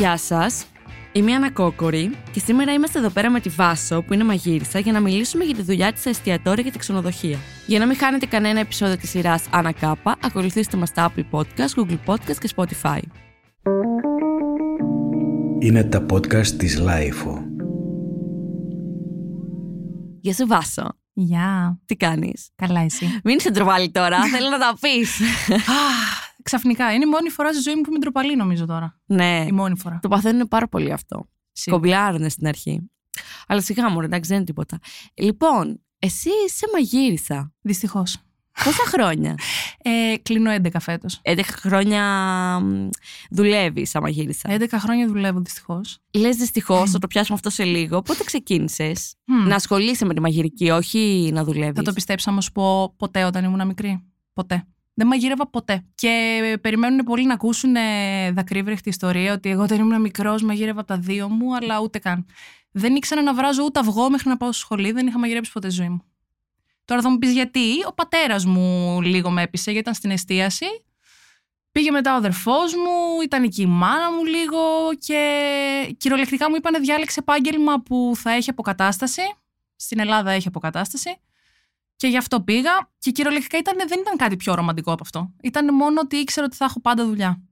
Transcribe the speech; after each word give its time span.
Γεια 0.00 0.16
σας. 0.16 0.66
Είμαι 1.12 1.30
η 1.30 1.34
Άννα 1.34 1.50
Κόκορη 1.50 2.16
και 2.32 2.40
σήμερα 2.40 2.72
είμαστε 2.72 2.98
εδώ 2.98 3.08
πέρα 3.08 3.30
με 3.30 3.40
τη 3.40 3.48
Βάσο 3.48 4.02
που 4.02 4.14
είναι 4.14 4.24
μαγείρισα 4.24 4.78
για 4.78 4.92
να 4.92 5.00
μιλήσουμε 5.00 5.44
για 5.44 5.54
τη 5.54 5.62
δουλειά 5.62 5.92
της 5.92 6.00
στα 6.00 6.10
εστιατόρια 6.10 6.62
και 6.62 6.70
τα 6.70 6.78
ξενοδοχεία. 6.78 7.38
Για 7.66 7.78
να 7.78 7.86
μην 7.86 7.96
χάνετε 7.96 8.26
κανένα 8.26 8.60
επεισόδιο 8.60 8.96
της 8.96 9.10
σειράς 9.10 9.44
Άννα 9.50 9.72
Κάπα, 9.72 10.16
ακολουθήστε 10.22 10.76
μας 10.76 10.88
στα 10.88 11.12
Apple 11.12 11.24
Podcast, 11.30 11.74
Google 11.76 11.98
Podcast 12.06 12.36
και 12.40 12.48
Spotify. 12.56 13.00
Είναι 15.58 15.84
τα 15.84 16.06
podcast 16.12 16.46
της 16.46 16.78
LiFO. 16.78 17.44
Γεια 20.20 20.32
σου 20.34 20.46
Βάσο. 20.46 20.98
Γεια. 21.12 21.78
Τι 21.86 21.96
κάνεις; 21.96 22.50
Καλά 22.54 22.80
εσύ. 22.80 23.20
Μην 23.24 23.36
είσαι 23.36 23.50
ντροπαλή 23.50 23.90
τώρα, 23.90 24.24
θέλω 24.24 24.48
να 24.48 24.58
τα 24.58 24.76
πεις. 24.80 25.20
Ξαφνικά. 26.50 26.92
Είναι 26.94 27.04
η 27.04 27.08
μόνη 27.08 27.28
φορά 27.28 27.52
στη 27.52 27.62
ζωή 27.62 27.74
μου 27.74 27.80
που 27.80 27.88
είμαι 27.90 27.98
ντροπαλή 27.98 28.36
νομίζω 28.36 28.66
τώρα. 28.66 29.00
ναι, 29.06 29.44
Η 29.48 29.52
μόνη 29.52 29.78
φορά. 29.78 29.98
το 30.02 30.08
παθαίνουν 30.08 30.48
πάρα 30.48 30.68
πολύ 30.68 30.92
αυτό. 30.92 31.28
Σίγουρα. 31.52 31.82
Κομπλάρουνε 31.82 32.28
στην 32.28 32.46
αρχή. 32.46 32.90
Αλλά 33.46 33.60
σιγά 33.60 33.90
μου, 33.90 34.00
εντάξει, 34.00 34.28
δεν 34.28 34.36
είναι 34.36 34.46
τίποτα. 34.46 34.78
Λοιπόν, 35.14 35.80
εσύ 35.98 36.28
είσαι 36.46 36.66
μαγείρισα. 36.72 37.52
Δυστυχώς. 37.60 38.16
Πόσα 38.64 38.84
χρόνια; 38.86 39.34
Ε, 39.82 40.16
κλείνω 40.22 40.54
11 40.54 40.68
φέτος. 40.80 41.20
11 41.24 41.40
χρόνια 41.44 42.02
δουλεύει 43.30 43.86
σαν 43.86 44.02
μαγείρισα. 44.02 44.48
11 44.58 44.64
χρόνια 44.72 45.06
δουλεύω 45.06 45.40
δυστυχώς. 45.40 45.98
Λες 46.14 46.36
δυστυχώς, 46.36 46.90
θα 46.90 46.98
το 46.98 47.06
πιάσουμε 47.12 47.36
αυτό 47.36 47.50
σε 47.50 47.64
λίγο. 47.64 48.02
Πότε 48.02 48.24
ξεκίνησες; 48.24 49.14
Να 49.46 49.54
ασχολείσαι 49.54 50.04
με 50.04 50.14
τη 50.14 50.20
μαγειρική, 50.20 50.70
όχι 50.70 51.30
να 51.32 51.44
δουλεύεις. 51.44 51.74
Θα 51.76 51.82
το 51.82 51.92
πιστέψω 51.92 52.30
να 52.30 52.40
σου 52.40 52.52
πω 52.52 52.94
ποτέ 52.96 53.24
όταν 53.24 53.44
ήμουν 53.44 53.66
μικρή. 53.66 54.04
Ποτέ. 54.32 54.64
Δεν 55.00 55.08
μαγείρευα 55.08 55.46
ποτέ. 55.46 55.84
Και 55.94 56.58
περιμένουν 56.60 56.98
πολύ 56.98 57.26
να 57.26 57.34
ακούσουν 57.34 57.76
ε, 57.76 58.30
δακρύβρεχτη 58.32 58.88
ιστορία 58.88 59.32
ότι 59.32 59.48
εγώ 59.48 59.62
όταν 59.62 59.78
ήμουν 59.78 60.00
μικρός 60.00 60.42
μαγείρευα 60.42 60.80
από 60.80 60.88
τα 60.88 60.98
δύο 60.98 61.28
μου, 61.28 61.56
αλλά 61.56 61.80
ούτε 61.80 61.98
καν. 61.98 62.26
Δεν 62.70 62.94
ήξερα 62.94 63.22
να 63.22 63.34
βράζω 63.34 63.64
ούτε 63.64 63.78
αυγό 63.78 64.10
μέχρι 64.10 64.28
να 64.28 64.36
πάω 64.36 64.52
στη 64.52 64.60
σχολή, 64.60 64.92
δεν 64.92 65.06
είχα 65.06 65.18
μαγειρέψει 65.18 65.52
ποτέ 65.52 65.70
στη 65.70 65.80
ζωή 65.80 65.88
μου. 65.88 66.02
Τώρα 66.84 67.00
θα 67.00 67.10
μου 67.10 67.18
πεις 67.18 67.32
γιατί. 67.32 67.84
Ο 67.88 67.94
πατέρας 67.94 68.44
μου 68.44 69.00
λίγο 69.02 69.30
με 69.30 69.42
έπεισε, 69.42 69.64
γιατί 69.70 69.78
ήταν 69.78 69.94
στην 69.94 70.10
εστίαση. 70.10 70.66
Πήγε 71.72 71.90
μετά 71.90 72.12
ο 72.12 72.16
αδερφός 72.16 72.74
μου, 72.74 73.20
ήταν 73.24 73.42
εκεί 73.42 73.62
η 73.62 73.66
μάνα 73.66 74.12
μου 74.12 74.24
λίγο 74.24 74.58
και 74.98 75.94
κυριολεκτικά 75.98 76.50
μου 76.50 76.56
είπανε 76.56 76.78
διάλεξε 76.78 77.20
επάγγελμα 77.20 77.80
που 77.80 78.12
θα 78.16 78.30
έχει 78.30 78.50
αποκατάσταση. 78.50 79.22
Στην 79.76 80.00
Ελλάδα 80.00 80.30
έχει 80.30 80.48
αποκατάσταση. 80.48 81.20
Και 82.00 82.06
γι' 82.06 82.16
αυτό 82.16 82.40
πήγα. 82.40 82.70
Και 82.98 83.10
κυριολεκτικά 83.10 83.58
ήταν, 83.58 83.88
δεν 83.88 83.98
ήταν 84.00 84.16
κάτι 84.16 84.36
πιο 84.36 84.54
ρομαντικό 84.54 84.92
από 84.92 85.02
αυτό. 85.04 85.34
Ήταν 85.42 85.74
μόνο 85.74 86.00
ότι 86.00 86.16
ήξερα 86.16 86.46
ότι 86.46 86.56
θα 86.56 86.64
έχω 86.64 86.80
πάντα 86.80 87.04
δουλειά. 87.06 87.42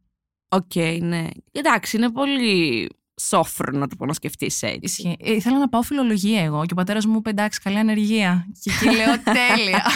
Οκ, 0.49 0.75
ναι. 1.01 1.27
Εντάξει, 1.53 1.97
είναι 1.97 2.11
πολύ 2.11 2.89
σώφρον 3.21 3.79
να 3.79 3.87
το 3.87 3.97
πω 3.97 4.07
να 4.07 4.13
σκεφτείς 4.13 4.63
έτσι. 4.63 4.79
Ισχύει. 4.81 5.17
Ε, 5.21 5.33
ήθελα 5.33 5.59
να 5.59 5.69
πάω 5.69 5.83
φιλολογία 5.83 6.43
εγώ 6.43 6.67
και 6.67 6.73
ο 6.73 6.77
πατέρας 6.77 7.07
μου 7.07 7.17
είπε 7.17 7.31
εντάξει, 7.31 7.61
καλή 7.61 7.79
ανεργία. 7.79 8.47
Και 8.63 8.71
εκεί 8.71 8.97
λέω 8.97 9.23
τέλεια. 9.39 9.87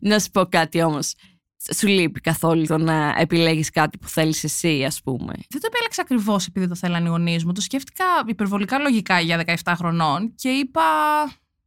να 0.00 0.18
σου 0.18 0.30
πω 0.30 0.46
κάτι 0.46 0.82
όμως. 0.82 1.14
Σου 1.76 1.86
λείπει 1.86 2.20
καθόλου 2.20 2.66
το 2.66 2.78
να 2.78 3.14
επιλέγεις 3.18 3.70
κάτι 3.70 3.98
που 3.98 4.08
θέλεις 4.08 4.44
εσύ, 4.44 4.84
ας 4.84 5.02
πούμε; 5.02 5.32
δεν 5.48 5.60
το 5.60 5.68
επέλεξα 5.72 6.02
ακριβώς 6.02 6.46
επειδή 6.46 6.68
το 6.68 6.74
θέλανε 6.74 7.06
οι 7.06 7.10
γονείς 7.10 7.44
μου. 7.44 7.52
Το 7.52 7.60
σκέφτηκα 7.60 8.04
υπερβολικά 8.26 8.78
λογικά 8.78 9.20
για 9.20 9.44
17 9.64 9.72
χρονών 9.76 10.34
και 10.34 10.48
είπα 10.48 10.82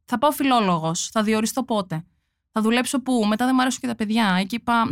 θα 0.06 0.18
πάω 0.18 0.30
φιλόλογος. 0.30 1.08
Θα 1.12 1.22
διοριστώ 1.22 1.64
πότε. 1.64 2.04
Θα 2.52 2.60
δουλέψω 2.60 3.02
πού. 3.02 3.24
Μετά 3.28 3.44
δεν 3.44 3.54
μου 3.54 3.60
αρέσουν 3.60 3.80
και 3.80 3.86
τα 3.86 3.94
παιδιά. 3.94 4.44
Και 4.48 4.56
είπα 4.56 4.90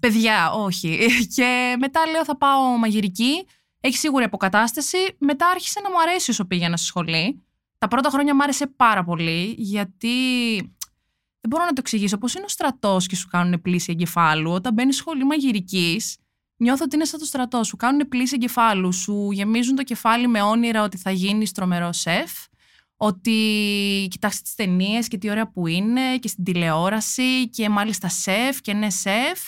παιδιά, 0.00 0.52
όχι. 0.52 1.06
Και 1.36 1.76
μετά 1.78 2.06
λέω 2.06 2.24
θα 2.24 2.36
πάω 2.36 2.62
μαγειρική. 2.62 3.46
Έχει 3.80 3.96
σίγουρη 3.96 4.24
αποκατάσταση. 4.24 4.96
Μετά 5.18 5.48
άρχισε 5.48 5.80
να 5.80 5.90
μου 5.90 6.00
αρέσει 6.00 6.30
όσο 6.30 6.44
πήγαινα 6.44 6.76
στη 6.76 6.86
σχολή. 6.86 7.42
Τα 7.78 7.88
πρώτα 7.88 8.10
χρόνια 8.10 8.34
μου 8.34 8.42
άρεσε 8.42 8.66
πάρα 8.66 9.04
πολύ 9.04 9.54
γιατί. 9.58 10.16
Δεν 11.40 11.50
μπορώ 11.50 11.64
να 11.64 11.68
το 11.72 11.76
εξηγήσω. 11.78 12.18
Πώς 12.18 12.34
είναι 12.34 12.44
ο 12.44 12.48
στρατός 12.48 13.06
και 13.06 13.16
σου 13.16 13.28
κάνουν 13.28 13.62
πλήση 13.62 13.92
εγκεφάλου; 13.92 14.50
Όταν 14.50 14.72
μπαίνεις 14.72 14.96
σχολή 14.96 15.24
μαγειρικής, 15.24 16.16
νιώθω 16.56 16.84
ότι 16.84 16.96
είναι 16.96 17.04
σαν 17.04 17.18
το 17.18 17.24
στρατό. 17.24 17.64
Σου 17.64 17.76
κάνουν 17.76 18.08
πλήση 18.08 18.34
εγκεφάλου. 18.34 18.92
Σου 18.92 19.28
γεμίζουν 19.32 19.76
το 19.76 19.82
κεφάλι 19.82 20.28
με 20.28 20.42
όνειρα 20.42 20.82
ότι 20.82 20.96
θα 20.96 21.10
γίνεις 21.10 21.52
τρομερός 21.52 21.98
σεφ. 21.98 22.32
Ότι 23.04 24.06
κοιτάξει 24.10 24.42
τις 24.42 24.54
ταινίες 24.54 25.08
και 25.08 25.18
τι 25.18 25.30
ωραία 25.30 25.50
που 25.50 25.66
είναι 25.66 26.18
και 26.18 26.28
στην 26.28 26.44
τηλεόραση 26.44 27.48
και 27.48 27.68
μάλιστα 27.68 28.08
σεφ 28.08 28.60
και 28.60 28.72
ναι 28.72 28.90
σεφ. 28.90 29.40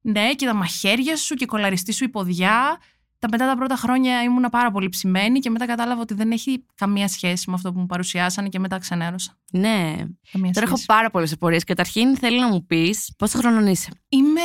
Ναι, 0.00 0.34
και 0.34 0.46
τα 0.46 0.54
μαχαίρια 0.54 1.16
σου 1.16 1.34
και 1.34 1.44
η 1.44 1.46
κολαριστή 1.46 1.92
σου 1.92 2.04
η 2.04 2.08
ποδιά. 2.08 2.78
Τα 3.18 3.28
μετά 3.30 3.46
τα 3.46 3.56
πρώτα 3.56 3.76
χρόνια 3.76 4.22
ήμουνα 4.22 4.48
πάρα 4.48 4.70
πολύ 4.70 4.88
ψημένη 4.88 5.38
και 5.38 5.50
μετά 5.50 5.66
κατάλαβα 5.66 6.00
ότι 6.00 6.14
δεν 6.14 6.30
έχει 6.30 6.64
καμία 6.74 7.08
σχέση 7.08 7.50
με 7.50 7.54
αυτό 7.56 7.72
που 7.72 7.78
μου 7.80 7.86
παρουσιάσανε 7.86 8.48
και 8.48 8.58
μετά 8.58 8.78
ξενέρωσα. 8.78 9.38
Ναι. 9.52 9.94
Καμία 10.32 10.50
Τώρα 10.52 10.66
έχω 10.66 10.76
σχέση. 10.76 10.84
πάρα 10.86 11.10
πολλές 11.10 11.32
απορίες. 11.32 11.64
Καταρχήν 11.64 12.16
θέλω 12.16 12.40
να 12.40 12.48
μου 12.48 12.66
πεις 12.66 13.14
πόσο 13.18 13.38
χρονών 13.38 13.66
είσαι; 13.66 13.90
Είμαι 14.08 14.40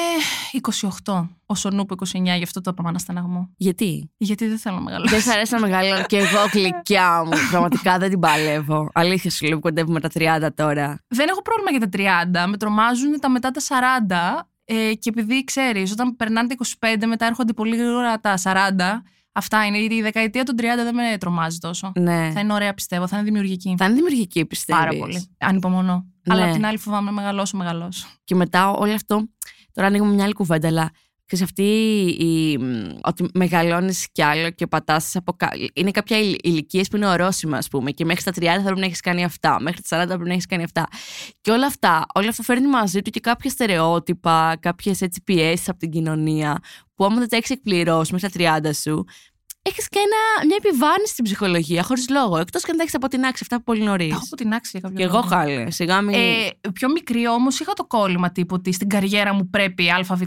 28, 1.03 1.27
όσο 1.49 1.69
νούπο 1.69 1.95
29, 2.07 2.21
γι' 2.23 2.43
αυτό 2.43 2.61
το 2.61 2.69
είπαμε 2.73 2.89
αναστεναγμό. 2.89 3.49
Γιατί; 3.57 4.11
Γιατί 4.17 4.47
δεν 4.47 4.57
θέλω 4.57 4.75
να 4.75 4.81
μεγαλώσω. 4.81 5.13
Δεν 5.13 5.23
σ' 5.23 5.27
αρέσει 5.27 5.53
να 5.53 5.59
μεγαλώνω 5.59 6.03
και 6.05 6.17
εγώ 6.17 6.39
γλυκιά 6.53 7.23
μου. 7.25 7.31
Πραγματικά 7.51 7.97
δεν 7.97 8.09
την 8.09 8.19
παλεύω. 8.19 8.89
Αλήθεια 8.93 9.31
σου 9.31 9.45
λέω 9.45 9.55
που 9.55 9.61
κοντεύουμε 9.61 9.99
τα 9.99 10.09
30 10.13 10.47
τώρα. 10.55 11.03
δεν 11.07 11.27
έχω 11.29 11.41
πρόβλημα 11.41 11.71
για 11.71 11.79
τα 11.79 12.45
30, 12.45 12.49
με 12.49 12.57
τρομάζουν 12.57 13.19
τα 13.19 13.29
μετά 13.29 13.51
τα 13.51 13.61
40 14.39 14.45
ε, 14.65 14.93
και 14.93 15.09
επειδή 15.09 15.43
ξέρεις, 15.43 15.91
όταν 15.91 16.15
περνάνε 16.15 16.47
τα 16.47 16.55
25 16.79 17.05
μετά 17.07 17.25
έρχονται 17.25 17.53
πολύ 17.53 17.75
γρήγορα 17.75 18.19
τα 18.19 18.37
40, 18.43 18.49
αυτά 19.31 19.65
είναι, 19.65 19.77
η 19.77 20.01
δεκαετία 20.01 20.43
των 20.43 20.55
30 20.57 20.61
δεν 20.75 20.95
με 20.95 21.17
τρομάζει 21.19 21.57
τόσο. 21.57 21.91
Ναι. 21.95 22.31
Θα 22.33 22.39
είναι 22.39 22.53
ωραία 22.53 22.73
πιστεύω, 22.73 23.07
θα 23.07 23.15
είναι 23.15 23.25
δημιουργική. 23.25 23.75
Θα 23.77 23.85
είναι 23.85 23.93
δημιουργική, 23.93 24.45
πιστεύεις. 24.45 24.83
Πάρα 24.83 24.97
πολύ. 24.97 25.29
Ανυπομονώ. 25.39 26.05
Ναι. 26.23 26.33
Αλλά 26.33 26.45
απ' 26.45 26.53
την 26.53 26.65
άλλη 26.65 26.77
φοβάμαι 26.77 27.05
να 27.05 27.11
μεγαλώσω, 27.11 27.57
μεγαλώσω. 27.57 28.07
Και 28.23 28.35
μετά 28.35 28.69
όλο 28.69 28.93
αυτό. 28.93 29.27
Τώρα 29.73 29.89
ανοίγουμε 29.89 30.13
μια 30.13 30.23
άλλη 30.23 30.33
κουβέντα, 30.33 30.67
αλλά 30.67 30.89
ξέρεις, 31.27 31.43
αυτή 31.45 31.63
η. 32.19 32.57
μ, 32.57 32.89
ότι 33.01 33.25
μεγαλώνεις 33.33 34.07
κι 34.11 34.21
άλλο 34.23 34.49
και 34.49 34.67
πατάς 34.67 35.15
από. 35.15 35.33
κα- 35.33 35.51
Είναι 35.73 35.91
κάποια 35.91 36.17
ηλικίες 36.19 36.87
που 36.87 36.95
είναι 36.95 37.07
ορόσημα, 37.07 37.57
ας 37.57 37.67
πούμε. 37.67 37.91
Και 37.91 38.05
μέχρι 38.05 38.23
τα 38.23 38.31
30 38.31 38.43
θα 38.57 38.63
πρέπει 38.63 38.79
να 38.79 38.85
έχεις 38.85 38.99
κάνει 38.99 39.23
αυτά. 39.23 39.57
Μέχρι 39.61 39.81
τα 39.89 40.03
40 40.03 40.07
πρέπει 40.07 40.27
να 40.27 40.33
έχεις 40.33 40.45
κάνει 40.45 40.63
αυτά. 40.63 40.87
Και 41.41 41.51
όλα 41.51 41.65
αυτά, 41.65 42.05
όλα 42.13 42.29
αυτά 42.29 42.43
φέρνει 42.43 42.67
μαζί 42.67 43.01
του 43.01 43.09
και 43.09 43.19
κάποια 43.19 43.49
στερεότυπα, 43.49 44.57
κάποιες 44.59 45.01
έτσι 45.01 45.21
πιέσεις 45.23 45.69
από 45.69 45.79
την 45.79 45.89
κοινωνία. 45.91 46.59
Που 46.95 47.05
άμα 47.05 47.15
δεν 47.19 47.29
τα 47.29 47.35
έχεις 47.35 47.49
εκπληρώσει 47.49 48.13
μέχρι 48.13 48.29
τα 48.29 48.59
30 48.69 48.73
σου, 48.73 49.03
έχεις 49.67 49.87
και 49.89 49.99
ένα, 49.99 50.45
μια 50.45 50.55
επιβάρυνση 50.59 51.11
στην 51.11 51.23
ψυχολογία 51.23 51.83
χωρίς 51.83 52.09
λόγο. 52.09 52.37
Εκτός 52.37 52.63
και 52.63 52.71
αν 52.71 52.77
τα 52.77 52.83
έχεις 52.83 52.95
αποτινάξει 52.95 53.39
αυτά 53.41 53.63
πολύ 53.63 53.83
νωρίς. 53.83 54.09
Τα 54.09 54.15
έχω 54.15 54.23
αποτινάξει 54.25 54.69
για 54.71 54.79
κάποιο 54.79 54.97
Και 54.97 55.03
εγώ 55.03 55.13
λόγο. 55.13 55.27
χάλε. 55.27 55.71
Σιγά 55.71 56.01
μην. 56.01 56.13
Ε, 56.13 56.49
πιο 56.73 56.89
μικρή 56.89 57.27
όμως 57.27 57.59
είχα 57.59 57.73
το 57.73 57.85
κόλλημα 57.85 58.31
τύπου 58.31 58.55
ότι 58.55 58.71
στην 58.71 58.89
καριέρα 58.89 59.33
μου 59.33 59.49
πρέπει 59.49 59.91
ΑΒΓ. 59.91 60.21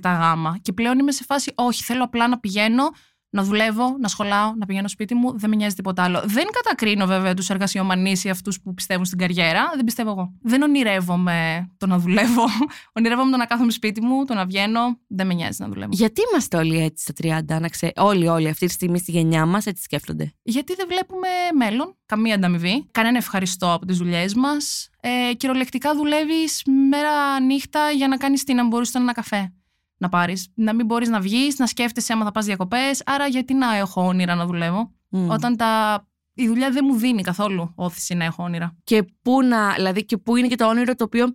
Και 0.62 0.72
πλέον 0.72 0.98
είμαι 0.98 1.12
σε 1.12 1.24
φάση, 1.24 1.52
όχι, 1.54 1.82
θέλω 1.82 2.04
απλά 2.04 2.28
να 2.28 2.38
πηγαίνω, 2.38 2.84
να 3.30 3.42
δουλεύω, 3.42 3.96
να 4.00 4.08
σχολάω, 4.08 4.54
να 4.56 4.66
πηγαίνω 4.66 4.88
σπίτι 4.88 5.14
μου, 5.14 5.38
δεν 5.38 5.50
με 5.50 5.56
νοιάζει 5.56 5.74
τίποτα 5.74 6.02
άλλο. 6.02 6.22
Δεν 6.24 6.46
κατακρίνω 6.52 7.06
βέβαια 7.06 7.34
τους 7.34 7.50
εργασιομανείς 7.50 8.24
ή 8.24 8.28
αυτούς 8.28 8.60
που 8.60 8.74
πιστεύουν 8.74 9.04
στην 9.04 9.18
καριέρα, 9.18 9.70
δεν 9.74 9.84
πιστεύω 9.84 10.10
εγώ. 10.10 10.32
Δεν 10.42 10.62
ονειρεύομαι 10.62 11.70
το 11.76 11.86
να 11.86 11.98
δουλεύω. 11.98 12.44
ονειρεύομαι 12.96 13.30
το 13.30 13.36
να 13.36 13.46
κάθομαι 13.46 13.72
σπίτι 13.72 14.00
μου, 14.00 14.24
το 14.24 14.34
να 14.34 14.44
βγαίνω, 14.44 14.80
δεν 15.06 15.26
με 15.26 15.34
νοιάζει 15.34 15.62
να 15.62 15.68
δουλεύω. 15.68 15.90
Γιατί 15.92 16.20
είμαστε 16.30 16.56
όλοι 16.56 16.82
έτσι 16.82 17.12
στα 17.12 17.44
30, 17.56 17.60
να 17.60 17.68
ξέρει. 17.68 17.92
Όλοι, 17.96 18.28
όλοι 18.28 18.48
αυτή 18.48 18.66
τη 18.66 18.72
στιγμή 18.72 18.98
στη 18.98 19.10
γενιά 19.10 19.46
μας 19.46 19.66
έτσι 19.66 19.82
σκέφτονται; 19.82 20.32
Γιατί 20.42 20.74
δεν 20.74 20.86
βλέπουμε 20.88 21.28
μέλλον, 21.54 21.96
καμία 22.06 22.34
ανταμοιβή, 22.34 22.86
κανένα 22.90 23.16
ευχαριστώ 23.16 23.72
από 23.72 23.86
τις 23.86 23.96
δουλειές 23.96 24.34
μας. 24.34 24.88
Ε, 25.00 25.34
κυριολεκτικά 25.34 25.94
δουλεύεις 25.94 26.62
μέρα 26.88 27.40
νύχτα 27.40 27.90
για 27.90 28.08
να 28.08 28.16
κάνεις 28.16 28.44
τι 28.44 28.54
να 28.54 28.66
μπορείς 28.66 28.94
ένα 28.94 29.12
καφέ 29.12 29.52
να 30.00 30.08
πάρεις. 30.08 30.48
Να 30.54 30.74
μην 30.74 30.86
μπορείς 30.86 31.08
να 31.08 31.20
βγεις, 31.20 31.58
να 31.58 31.66
σκέφτεσαι 31.66 32.12
άμα 32.12 32.24
θα 32.24 32.30
πας 32.30 32.44
διακοπές. 32.44 33.02
Άρα, 33.06 33.26
γιατί 33.26 33.54
να 33.54 33.76
έχω 33.76 34.06
όνειρα 34.06 34.34
να 34.34 34.46
δουλεύω, 34.46 34.94
Μμ. 35.08 35.28
όταν 35.30 35.56
τα... 35.56 36.02
η 36.34 36.46
δουλειά 36.46 36.70
δεν 36.70 36.84
μου 36.88 36.96
δίνει 36.96 37.22
καθόλου 37.22 37.72
όθηση 37.74 38.14
να 38.14 38.24
έχω 38.24 38.42
όνειρα. 38.42 38.76
Και 38.84 39.02
πού, 39.22 39.42
να, 39.42 39.72
δηλαδή, 39.72 40.04
και 40.04 40.16
πού 40.16 40.36
είναι 40.36 40.48
και 40.48 40.56
το 40.56 40.66
όνειρο 40.66 40.94
το 40.94 41.04
οποίο 41.04 41.26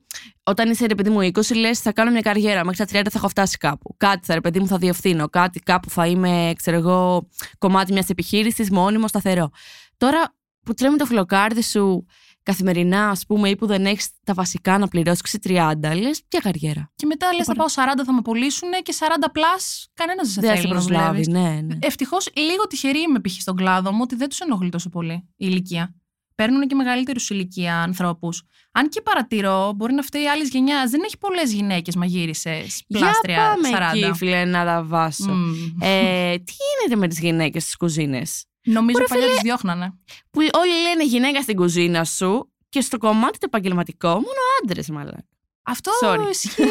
όταν 0.44 0.70
είσαι 0.72 0.86
ρε 0.86 0.96
παιδί 0.96 1.10
μου 1.10 1.20
20, 1.20 1.56
λες 1.56 1.80
θα 1.80 1.94
κάνω 1.94 2.12
μια 2.12 2.22
καριέρα. 2.22 2.66
Μέχρι 2.66 2.86
τα 2.86 3.00
30 3.00 3.04
θα 3.04 3.18
έχω 3.18 3.28
φτάσει 3.28 3.58
κάπου. 3.58 3.96
Κάτι 3.98 4.26
θα 4.26 4.34
ρε 4.34 4.42
παιδί 4.42 4.60
μου 4.60 4.68
θα 4.68 4.78
διευθύνω. 4.78 5.30
Κάτι 5.30 5.60
κάπου 5.60 5.90
θα 5.90 6.08
είμαι, 6.08 6.52
ξέρω 6.56 6.78
εγώ, 6.78 7.30
κομμάτι 7.58 7.94
μιας 7.94 8.10
επιχείρησης, 8.10 8.72
μόνιμο, 8.72 9.08
σταθερό. 9.08 9.50
Τώρα 9.98 10.36
που 10.66 10.74
τρέμει 10.74 10.98
το 10.98 11.06
φιλοκάρδι 11.06 11.64
σου 11.64 12.06
καθημερινά, 12.46 13.10
ας 13.10 13.26
πούμε, 13.26 13.50
ή 13.50 13.56
που 13.56 13.66
δεν 13.66 13.86
έχεις 13.86 14.10
τα 14.24 14.34
βασικά 14.34 14.78
να 14.78 14.88
πληρώσεις 14.88 15.36
30, 15.44 15.96
λες 15.96 16.22
ποια 16.28 16.40
καριέρα. 16.40 16.92
Και 16.96 17.06
μετά 17.06 17.34
λες, 17.34 17.46
θα 17.46 17.54
πάω 17.56 17.68
40, 17.70 18.04
θα 18.06 18.14
με 18.14 18.22
πωλήσουν 18.22 18.70
και 18.84 18.94
40 19.00 19.26
plus, 19.32 19.84
κανένας 19.94 20.34
δεν 20.34 20.34
σε 20.34 20.42
Δεν 20.42 20.50
σε 20.50 20.56
θέλει 20.56 20.68
να 20.68 20.74
προσλάβει, 20.80 21.24
δουλεύεις. 21.24 21.28
ναι, 21.28 21.62
ναι. 21.62 21.78
Ευτυχώς 21.82 22.30
λίγο 22.36 22.68
τυχερή 22.68 23.00
είμαι 23.02 23.20
π.χ. 23.22 23.42
στον 23.42 23.56
κλάδο 23.56 23.92
μου 23.92 24.00
ότι 24.02 24.16
δεν 24.16 24.30
τους 24.30 24.40
ενοχλεί 24.40 24.70
τόσο 24.70 24.90
πολύ 24.90 25.14
η 25.14 25.24
ηλικία. 25.38 25.96
παίρνουν 26.36 26.68
και 26.68 26.76
μεγαλύτερους 26.76 27.30
ηλικία 27.30 27.82
ανθρώπους. 27.82 28.42
Αν 28.72 28.90
και 28.90 29.02
παρατηρώ, 29.02 29.72
μπορεί 29.76 29.94
να 29.94 30.02
φταίει 30.02 30.26
άλλης 30.28 30.50
γενιάς. 30.50 30.90
Δεν 30.90 31.02
έχει 31.06 31.18
πολλές 31.18 31.54
γυναίκες 31.54 31.96
μαγείρισες. 31.96 32.84
Πλάστρια, 32.88 33.36
Για 33.36 33.44
πάμε 33.54 33.70
40. 34.04 34.08
εκεί, 34.08 34.18
φίλε, 34.18 34.46
να 34.46 34.66
τα 34.66 34.84
βάσω. 34.84 35.32
Μμμ. 35.32 35.54
Ε, 35.82 36.36
τι 36.38 36.54
γίνεται 36.54 37.00
με 37.00 37.08
τις 37.08 37.20
γυναίκες 37.20 37.64
στις 37.64 37.76
κουζίνες; 37.76 38.46
Νομίζω 38.66 38.98
Ρε 39.00 39.06
παλιά 39.08 39.24
φίλε, 39.24 39.34
τις 39.36 39.44
διώχνανε. 39.44 39.94
Που 40.32 40.40
όλοι 40.40 40.82
λένε 40.82 41.04
γυναίκα 41.04 41.42
στην 41.42 41.56
κουζίνα 41.56 42.04
σου 42.04 42.52
και 42.70 42.82
στο 42.82 42.98
κομμάτι 42.98 43.38
το 43.38 43.46
επαγγελματικό 43.46 44.10
μόνο 44.10 44.42
άντρες, 44.64 44.90
μάλλον. 44.90 45.28
Αυτό 45.68 45.92
Sorry. 46.04 46.30
ισχύει. 46.30 46.64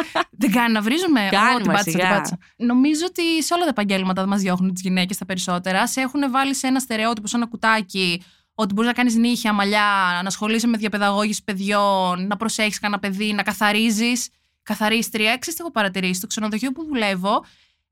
Δεν 0.40 0.52
κάνει 0.52 0.72
να 0.72 0.80
βρίζουμε. 0.80 1.28
Κάνουμε, 1.30 1.54
Ω, 1.54 1.56
την 1.56 1.66
πάτησα, 1.72 1.90
σιγά. 1.90 2.04
την 2.04 2.14
πάτησα. 2.14 2.38
Νομίζω 2.56 3.04
ότι 3.08 3.42
σε 3.42 3.54
όλα 3.54 3.62
τα 3.62 3.68
επαγγέλματα 3.68 4.26
μας 4.26 4.40
διώχνουν 4.40 4.72
τις 4.72 4.82
γυναίκες 4.82 5.16
τα 5.16 5.24
περισσότερα. 5.24 5.86
Σε 5.86 6.00
έχουν 6.00 6.30
βάλει 6.30 6.54
σε 6.54 6.66
ένα 6.66 6.78
στερεότυπο, 6.80 7.26
σε 7.26 7.36
ένα 7.36 7.46
κουτάκι, 7.46 8.22
ότι 8.54 8.74
μπορείς 8.74 8.88
να 8.90 8.96
κάνεις 8.96 9.14
νύχια, 9.14 9.52
μαλλιά, 9.52 10.20
να 10.22 10.26
ασχολείσαι 10.28 10.66
με 10.66 10.76
διαπαιδαγώγηση 10.76 11.44
παιδιών, 11.44 12.26
να 12.26 12.36
προσέχεις 12.36 12.78
κανένα 12.78 13.00
παιδί, 13.00 13.32
να 13.32 13.42
καθαρίζεις. 13.42 14.28
Καθαρίστρια. 14.62 15.26
Ξέρετε, 15.26 15.50
τι 15.50 15.56
έχω 15.60 15.70
παρατηρήσει; 15.70 16.14
Στο 16.14 16.26
ξενοδοχείο 16.26 16.72
που 16.72 16.84
δουλεύω, 16.84 17.44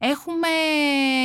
έχουμε 0.02 0.49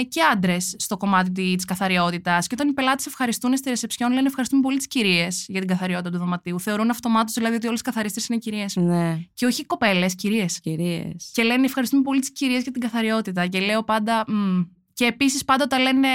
και 0.10 0.22
άντρες 0.22 0.76
στο 0.78 0.98
κομμάτι 0.98 1.56
της 1.56 1.66
καθαριότητας. 1.66 2.48
Και 2.48 2.56
όταν 2.58 2.70
οι 2.70 2.74
πελάτε 2.74 3.04
ευχαριστούν 3.08 3.58
στη 3.58 3.70
ρεσεψιόν, 3.70 4.12
λένε 4.12 4.28
ευχαριστούμε 4.28 4.62
πολύ 4.62 4.78
τις 4.78 4.88
κυρίες 4.88 5.46
για 5.48 5.60
την 5.60 5.70
καθαριότητα 5.70 6.10
του 6.10 6.18
δωματίου. 6.18 6.60
Θεωρούν 6.60 6.90
αυτομάτως 6.90 7.34
δηλαδή 7.34 7.56
ότι 7.56 7.68
όλες 7.68 7.80
οι 7.80 7.84
καθαρίστρε 7.84 8.24
είναι 8.30 8.40
κυρίες. 8.40 8.76
Ναι, 8.76 9.20
Και 9.34 9.46
όχι 9.46 9.66
κοπέλες, 9.66 10.16
κυρίες. 10.16 10.60
κυρίες. 10.60 11.30
Και 11.34 11.44
λένε 11.44 11.66
ευχαριστούμε 11.66 12.02
πολύ 12.02 12.20
τις 12.20 12.32
κυρίες 12.32 12.64
για 12.64 12.72
την 12.72 12.82
καθαριότητα. 12.82 13.48
Και 13.48 13.60
λέω 13.60 13.84
πάντα. 13.84 14.24
«Μμ». 14.28 14.62
Και 14.94 15.06
επίσης 15.06 15.44
πάντα 15.46 15.64
όταν 15.64 15.82
λένε 15.82 16.08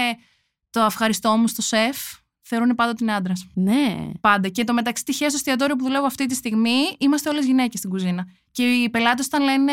το 0.70 0.80
ευχαριστώ 0.80 1.36
μου 1.36 1.46
στο 1.46 1.62
σεφ, 1.62 1.96
θεωρούν 2.42 2.74
πάντα 2.74 2.90
ότι 2.90 3.02
είναι 3.02 3.12
άντρας. 3.12 3.46
Ναι. 3.54 3.96
Πάντα. 4.20 4.48
Και 4.48 4.64
το 4.64 4.72
μεταξύ 4.72 5.04
τυχαία 5.04 5.28
στο 5.28 5.36
εστιατόριο 5.36 5.76
που 5.76 5.84
δουλεύω 5.84 6.06
αυτή 6.06 6.26
τη 6.26 6.34
στιγμή, 6.34 6.78
είμαστε 6.98 7.28
όλες 7.28 7.44
γυναίκες 7.46 7.78
στην 7.78 7.90
κουζίνα. 7.90 8.26
Και 8.50 8.62
οι 8.62 8.90
πελάτες 8.90 9.26
όταν 9.26 9.42
λένε 9.42 9.72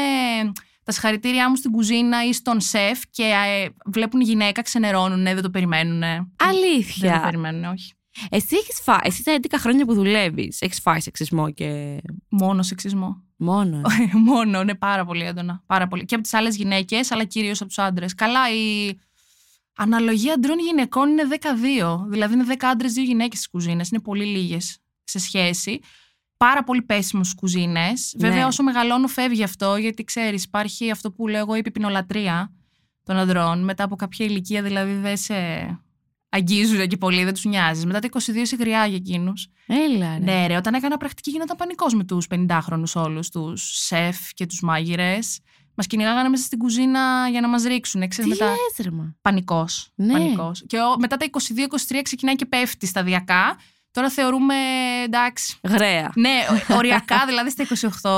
τα 0.87 0.93
συγχαρητήριά 0.93 1.49
μου 1.49 1.55
στην 1.55 1.71
κουζίνα 1.71 2.25
ή 2.25 2.33
στον 2.33 2.61
σεφ 2.61 2.99
και 3.09 3.23
ε, 3.23 3.67
βλέπουν 3.85 4.21
γυναίκα, 4.21 4.61
ξενερώνουν, 4.61 5.23
δεν 5.23 5.41
το 5.41 5.49
περιμένουν. 5.49 5.99
Δεν 5.99 6.31
το 6.35 6.45
Αλήθεια. 6.45 7.21
περιμένουν, 7.21 7.63
όχι. 7.63 7.93
Εσύ 8.29 8.55
έχεις 8.55 8.79
φάει, 8.83 8.97
εσύ 9.03 9.23
τα 9.23 9.37
11 9.41 9.55
χρόνια 9.57 9.85
που 9.85 9.93
δουλεύεις, 9.93 10.61
έχεις 10.61 10.79
φάει 10.79 10.99
σεξισμό 10.99 11.51
και 11.51 11.97
Μόνο 12.29 12.63
σεξισμό. 12.63 13.23
μόνος. 13.35 13.93
Μόνο, 14.29 14.63
ναι, 14.63 14.75
πάρα 14.75 15.05
πολύ 15.05 15.23
έντονα. 15.23 15.63
Πάρα 15.65 15.87
πολύ. 15.87 16.05
Και 16.05 16.13
από 16.13 16.23
τις 16.23 16.33
άλλες 16.33 16.55
γυναίκες, 16.55 17.11
αλλά 17.11 17.23
κυρίως 17.23 17.59
από 17.59 17.67
τους 17.67 17.77
άντρες. 17.79 18.13
Καλά, 18.15 18.53
η 18.53 18.93
αναλογία 19.75 20.33
αντρών 20.33 20.59
γυναικών 20.59 21.09
είναι 21.09 21.23
12. 21.29 22.07
Δηλαδή 22.09 22.33
είναι 22.33 22.43
10 22.47 22.53
άντρες, 22.67 22.93
2 22.93 23.03
γυναίκες 23.03 23.37
στις 23.37 23.49
κουζίνες. 23.49 23.89
Είναι 23.89 24.01
πολύ 24.01 24.25
λίγες 24.25 24.77
σε 25.03 25.19
σχέση. 25.19 25.79
Πάρα 26.37 26.63
πολύ 26.63 26.81
πέσιμο 26.81 27.23
στι 27.23 27.35
κουζίνε. 27.35 27.93
Βέβαια, 28.17 28.37
Ναι. 28.37 28.45
όσο 28.45 28.63
μεγαλώνω, 28.63 29.07
φεύγει 29.07 29.43
αυτό, 29.43 29.75
γιατί 29.75 30.03
ξέρεις, 30.03 30.43
υπάρχει 30.43 30.91
αυτό 30.91 31.11
που 31.11 31.27
λέω 31.27 31.39
εγώ 31.39 31.55
η 31.55 31.61
πιπινολατρεία 31.61 32.51
των 33.03 33.15
ανδρών. 33.15 33.63
Μετά 33.63 33.83
από 33.83 33.95
κάποια 33.95 34.25
ηλικία, 34.25 34.61
δηλαδή 34.61 34.93
δεν 34.93 35.17
σε 35.17 35.33
αγγίζουν 36.29 36.87
και 36.87 36.97
πολύ, 36.97 37.23
δεν 37.23 37.33
τους 37.33 37.43
νοιάζεις. 37.45 37.85
Μετά 37.85 37.99
τα 37.99 38.07
22 38.07 38.35
είσαι 38.41 38.55
γριά 38.55 38.85
για 38.85 38.95
εκείνους. 38.95 39.47
Έλα 39.67 40.13
ρε. 40.17 40.23
Ναι, 40.23 40.47
ρε, 40.47 40.55
όταν 40.55 40.73
έκανα 40.73 40.97
πρακτική 40.97 41.29
γινόταν 41.31 41.57
πανικός 41.57 41.93
με 41.93 42.03
τους 42.03 42.27
50χρονου 42.29 42.83
όλους, 42.93 43.29
τους 43.29 43.63
σεφ 43.85 44.33
και 44.33 44.45
τους 44.45 44.61
μάγειρες. 44.61 45.39
Μας 45.75 45.87
κυνηγάγανε 45.87 46.29
μέσα 46.29 46.43
στην 46.43 46.57
κουζίνα 46.57 47.27
για 47.29 47.41
να 47.41 47.47
μας 47.47 47.63
ρίξουν. 47.63 48.01
Τι 48.01 48.07
Ξέρεις, 48.07 48.29
μετά. 48.31 48.45
λες 48.45 48.85
ρε 48.85 48.91
μα. 48.91 49.15
Πανικός. 49.21 49.89
Ναι. 49.95 50.13
Πανικός. 50.13 50.63
Και 50.67 50.77
ο- 50.77 50.99
μετά 50.99 51.17
τα 51.17 51.25
22-23 51.25 52.01
ξεκινάει 52.01 52.35
και 52.35 52.45
πέφτει 52.45 52.85
σταδιακά. 52.87 53.57
Τώρα 53.97 54.09
θεωρούμε 54.09 54.55
εντάξει. 55.03 55.57
Γραία. 55.63 56.11
Ναι, 56.15 56.45
ο- 56.69 56.75
οριακά 56.75 57.25
δηλαδή 57.27 57.49
στα 57.49 57.65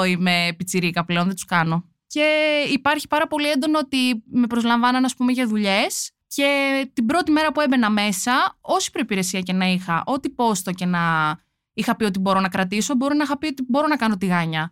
28 0.04 0.08
είμαι 0.08 0.54
πιτσιρίκα 0.58 1.06
πλέον, 1.06 1.26
δεν 1.26 1.36
τους 1.36 1.46
κάνω. 1.46 1.84
Και 2.08 2.26
υπάρχει 2.72 3.08
πάρα 3.08 3.28
πολύ 3.28 3.50
έντονο 3.50 3.78
ότι 3.80 4.24
με 4.31 4.48
προσλαμβάναν, 4.48 5.06
ας 5.06 5.16
πούμε, 5.16 5.31
για 5.31 5.48
δουλειές. 5.48 6.12
Και 6.28 6.48
την 6.94 7.06
πρώτη 7.06 7.31
μέρα 7.31 7.52
που 7.52 7.62
έμπαινα 7.62 7.90
μέσα, 7.90 8.58
όση 8.62 8.92
προπηρεσία 8.92 9.42
και 9.42 9.54
να 9.54 9.66
είχα, 9.66 10.04
ό,τι 10.06 10.30
πόστο 10.30 10.72
και 10.72 10.86
να 10.86 11.36
είχα 11.74 11.96
πει 11.96 12.04
ότι 12.04 12.20
μπορώ 12.20 12.40
να 12.40 12.50
κρατήσω, 12.50 12.96
μπορώ 12.96 13.14
να 13.14 13.24
είχα 13.24 13.38
πει 13.38 13.48
ότι 13.48 13.64
μπορώ 13.68 13.88
να 13.88 13.96
κάνω 13.96 14.18
τηγάνια. 14.18 14.72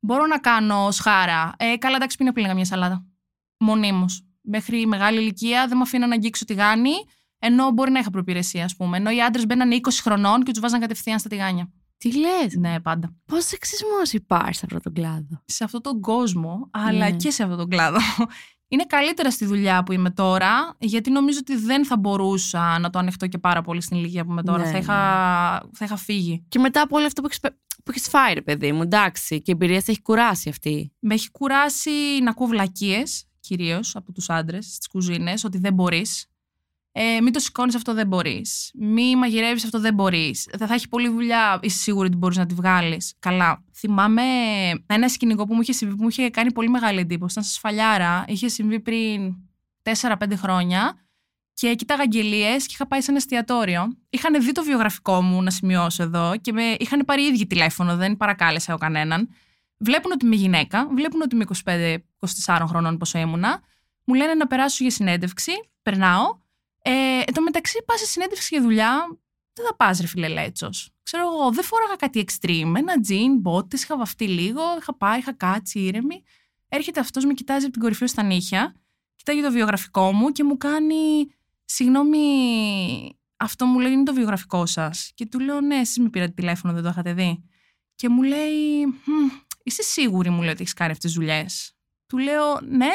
Μπορώ 0.00 0.26
να 0.26 0.38
κάνω 0.38 0.90
σχάρα. 0.90 1.52
Ε, 1.56 1.76
καλά, 1.76 1.96
εντάξει, 1.96 2.16
πριν 2.16 2.32
πήγα 2.32 2.54
μια 2.54 2.64
σαλάτα. 2.64 3.06
Μονίμως. 3.58 4.22
Μέχρι 4.42 4.86
μεγάλη 4.86 5.20
ηλικία 5.20 5.66
δεν 5.68 5.76
με 5.76 5.82
αφήναν 5.82 6.08
να 6.08 6.14
αγγίξω 6.14 6.44
τηγάνι, 6.44 6.92
ενώ 7.38 7.70
μπορεί 7.70 7.90
να 7.90 7.98
είχα 7.98 8.10
προπηρεσία, 8.10 8.64
ας 8.64 8.76
πούμε. 8.76 8.96
Ενώ 8.96 9.10
οι 9.10 9.22
άντρες 9.22 9.46
μπαίναν 9.46 9.70
20 9.72 9.78
χρονών 10.02 10.42
και 10.42 10.50
τους 10.50 10.60
βάζαν 10.60 10.80
κατευθείαν 10.80 11.18
στα 11.18 11.28
τηγάνια. 11.28 11.72
Τι 11.98 12.12
λες; 12.18 12.54
Ναι, 12.58 12.80
πάντα. 12.80 13.14
Πώς 13.26 13.44
σεξισμός 13.44 14.12
υπάρχει 14.12 14.54
σε 14.54 14.60
αυτόν 14.64 14.82
τον 14.82 14.92
κλάδο; 14.92 15.42
σε 15.44 15.64
αυτόν 15.64 15.82
τον 15.82 16.00
κόσμο, 16.00 16.68
αλλά 16.70 17.10
Ναι. 17.10 17.16
και 17.16 17.30
σε 17.30 17.42
αυτόν 17.42 17.58
τον 17.58 17.68
κλάδο. 17.68 17.98
Είναι 18.70 18.84
καλύτερα 18.84 19.30
στη 19.30 19.44
δουλειά 19.44 19.82
που 19.82 19.92
είμαι 19.92 20.10
τώρα, 20.10 20.76
γιατί 20.78 21.10
νομίζω 21.10 21.38
ότι 21.40 21.56
δεν 21.56 21.84
θα 21.86 21.96
μπορούσα 21.96 22.78
να 22.78 22.90
το 22.90 22.98
ανεχτώ 22.98 23.26
και 23.26 23.38
πάρα 23.38 23.62
πολύ 23.62 23.80
στην 23.80 23.96
ηλικία 23.96 24.24
που 24.24 24.30
είμαι 24.30 24.42
τώρα. 24.42 24.64
Ναι, 24.64 24.70
θα, 24.70 24.78
είχα, 24.78 24.94
θα 25.72 25.84
είχα 25.84 25.96
φύγει. 25.96 26.44
Και 26.48 26.58
μετά 26.58 26.80
από 26.82 26.96
όλο 26.96 27.06
αυτό 27.06 27.20
που 27.20 27.26
έχεις, 27.26 27.40
πε- 27.40 27.54
που 27.84 27.90
έχεις 27.90 28.08
φάει 28.08 28.34
ρε 28.34 28.42
παιδί 28.42 28.72
μου, 28.72 28.82
εντάξει, 28.82 29.36
και 29.36 29.50
η 29.50 29.54
εμπειρία 29.60 29.80
σε 29.80 29.90
έχει 29.90 30.02
κουράσει 30.02 30.48
αυτή; 30.48 30.92
Με 31.00 31.14
έχει 31.14 31.30
κουράσει 31.30 31.90
να 32.22 32.30
ακούω 32.30 32.46
βλακίες, 32.46 33.24
κυρίως 33.40 33.96
από 33.96 34.12
τους 34.12 34.30
άντρες 34.30 34.64
στις 34.66 34.88
κουζίνες, 34.88 35.44
ότι 35.44 35.58
δεν 35.58 35.74
μπορείς. 35.74 36.26
Ε, 36.92 37.20
μην 37.20 37.32
το 37.32 37.38
σηκώνεις 37.38 37.74
αυτό, 37.74 37.94
δεν 37.94 38.06
μπορείς. 38.06 38.70
Μη 38.74 39.16
μαγειρεύεις 39.16 39.64
αυτό, 39.64 39.80
δεν 39.80 39.94
μπορείς. 39.94 40.48
Δεν 40.52 40.68
θα 40.68 40.74
έχει 40.74 40.88
πολλή 40.88 41.08
δουλειά, 41.08 41.58
είσαι 41.62 41.78
σίγουρη 41.78 42.06
ότι 42.06 42.16
μπορείς 42.16 42.36
να 42.36 42.46
τη 42.46 42.54
βγάλεις. 42.54 43.14
Καλά. 43.18 43.64
Θυμάμαι 43.74 44.22
ένα 44.86 45.08
σκηνικό 45.08 45.44
που 45.44 45.54
μου 45.54 45.60
είχε 45.60 45.72
συμβεί, 45.72 45.96
που 45.96 46.02
μου 46.02 46.08
είχε 46.08 46.30
κάνει 46.30 46.52
πολύ 46.52 46.68
μεγάλη 46.68 47.00
εντύπωση. 47.00 47.32
Ήταν 47.32 47.44
σε 47.44 47.52
σφαλιάρα. 47.52 48.24
Είχε 48.28 48.48
συμβεί 48.48 48.80
πριν 48.80 49.34
4-5 49.82 50.36
χρόνια. 50.36 50.98
Και 51.52 51.74
κοίταγα 51.74 52.02
αγγελίες 52.02 52.66
και 52.66 52.72
είχα 52.74 52.86
πάει 52.86 53.00
σε 53.00 53.10
ένα 53.10 53.18
εστιατόριο. 53.18 53.96
Είχαν 54.10 54.42
δει 54.42 54.52
το 54.52 54.62
βιογραφικό 54.62 55.22
μου, 55.22 55.42
να 55.42 55.50
σημειώσω 55.50 56.02
εδώ, 56.02 56.36
και 56.40 56.52
με 56.52 56.76
είχαν 56.78 57.04
πάρει 57.04 57.22
οι 57.22 57.26
ίδιοι 57.26 57.46
τηλέφωνο, 57.46 57.96
δεν 57.96 58.16
παρακάλεσα 58.16 58.66
εγώ 58.70 58.78
κανέναν. 58.78 59.28
Βλέπουν 59.78 60.12
ότι 60.12 60.26
είμαι 60.26 60.36
γυναίκα, 60.36 60.88
βλέπουν 60.94 61.20
ότι 61.22 61.34
είμαι 61.34 61.44
25-24 62.46 62.64
χρονών 62.66 62.98
πόσο 62.98 63.18
ήμουνα. 63.18 63.60
Μου 64.04 64.14
λένε 64.14 64.34
να 64.34 64.46
περάσω 64.46 64.76
για 64.80 64.90
συνέντευξη. 64.90 65.52
Περνάω. 65.82 66.38
Ε, 66.90 67.22
εν 67.26 67.34
τω 67.34 67.42
μεταξύ, 67.42 67.82
πας 67.86 67.98
σε 67.98 68.06
συνέντευξη 68.06 68.48
για 68.52 68.62
δουλειά, 68.62 69.18
δεν 69.52 69.66
θα 69.66 69.76
πας, 69.76 70.00
ρε 70.00 70.06
φιλελέτσο. 70.06 70.70
Ξέρω 71.02 71.22
εγώ, 71.22 71.50
δεν 71.52 71.64
φόραγα 71.64 71.96
κάτι 71.96 72.24
extreme. 72.26 72.72
Ένα 72.76 73.00
τζιν, 73.00 73.38
μπότες, 73.38 73.82
είχα 73.82 73.96
βαφτεί 73.96 74.28
λίγο, 74.28 74.62
είχα 74.80 74.96
πάει, 74.96 75.18
είχα 75.18 75.32
κάτσει 75.32 75.78
ήρεμη. 75.78 76.22
Έρχεται 76.68 77.00
αυτός, 77.00 77.24
με 77.24 77.32
κοιτάζει 77.32 77.64
από 77.64 77.72
την 77.72 77.82
κορυφή 77.82 78.04
ως 78.04 78.10
στα 78.10 78.22
νύχια, 78.22 78.74
κοιτάει 79.16 79.42
το 79.42 79.50
βιογραφικό 79.50 80.12
μου 80.12 80.32
και 80.32 80.44
μου 80.44 80.56
κάνει. 80.56 81.26
Συγγνώμη, 81.64 82.18
αυτό 83.36 83.66
μου 83.66 83.78
λέει 83.78 83.92
είναι 83.92 84.02
το 84.02 84.14
βιογραφικό 84.14 84.66
σας. 84.66 85.12
Και 85.14 85.26
του 85.26 85.40
λέω, 85.40 85.60
Ναι, 85.60 85.76
εσείς 85.76 85.98
με 85.98 86.08
πήρατε 86.08 86.32
τηλέφωνο, 86.32 86.74
δεν 86.74 86.82
το 86.82 86.88
είχατε 86.88 87.12
δει. 87.12 87.44
Και 87.94 88.08
μου 88.08 88.22
λέει, 88.22 88.86
«Μμ, 88.86 89.28
Είσαι 89.62 89.82
σίγουρη, 89.82 90.30
μου 90.30 90.40
λέει, 90.40 90.50
ότι 90.50 90.60
έχεις 90.60 90.72
κάνει 90.72 90.92
αυτές 90.92 91.10
τις 91.10 91.20
δουλειές. 91.20 91.72
Του 92.06 92.18
λέω, 92.18 92.60
Ναι, 92.60 92.86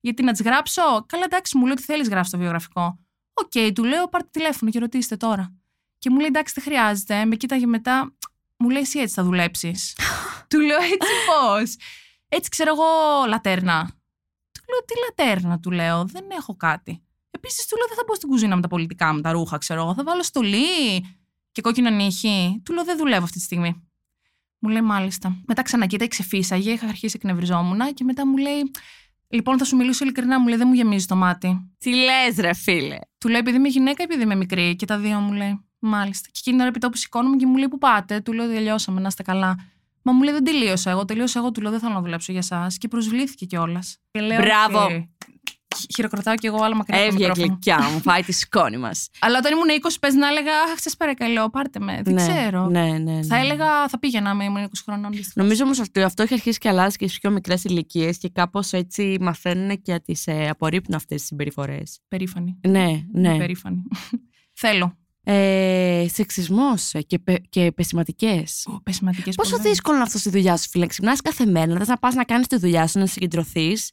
γιατί 0.00 0.22
να 0.22 0.32
τις 0.32 0.42
γράψω. 0.42 0.82
Καλά, 1.06 1.24
εντάξει, 1.24 1.56
μου 1.58 1.64
λέει 1.64 1.72
ότι 1.72 1.82
θέλεις 1.82 2.08
γράψει 2.08 2.30
το 2.30 2.38
βιογραφικό. 2.38 3.05
Οκ, 3.38 3.72
του 3.74 3.84
λέω, 3.84 4.08
πάρτε 4.08 4.28
τηλέφωνο 4.30 4.70
και 4.70 4.78
ρωτήστε 4.78 5.16
τώρα. 5.16 5.54
Και 5.98 6.10
μου 6.10 6.18
λέει, 6.18 6.26
εντάξει, 6.26 6.54
δεν 6.56 6.64
χρειάζεται. 6.64 7.24
Με 7.24 7.36
κοίταγε 7.36 7.66
μετά, 7.66 8.16
μου 8.56 8.70
λέει, 8.70 8.80
εσύ 8.80 8.98
έτσι 8.98 9.14
θα 9.14 9.22
δουλέψεις. 9.22 9.96
του 10.50 10.60
λέω, 10.60 10.78
έτσι 10.78 11.12
πώς. 11.26 11.76
Έτσι 12.28 12.50
ξέρω 12.50 12.72
εγώ, 12.72 12.84
αλτέρνα. 13.28 13.84
Του 14.52 14.62
λέω, 14.68 14.84
τι 14.84 14.94
αλτέρνα, 15.06 15.60
του 15.60 15.70
λέω, 15.70 16.04
δεν 16.04 16.24
έχω 16.30 16.56
κάτι. 16.56 17.02
Επίσης, 17.30 17.66
του 17.66 17.76
λέω, 17.76 17.86
δεν 17.86 17.96
θα 17.96 18.02
μπω 18.06 18.14
στην 18.14 18.28
κουζίνα 18.28 18.54
με 18.54 18.62
τα 18.62 18.68
πολιτικά 18.68 19.14
μου, 19.14 19.20
τα 19.20 19.32
ρούχα, 19.32 19.58
ξέρω 19.58 19.80
εγώ. 19.80 19.94
Θα 19.94 20.04
βάλω 20.04 20.22
στολή 20.22 21.00
και 21.52 21.60
κόκκινο 21.60 21.90
νύχι. 21.90 22.62
Του 22.64 22.72
λέω, 22.72 22.84
δεν 22.84 22.96
δουλεύω 22.96 23.24
αυτή 23.24 23.38
τη 23.38 23.44
στιγμή. 23.44 23.88
Μου 24.58 24.68
λέει, 24.68 24.82
μάλιστα. 24.82 25.42
Μετά 25.46 25.62
ξανακοίταξε, 25.62 26.22
ξεφύσαγε, 26.22 26.72
είχα 26.72 26.86
αρχίσει 26.86 27.16
εκνευριζόμουν 27.16 27.94
και 27.94 28.04
μετά 28.04 28.26
μου 28.26 28.36
λέει, 28.36 28.70
Λοιπόν, 29.28 29.58
θα 29.58 29.64
σου 29.64 29.76
μιλήσω 29.76 30.04
ειλικρινά, 30.04 30.40
μου 30.40 30.48
λέει, 30.48 30.56
δεν 30.56 30.68
μου 30.68 30.74
γεμίζει 30.74 31.06
το 31.06 31.16
μάτι. 31.16 31.70
Τι 31.78 31.94
λες 31.94 32.36
ρε 32.38 32.54
φίλε. 32.54 32.98
Του 33.26 33.32
λέει, 33.32 33.40
επειδή 33.40 33.56
είμαι 33.56 33.68
γυναίκα, 33.68 34.02
επειδή 34.02 34.22
είμαι 34.22 34.34
μικρή. 34.34 34.76
Και 34.76 34.86
τα 34.86 34.98
δύο 34.98 35.18
μου 35.18 35.32
λέει, 35.32 35.60
Μάλιστα. 35.78 36.28
Και 36.32 36.38
εκείνη 36.38 36.56
την 36.56 36.60
ώρα 36.60 36.68
επιτόπου 36.68 36.96
σηκώνομαι 36.96 37.36
και 37.36 37.46
μου 37.46 37.56
λέει, 37.56 37.68
Πού 37.68 37.78
πάτε; 37.78 38.20
Του 38.20 38.32
λέω, 38.32 38.48
Τελειώσαμε, 38.48 39.00
να 39.00 39.08
είστε 39.08 39.22
καλά. 39.22 39.56
Μα 40.02 40.12
μου 40.12 40.22
λέει, 40.22 40.32
Δεν 40.32 40.44
τελείωσα. 40.44 40.90
Εγώ 40.90 41.04
τελείωσα 41.04 41.38
εγώ, 41.38 41.50
του 41.50 41.60
λέω, 41.60 41.70
Δεν 41.70 41.80
θέλω 41.80 41.92
να 41.92 42.00
δουλέψω 42.00 42.32
για 42.32 42.40
εσά. 42.40 42.66
Και 42.78 42.88
προσβλήθηκε 42.88 43.44
κιόλας. 43.44 43.98
Μπράβο. 44.12 45.08
Χειροκροτάω 45.94 46.34
κι 46.34 46.46
εγώ, 46.46 46.62
αλλά 46.62 46.74
μακριά 46.76 46.98
από 46.98 47.08
το 47.08 47.12
Έβγαινε 47.12 47.28
μικρόφωνο. 47.28 47.58
γλυκιά 47.62 47.90
μου, 47.92 48.00
φάει 48.00 48.22
τη 48.22 48.32
σκόνη 48.32 48.76
μας. 48.76 49.08
Αλλά 49.24 49.38
όταν 49.38 49.52
ήμουν 49.52 49.66
20, 49.82 49.96
πες 50.00 50.14
να 50.14 50.28
έλεγα, 50.28 50.52
Αχ, 50.72 50.78
σας 50.80 50.96
παρακαλώ, 50.96 51.50
πάρτε 51.50 51.80
με. 51.80 52.00
Δεν 52.04 52.14
ναι, 52.14 52.28
ξέρω. 52.28 52.66
Ναι, 52.66 52.82
ναι, 52.82 52.98
ναι. 52.98 53.22
Θα 53.22 53.36
έλεγα, 53.36 53.88
θα 53.88 53.98
πήγαινα 53.98 54.34
με 54.34 54.44
ήμουν 54.44 54.64
20 54.64 54.68
χρονών. 54.84 55.10
δυστυχώς. 55.10 55.34
Νομίζω 55.34 55.64
όμως 55.64 55.78
ότι 55.80 56.02
αυτό 56.02 56.22
έχει 56.22 56.34
αρχίσει 56.34 56.58
και 56.58 56.68
αλλάζει 56.68 56.96
και 56.96 57.06
στις 57.06 57.20
πιο 57.20 57.30
μικρές 57.30 57.64
ηλικίες 57.64 58.18
και 58.18 58.28
κάπως 58.28 58.72
έτσι 58.72 59.16
μαθαίνουν 59.20 59.82
και 59.82 60.00
τις 60.04 60.26
ε, 60.26 60.48
απορρίπτουν 60.48 60.94
αυτές 60.94 61.18
τις 61.18 61.26
συμπεριφορές. 61.26 62.00
Περήφανη. 62.08 62.60
Ναι, 62.68 63.02
ναι. 63.12 63.36
Περήφανη. 63.36 63.82
Θέλω. 64.60 64.96
Ε, 65.28 66.06
Σεξισμός 66.12 66.92
και, 67.06 67.18
πε, 67.18 67.34
και 67.48 67.72
πεσηματικές. 67.72 68.66
Πεσηματικές 68.82 69.34
Πόσο 69.34 69.58
δύσκολο 69.58 69.96
είναι 69.96 70.04
αυτό 70.04 70.18
στη 70.18 70.30
δουλειά 70.30 70.56
σου, 70.56 70.68
φίλε. 70.68 70.86
Ξυπνάς 70.86 71.20
κάθε 71.20 71.46
μέρα, 71.46 71.66
να 71.66 71.78
θες 71.78 71.88
να 71.88 71.98
πας 71.98 72.14
να 72.14 72.24
κάνεις 72.24 72.46
τη 72.46 72.56
δουλειά 72.56 72.86
σου, 72.86 72.98
να 72.98 73.06
συγκεντρωθείς 73.06 73.90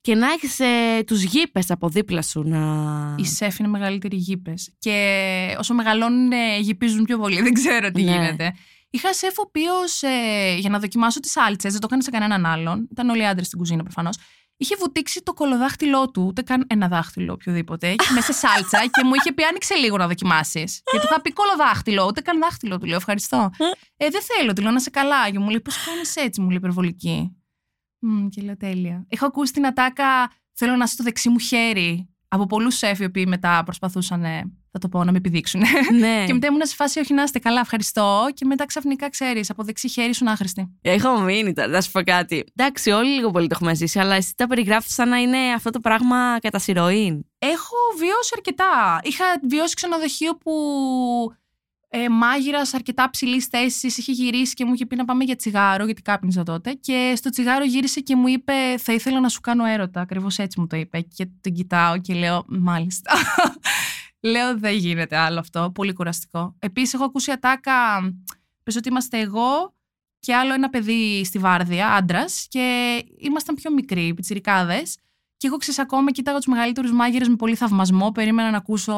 και 0.00 0.14
να 0.14 0.26
έχεις 0.26 0.60
ε, 0.60 1.02
τους 1.06 1.22
γήπες 1.22 1.70
από 1.70 1.88
δίπλα 1.88 2.22
σου 2.22 2.42
να. 2.42 3.14
Οι 3.18 3.24
σεφ 3.24 3.58
είναι 3.58 3.68
μεγαλύτεροι 3.68 4.16
γήπες. 4.16 4.70
Και 4.78 5.54
όσο 5.58 5.74
μεγαλώνουν, 5.74 6.32
ε, 6.32 6.58
γυπίζουν 6.60 7.04
πιο 7.04 7.18
πολύ. 7.18 7.42
Δεν 7.42 7.52
ξέρω 7.52 7.90
τι 7.90 8.02
Ναι. 8.02 8.10
γίνεται. 8.10 8.52
Είχα 8.90 9.12
σεφ 9.14 9.38
ο 9.38 9.42
οποίος 9.46 10.02
ε, 10.02 10.56
για 10.58 10.70
να 10.70 10.78
δοκιμάσω 10.78 11.20
τις 11.20 11.30
σάλτσες, 11.30 11.72
δεν 11.72 11.80
το 11.80 11.86
έκανε 11.90 12.02
σε 12.02 12.10
κανέναν 12.10 12.46
άλλον. 12.46 12.88
Ήταν 12.90 13.08
όλοι 13.08 13.26
άντρες 13.26 13.46
στην 13.46 13.58
κουζίνα 13.58 13.82
προφανώς. 13.82 14.16
Είχε 14.60 14.76
βουτήξει 14.78 15.22
το 15.22 15.32
κολοδάχτυλό 15.34 16.10
του, 16.10 16.22
ούτε 16.26 16.42
καν 16.42 16.64
ένα 16.68 16.88
δάχτυλο 16.88 17.32
οποιοδήποτε. 17.32 17.86
Είχε 18.00 18.12
μέσα 18.12 18.32
σε 18.32 18.46
σάλτσα 18.46 18.78
και 18.86 19.04
μου 19.04 19.14
είχε 19.14 19.32
πει: 19.32 19.42
Άνοιξε 19.44 19.74
λίγο 19.74 19.96
να 19.96 20.06
δοκιμάσεις. 20.06 20.80
και 20.84 20.98
του 20.98 21.06
είχα 21.10 21.20
πει 21.20 21.32
κολοδάχτυλο, 21.32 22.06
ούτε 22.06 22.20
καν 22.20 22.38
δάχτυλο. 22.40 22.78
Του 22.78 22.86
λέω: 22.86 22.96
Ευχαριστώ. 22.96 23.50
ε, 23.96 24.08
δεν 24.08 24.20
θέλω, 24.22 24.52
του 24.52 24.62
λέω 24.62 24.70
να 24.70 24.80
σε 24.80 24.90
καλά. 24.90 25.30
Και 25.30 25.38
μου 25.38 25.48
λέει: 25.48 25.60
Πώς 25.60 25.84
κάνεις 25.84 26.16
έτσι, 26.16 26.40
μου 26.40 26.48
λέει 26.48 26.56
υπερβολική. 26.56 27.36
Μμ, 27.98 28.28
και 28.28 28.42
λέω: 28.42 28.56
Τέλεια. 28.56 29.06
Έχω 29.08 29.26
ακούσει 29.26 29.52
την 29.52 29.66
ατάκα: 29.66 30.30
Θέλω 30.52 30.76
να 30.76 30.84
είσαι 30.84 30.92
στο 30.94 31.02
δεξί 31.04 31.28
μου 31.28 31.38
χέρι. 31.38 32.08
Από 32.28 32.46
πολλούς 32.46 32.76
σεφ 32.76 32.98
οι 32.98 33.04
οποίοι 33.04 33.24
μετά 33.28 33.62
προσπαθούσαν, 33.64 34.24
ε, 34.24 34.52
θα 34.72 34.78
το 34.78 34.88
πω, 34.88 35.04
να 35.04 35.12
με 35.12 35.18
επιδείξουν. 35.18 35.62
ναι. 35.98 36.22
και 36.26 36.32
μετά 36.32 36.46
ήμουν 36.46 36.66
σε 36.66 36.74
φάση: 36.74 37.00
Όχι, 37.00 37.14
να 37.14 37.22
είστε 37.22 37.38
καλά, 37.38 37.60
ευχαριστώ. 37.60 38.26
Και 38.34 38.44
μετά 38.44 38.66
ξαφνικά 38.66 39.10
ξέρεις, 39.10 39.50
από 39.50 39.62
δεξί 39.64 39.88
χέρι 39.88 40.14
σου 40.14 40.30
άχρηστη. 40.30 40.78
Έχω 40.80 41.20
μείνει 41.20 41.52
τώρα, 41.52 41.68
να 41.68 41.80
σου 41.80 41.90
πω 41.90 42.02
κάτι. 42.02 42.44
Εντάξει, 42.56 42.90
όλοι 42.90 43.10
λίγο 43.10 43.30
πολύ 43.30 43.46
το 43.46 43.54
έχουμε 43.54 43.74
ζήσει, 43.74 43.98
αλλά 43.98 44.14
εσύ 44.14 44.32
τα 44.36 44.46
περιγράφεις 44.46 44.94
σαν 44.94 45.08
να 45.08 45.16
είναι 45.16 45.38
αυτό 45.54 45.70
το 45.70 45.80
πράγμα 45.80 46.38
κατά 46.40 46.58
συρροήν. 46.58 47.24
Έχω 47.38 47.76
βιώσει 47.98 48.30
αρκετά. 48.36 49.00
Είχα 49.02 49.24
βιώσει 49.48 49.74
ξενοδοχείο 49.74 50.36
που 50.36 50.52
ε, 51.90 52.08
μάγειρας 52.08 52.74
αρκετά 52.74 53.10
ψηλής 53.10 53.46
θέση 53.46 53.86
είχε 53.86 54.12
γυρίσει 54.12 54.54
και 54.54 54.64
μου 54.64 54.74
είχε 54.74 54.86
πει 54.86 54.96
να 54.96 55.04
πάμε 55.04 55.24
για 55.24 55.36
τσιγάρο, 55.36 55.84
γιατί 55.84 56.02
κάπνιζα 56.02 56.42
τότε. 56.42 56.72
Και 56.72 57.12
στο 57.16 57.30
τσιγάρο 57.30 57.64
γύρισε 57.64 58.00
και 58.00 58.16
μου 58.16 58.28
είπε: 58.28 58.52
Θα 58.78 58.92
ήθελα 58.92 59.20
να 59.20 59.28
σου 59.28 59.40
κάνω 59.40 59.64
έρωτα. 59.64 60.00
Ακριβώς 60.00 60.38
έτσι 60.38 60.60
μου 60.60 60.66
το 60.66 60.76
είπε. 60.76 61.00
Και 61.00 61.28
την 61.40 61.54
κοιτάω 61.54 62.00
και 62.00 62.14
λέω: 62.14 62.44
Μάλιστα. 62.48 63.12
λέω: 64.32 64.58
Δεν 64.58 64.74
γίνεται 64.74 65.16
άλλο 65.16 65.38
αυτό. 65.38 65.70
Πολύ 65.74 65.92
κουραστικό. 65.92 66.56
Επίσης, 66.58 66.94
έχω 66.94 67.04
ακούσει 67.04 67.30
ατάκα. 67.30 68.00
Πες 68.62 68.76
ότι 68.76 68.88
είμαστε 68.88 69.18
εγώ 69.18 69.74
και 70.18 70.34
άλλο 70.34 70.52
ένα 70.52 70.68
παιδί 70.68 71.24
στη 71.24 71.38
Βάρδια, 71.38 71.88
άντρας, 71.88 72.46
και 72.48 72.96
ήμασταν 73.18 73.54
πιο 73.54 73.72
μικροί, 73.72 74.14
πιτσιρικάδες. 74.14 74.96
Και 75.36 75.46
εγώ 75.46 75.56
ξέρεις 75.56 75.78
ακόμα, 75.78 76.10
κοίταγα 76.10 76.36
τους 76.36 76.46
μεγαλύτερους 76.46 76.92
μάγειρες 76.92 77.28
με 77.28 77.36
πολύ 77.36 77.54
θαυμασμό. 77.54 78.10
Περίμενα 78.10 78.50
να 78.50 78.56
ακούσω 78.56 78.94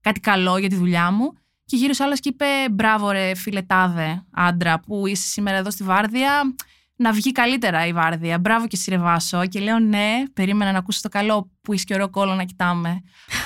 κάτι 0.00 0.20
καλό 0.20 0.58
για 0.58 0.68
τη 0.68 0.74
δουλειά 0.74 1.10
μου. 1.10 1.32
Και 1.64 1.76
γύρω 1.76 1.92
άλλος 1.98 2.20
και 2.20 2.28
είπε: 2.28 2.44
Μπράβο, 2.72 3.10
ρε 3.10 3.34
φιλετάδε, 3.34 4.24
άντρα, 4.32 4.80
που 4.80 5.06
είσαι 5.06 5.26
σήμερα 5.26 5.56
εδώ 5.56 5.70
στη 5.70 5.84
Βάρδια. 5.84 6.54
Να 6.96 7.12
βγει 7.12 7.32
καλύτερα 7.32 7.86
η 7.86 7.92
Βάρδια. 7.92 8.38
Μπράβο 8.38 8.66
και 8.66 8.76
εσύ, 8.76 8.90
ρε 8.90 8.98
Βάσο. 8.98 9.46
Και 9.46 9.60
λέω: 9.60 9.78
Ναι, 9.78 10.22
περίμενα 10.34 10.72
να 10.72 10.78
ακούσω 10.78 11.00
το 11.02 11.08
καλό 11.08 11.50
που 11.60 11.72
είσαι 11.72 11.84
και 11.84 11.94
ωραίο 11.94 12.10
κόλλο 12.10 12.34
να 12.34 12.44
κοιτάμε. 12.44 12.88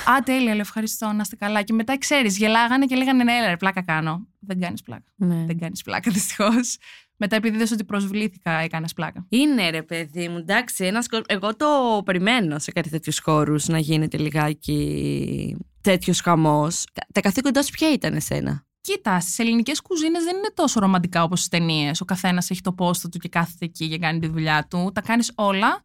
Α, 0.09 0.23
τέλεια, 0.23 0.51
λέω 0.51 0.59
ευχαριστώ, 0.59 1.11
να 1.11 1.21
είστε 1.21 1.35
καλά. 1.35 1.61
Και 1.61 1.73
μετά 1.73 1.97
ξέρεις, 1.97 2.37
γελάγανε 2.37 2.85
και 2.85 2.95
λέγανε: 2.95 3.23
Ναι, 3.23 3.47
ρε, 3.47 3.57
πλάκα 3.57 3.83
κάνω. 3.83 4.27
Δεν 4.39 4.59
κάνεις 4.59 4.81
πλάκα. 4.81 5.11
Ναι. 5.15 5.45
Δεν 5.45 5.59
κάνεις 5.59 5.81
πλάκα, 5.81 6.11
δυστυχώς. 6.11 6.77
Μετά, 7.17 7.35
επειδή 7.35 7.55
είδες 7.55 7.71
ότι 7.71 7.83
προσβλήθηκα, 7.83 8.51
έκανες 8.51 8.93
πλάκα. 8.93 9.25
Είναι 9.29 9.69
ρε 9.69 9.83
παιδί 9.83 10.27
μου, 10.27 10.37
εντάξει. 10.37 10.85
Ένας, 10.85 11.07
κο- 11.07 11.21
εγώ 11.25 11.55
το 11.55 11.65
περιμένω 12.05 12.59
σε 12.59 12.71
κάτι 12.71 12.89
τέτοιους 12.89 13.19
χώρους 13.19 13.67
να 13.67 13.77
γίνεται 13.79 14.17
λιγάκι 14.17 15.55
τέτοιος 15.81 16.21
χαμός. 16.21 16.85
Τα 17.13 17.21
καθήκοντάς 17.21 17.65
σου 17.65 17.71
ποια 17.71 17.91
ήταν 17.91 18.13
εσένα; 18.13 18.65
Κοίτα, 18.81 19.19
στις 19.19 19.39
ελληνικές 19.39 19.81
κουζίνες 19.81 20.23
δεν 20.23 20.37
είναι 20.37 20.51
τόσο 20.53 20.79
ρομαντικά 20.79 21.23
όπως 21.23 21.39
στις 21.39 21.49
ταινίες. 21.49 22.01
Ο 22.01 22.05
καθένας 22.05 22.49
έχει 22.49 22.61
το 22.61 22.73
πόστο 22.73 23.09
του 23.09 23.17
και 23.17 23.29
κάθεται 23.29 23.65
εκεί 23.65 23.85
για 23.85 23.97
κάνει 23.97 24.19
τη 24.19 24.27
δουλειά 24.27 24.67
του. 24.69 24.91
Τα 24.93 25.01
κάνεις 25.01 25.31
όλα. 25.35 25.81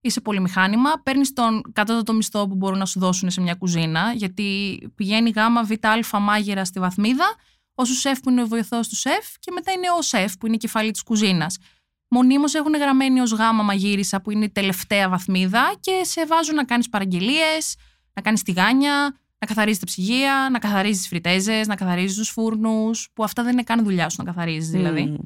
Είσαι 0.00 0.20
πολύ 0.20 0.40
μηχάνημα. 0.40 0.90
Παίρνεις 1.02 1.32
τον 1.32 1.62
κατώτατο 1.72 2.12
μισθό 2.12 2.48
που 2.48 2.54
μπορούν 2.54 2.78
να 2.78 2.86
σου 2.86 3.00
δώσουν 3.00 3.30
σε 3.30 3.40
μια 3.40 3.54
κουζίνα. 3.54 4.12
Γιατί 4.12 4.78
πηγαίνει 4.94 5.30
γάμα, 5.30 5.64
β, 5.64 5.70
α 6.12 6.18
μάγειρα 6.20 6.64
στη 6.64 6.80
βαθμίδα. 6.80 7.34
Ο 7.74 7.84
σου 7.84 7.94
σεφ 7.94 8.20
που 8.20 8.30
είναι 8.30 8.42
ο 8.42 8.46
βοηθός 8.46 8.88
του 8.88 8.96
σεφ. 8.96 9.38
Και 9.38 9.50
μετά 9.50 9.72
είναι 9.72 9.86
ο 9.98 10.02
σεφ 10.02 10.36
που 10.36 10.46
είναι 10.46 10.54
η 10.54 10.58
κεφαλή 10.58 10.90
της 10.90 11.02
κουζίνας. 11.02 11.58
Μονίμως 12.08 12.54
έχουν 12.54 12.74
γραμμένη 12.74 13.20
ως 13.20 13.32
γάμα 13.32 13.62
μαγείρισα 13.62 14.20
που 14.20 14.30
είναι 14.30 14.44
η 14.44 14.50
τελευταία 14.50 15.08
βαθμίδα 15.08 15.74
και 15.80 16.00
σε 16.02 16.26
βάζουν 16.26 16.54
να 16.54 16.64
κάνεις 16.64 16.88
παραγγελίες, 16.88 17.76
να 18.12 18.22
κάνεις 18.22 18.42
τηγάνια, 18.42 19.18
να 19.44 19.54
καθαρίζεις 19.54 19.80
τα 19.80 19.86
ψυγεία, 19.86 20.48
να 20.52 20.58
καθαρίζεις 20.58 21.02
τι 21.02 21.08
φριτέζε, 21.08 21.60
να 21.66 21.74
καθαρίζεις 21.74 22.16
τους 22.16 22.28
φούρνους, 22.28 23.08
που 23.12 23.24
αυτά 23.24 23.42
δεν 23.42 23.52
είναι 23.52 23.62
καν 23.62 23.84
δουλειά 23.84 24.08
σου 24.08 24.16
να 24.18 24.24
καθαρίζεις 24.24 24.70
δηλαδή. 24.70 25.02
Μμμ. 25.02 25.16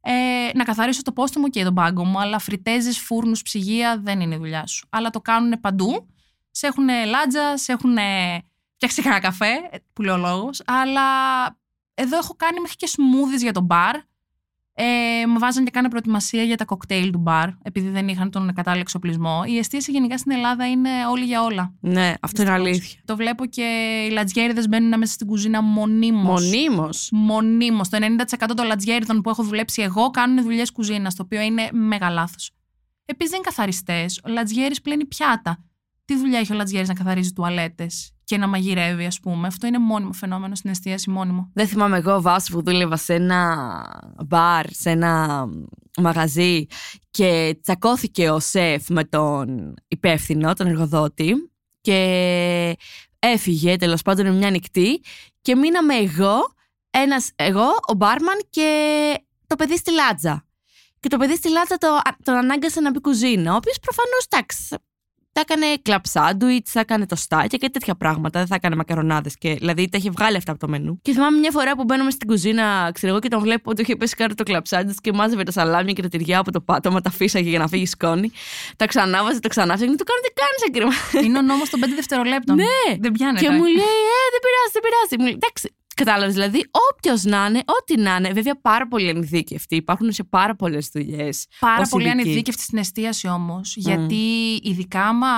Ε, 0.00 0.50
να 0.54 0.64
καθαρίσω 0.64 1.02
το 1.02 1.12
πόστο 1.12 1.40
μου 1.40 1.46
και 1.46 1.64
τον 1.64 1.74
πάγκο 1.74 2.04
μου, 2.04 2.20
αλλά 2.20 2.38
φριτέζε, 2.38 2.92
φούρνους, 2.92 3.42
ψυγεία 3.42 4.00
δεν 4.02 4.20
είναι 4.20 4.34
η 4.34 4.38
δουλειά 4.38 4.66
σου. 4.66 4.86
Αλλά 4.90 5.10
το 5.10 5.20
κάνουν 5.20 5.60
παντού. 5.60 6.06
Σε 6.50 6.66
έχουν 6.66 6.84
λάτζα, 7.06 7.56
σε 7.56 7.72
έχουν 7.72 7.96
φτιάξει 8.74 9.02
κανένα 9.02 9.20
καφέ, 9.20 9.50
ε, 9.70 9.76
που 9.92 10.02
λέει 10.02 10.14
ο 10.14 10.18
λόγος. 10.18 10.62
Αλλά 10.64 11.02
εδώ 11.94 12.16
έχω 12.16 12.34
κάνει 12.36 12.60
μέχρι 12.60 12.76
και 12.76 12.86
σμούδες 12.86 13.42
για 13.42 13.52
το 13.52 13.60
μπαρ. 13.60 13.96
Ε, 14.76 15.26
μου 15.26 15.38
βάζαν 15.38 15.64
και 15.64 15.70
κάνα 15.70 15.88
προετοιμασία 15.88 16.42
για 16.42 16.56
τα 16.56 16.64
κοκτέιλ 16.64 17.10
του 17.10 17.18
μπαρ, 17.18 17.48
επειδή 17.62 17.88
δεν 17.88 18.08
είχαν 18.08 18.30
τον 18.30 18.52
κατάλληλο 18.54 18.80
εξοπλισμό. 18.82 19.42
Η 19.46 19.58
εστίαση 19.58 19.90
γενικά 19.90 20.18
στην 20.18 20.32
Ελλάδα 20.32 20.68
είναι 20.68 20.90
όλοι 21.10 21.24
για 21.24 21.42
όλα. 21.42 21.74
Ναι, 21.80 22.14
αυτό 22.20 22.42
είναι 22.42 22.50
Δυστυχώς. 22.50 22.76
αλήθεια. 22.78 23.00
Το 23.04 23.16
βλέπω 23.16 23.46
και 23.46 23.62
οι 24.08 24.12
λατζιέριδες 24.12 24.68
μπαίνουν 24.68 24.98
μέσα 24.98 25.12
στην 25.12 25.26
κουζίνα 25.26 25.62
μονίμως. 25.62 26.42
Μονίμως; 26.42 27.08
Μονίμως. 27.12 27.88
Το 27.88 27.96
90% 27.96 28.54
των 28.54 28.66
λατζιέριδων 28.66 29.20
που 29.20 29.30
έχω 29.30 29.42
δουλέψει 29.42 29.82
εγώ 29.82 30.10
κάνουν 30.10 30.42
δουλειές 30.42 30.72
κουζίνας, 30.72 31.14
το 31.14 31.22
οποίο 31.22 31.40
είναι 31.40 31.68
μέγα 31.72 32.10
λάθος. 32.10 32.50
Επίσης 33.04 33.30
δεν 33.30 33.40
είναι 33.40 33.48
καθαριστές. 33.48 34.20
Ο 34.24 34.28
λατζιέρης 34.28 34.80
πλένει 34.80 35.04
πιάτα. 35.06 35.64
Τι 36.04 36.16
δουλειά 36.16 36.38
έχει 36.38 36.52
ο 36.52 36.56
λατζιέρης 36.56 36.88
να 36.88 36.94
καθαρίζει 36.94 37.32
τουαλέτες; 37.32 38.13
Και 38.24 38.36
να 38.36 38.46
μαγειρεύει, 38.48 39.04
ας 39.04 39.20
πούμε. 39.20 39.46
Αυτό 39.46 39.66
είναι 39.66 39.78
μόνιμο 39.78 40.12
φαινόμενο 40.12 40.54
στην 40.54 40.70
εστίαση, 40.70 41.10
μόνιμο. 41.10 41.50
Δεν 41.54 41.66
θυμάμαι 41.66 41.96
εγώ, 41.96 42.20
Βάσο, 42.20 42.52
που 42.52 42.62
δούλευα 42.62 42.96
σε 42.96 43.14
ένα 43.14 43.84
μπαρ, 44.26 44.66
σε 44.70 44.90
ένα 44.90 45.44
μαγαζί 45.98 46.66
και 47.10 47.58
τσακώθηκε 47.62 48.30
ο 48.30 48.40
σεφ 48.40 48.88
με 48.88 49.04
τον 49.04 49.74
υπεύθυνο, 49.88 50.52
τον 50.52 50.66
εργοδότη 50.66 51.34
και 51.80 52.76
έφυγε 53.18 53.76
τέλος 53.76 54.02
πάντων 54.02 54.36
μια 54.36 54.50
νυχτή 54.50 55.02
και 55.40 55.56
μείναμε 55.56 55.94
εγώ, 55.94 56.36
ένας, 56.90 57.30
εγώ, 57.36 57.66
ο 57.88 57.94
μπάρμαν 57.94 58.36
και 58.50 58.68
το 59.46 59.56
παιδί 59.56 59.76
στη 59.76 59.92
λάτζα. 59.92 60.46
Και 61.00 61.08
το 61.08 61.16
παιδί 61.16 61.36
στη 61.36 61.50
λάτζα 61.50 61.76
το, 61.76 61.88
τον 62.22 62.34
ανάγκασε 62.34 62.80
να 62.80 62.90
μπει 62.90 63.00
κουζίνα, 63.00 63.52
ο 63.52 63.56
οποίος 63.56 63.78
προφανώς, 63.78 64.26
εντάξει, 64.28 64.76
θα 65.36 65.40
έκανε 65.40 65.66
κλαπ 65.82 66.06
σάντουιτς, 66.06 66.70
θα 66.70 66.80
έκανε 66.80 67.06
τοστάκια 67.06 67.58
και 67.58 67.70
τέτοια 67.70 67.94
πράγματα. 67.94 68.38
Δεν 68.38 68.48
θα 68.48 68.54
έκανε 68.54 68.76
μακαρονάδες. 68.76 69.34
Δηλαδή 69.40 69.88
τα 69.88 69.98
είχε 69.98 70.10
βγάλει 70.10 70.36
αυτά 70.36 70.50
από 70.50 70.60
το 70.60 70.68
μενού. 70.68 70.98
Και 71.02 71.12
θυμάμαι 71.12 71.38
μια 71.38 71.50
φορά 71.50 71.76
που 71.76 71.84
μπαίνουμε 71.84 72.10
στην 72.10 72.28
κουζίνα, 72.28 72.90
ξέρω 72.94 73.12
εγώ, 73.12 73.20
και 73.20 73.28
τον 73.28 73.40
βλέπω 73.40 73.70
ότι 73.70 73.82
είχε 73.82 73.96
πέσει 73.96 74.14
κάτω 74.14 74.34
το 74.34 74.42
κλαπ 74.42 74.66
σάντουιτς 74.66 75.00
και 75.00 75.12
μάζευε 75.12 75.42
τα 75.42 75.52
σαλάμια 75.52 75.92
και 75.92 76.02
τα 76.02 76.08
τυριά 76.08 76.38
από 76.38 76.50
το 76.52 76.60
πάτωμα, 76.60 77.00
τα 77.00 77.10
φύσαγε 77.10 77.48
για 77.48 77.58
να 77.58 77.68
φύγει 77.68 77.86
σκόνη. 77.86 78.30
Τα 78.76 78.86
ξανάβαζε, 78.86 79.40
το 79.40 79.48
ξανάφτιαχνε. 79.48 79.96
Του 79.96 80.04
κάνω 80.04 80.20
τι 80.26 80.32
κάνει 80.42 80.58
ακρίμα. 80.68 81.24
Είναι 81.26 81.38
ο 81.38 81.42
νόμος 81.42 81.70
των 81.70 81.80
5 81.80 81.84
δευτερολέπτων. 81.94 82.56
Ναι. 82.56 82.96
Δεν 83.00 83.12
πιάνεται. 83.12 83.44
Και 83.44 83.50
μου 83.50 83.64
λέει, 83.64 83.94
Ε, 84.14 84.26
δεν 84.34 84.40
πειράζει, 84.44 84.70
δεν 84.72 84.82
πειράζει. 84.82 85.14
Μου 85.18 85.24
λέει, 85.24 85.36
Εντάξει, 85.42 85.74
Κατάλαβες 85.94 86.34
δηλαδή, 86.34 86.64
όποιος 86.92 87.24
να 87.24 87.46
είναι, 87.46 87.58
ό,τι 87.58 87.96
να 88.00 88.16
είναι. 88.16 88.32
Βέβαια, 88.32 88.60
πάρα 88.60 88.88
πολύ 88.88 89.08
ανειδίκευτοι. 89.08 89.76
Υπάρχουν 89.76 90.12
σε 90.12 90.24
πάρα 90.24 90.54
πολλές 90.56 90.88
δουλειές. 90.92 91.46
Πάρα 91.60 91.80
ως 91.80 91.88
πολύ 91.88 92.08
ειδικοί. 92.08 92.20
ανειδίκευτη 92.20 92.62
στην 92.62 92.78
εστίαση 92.78 93.28
όμως. 93.28 93.76
Γιατί 93.76 94.24
ειδικά 94.62 95.02
άμα 95.06 95.28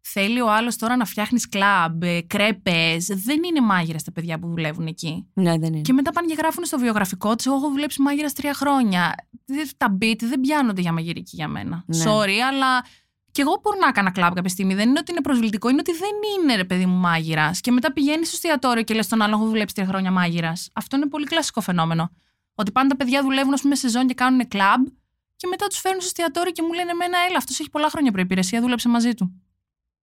θέλει 0.00 0.40
ο 0.40 0.52
άλλος 0.52 0.76
τώρα 0.76 0.96
να 0.96 1.04
φτιάχνεις 1.04 1.48
κλαμπ, 1.48 2.02
κρέπες, 2.26 3.06
δεν 3.06 3.42
είναι 3.44 3.60
μάγειρας 3.60 4.02
τα 4.04 4.12
παιδιά 4.12 4.38
που 4.38 4.48
δουλεύουν 4.48 4.86
εκεί. 4.86 5.26
Ναι, 5.34 5.58
δεν 5.58 5.72
είναι. 5.72 5.80
Και 5.80 5.92
μετά 5.92 6.12
πάνε 6.12 6.26
και 6.26 6.34
γράφουν 6.38 6.64
στο 6.64 6.78
βιογραφικό 6.78 7.34
τη: 7.34 7.44
Εγώ 7.46 7.56
έχω 7.56 7.68
δουλέψει 7.70 8.02
μάγειρας 8.02 8.32
τρία 8.32 8.54
χρόνια. 8.54 9.14
Δεν- 9.46 9.68
Τα 9.76 9.96
beach 10.00 10.18
δεν 10.18 10.40
πιάνονται 10.40 10.80
για 10.80 10.92
μαγειρική 10.92 11.36
για 11.36 11.48
μένα. 11.48 11.84
Ναι. 11.86 12.04
Sorry, 12.04 12.38
αλλά 12.50 12.84
και 13.38 13.44
εγώ 13.44 13.60
μπορώ 13.62 13.78
να 13.78 13.92
κάνω 13.92 14.12
κλαμπ 14.12 14.34
κάποια 14.34 14.50
στιγμή. 14.50 14.74
Δεν 14.74 14.88
είναι 14.88 14.98
ότι 14.98 15.10
είναι 15.10 15.20
προσβλητικό, 15.20 15.68
είναι 15.68 15.78
ότι 15.80 15.92
δεν 15.92 16.10
είναι 16.34 16.54
ρε 16.56 16.64
παιδί 16.64 16.86
μου 16.86 16.96
μάγειρας. 16.96 17.60
Και 17.60 17.70
μετά 17.70 17.92
πηγαίνεις 17.92 18.26
στο 18.26 18.36
εστιατόριο 18.36 18.82
και 18.82 18.94
λες 18.94 19.08
τον 19.08 19.22
άλλο: 19.22 19.34
Έχω 19.34 19.46
δουλέψει 19.46 19.74
τρία 19.74 19.86
χρόνια 19.86 20.10
μάγειρας. 20.10 20.70
Αυτό 20.72 20.96
είναι 20.96 21.06
πολύ 21.06 21.26
κλασικό 21.26 21.60
φαινόμενο. 21.60 22.10
Ότι 22.54 22.72
πάντα 22.72 22.88
τα 22.88 22.96
παιδιά 22.96 23.22
δουλεύουν, 23.22 23.52
ας 23.52 23.60
πούμε, 23.60 23.74
σεζόν 23.74 24.06
και 24.06 24.14
κάνουν 24.14 24.48
κλαμπ 24.48 24.86
και 25.36 25.46
μετά 25.46 25.66
τους 25.66 25.78
φέρνουν 25.78 26.00
στο 26.00 26.08
εστιατόριο 26.08 26.52
και 26.52 26.62
μου 26.62 26.72
λένε: 26.72 26.90
Εμένα, 26.90 27.18
έλα, 27.28 27.36
αυτός 27.36 27.60
έχει 27.60 27.70
πολλά 27.70 27.88
χρόνια 27.88 28.12
προϋπηρεσία, 28.12 28.60
δούλεψε 28.60 28.88
μαζί 28.88 29.14
του. 29.14 29.42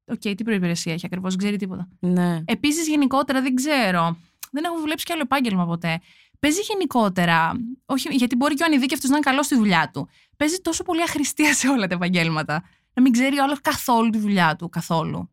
Οκ, 0.06 0.20
τι 0.20 0.44
προϋπηρεσία 0.44 0.94
έχει 0.94 1.06
ακριβώς, 1.06 1.30
δεν 1.30 1.39
ξέρει 1.39 1.58
τίποτα. 1.58 1.88
Ναι. 2.00 2.42
Επίσης, 2.46 2.88
γενικότερα 2.88 3.42
δεν 3.42 3.56
ξέρω. 3.56 4.18
Δεν 4.51 4.63
έχω 4.63 4.80
δουλέψει 4.80 5.06
κι 5.06 5.12
άλλο 5.12 5.22
επάγγελμα 5.22 5.65
ποτέ. 5.65 6.00
Παίζει 6.39 6.62
γενικότερα. 6.62 7.51
Όχι, 7.86 8.15
γιατί 8.15 8.36
μπορεί 8.36 8.54
και 8.54 8.63
ο 8.63 8.65
ανειδίκευτο 8.65 9.08
να 9.08 9.15
είναι 9.15 9.25
καλός 9.25 9.46
στη 9.46 9.56
δουλειά 9.56 9.89
του. 9.94 10.10
Παίζει 10.38 10.58
τόσο 10.58 10.84
πολύ 10.84 11.01
αχρηστία 11.01 11.54
σε 11.54 11.68
όλα 11.68 11.88
τα 11.88 11.96
επαγγέλματα. 11.96 12.63
Να 12.96 13.02
μην 13.02 13.12
ξέρει 13.12 13.40
ο 13.40 13.44
άλλο 13.44 13.58
καθόλου 13.62 14.10
τη 14.10 14.18
δουλειά 14.18 14.56
του. 14.56 14.70
Καθόλου. 14.70 15.30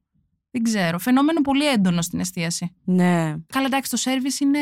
Δεν 0.51 0.63
ξέρω. 0.63 0.99
Φαινόμενο 0.99 1.41
πολύ 1.41 1.67
έντονο 1.69 2.03
στην 2.03 2.21
εστίαση. 2.21 2.75
Ναι. 2.85 3.35
Καλά, 3.47 3.67
εντάξει, 3.67 3.91
το 3.91 3.97
σερβις 3.97 4.41
είναι, 4.41 4.59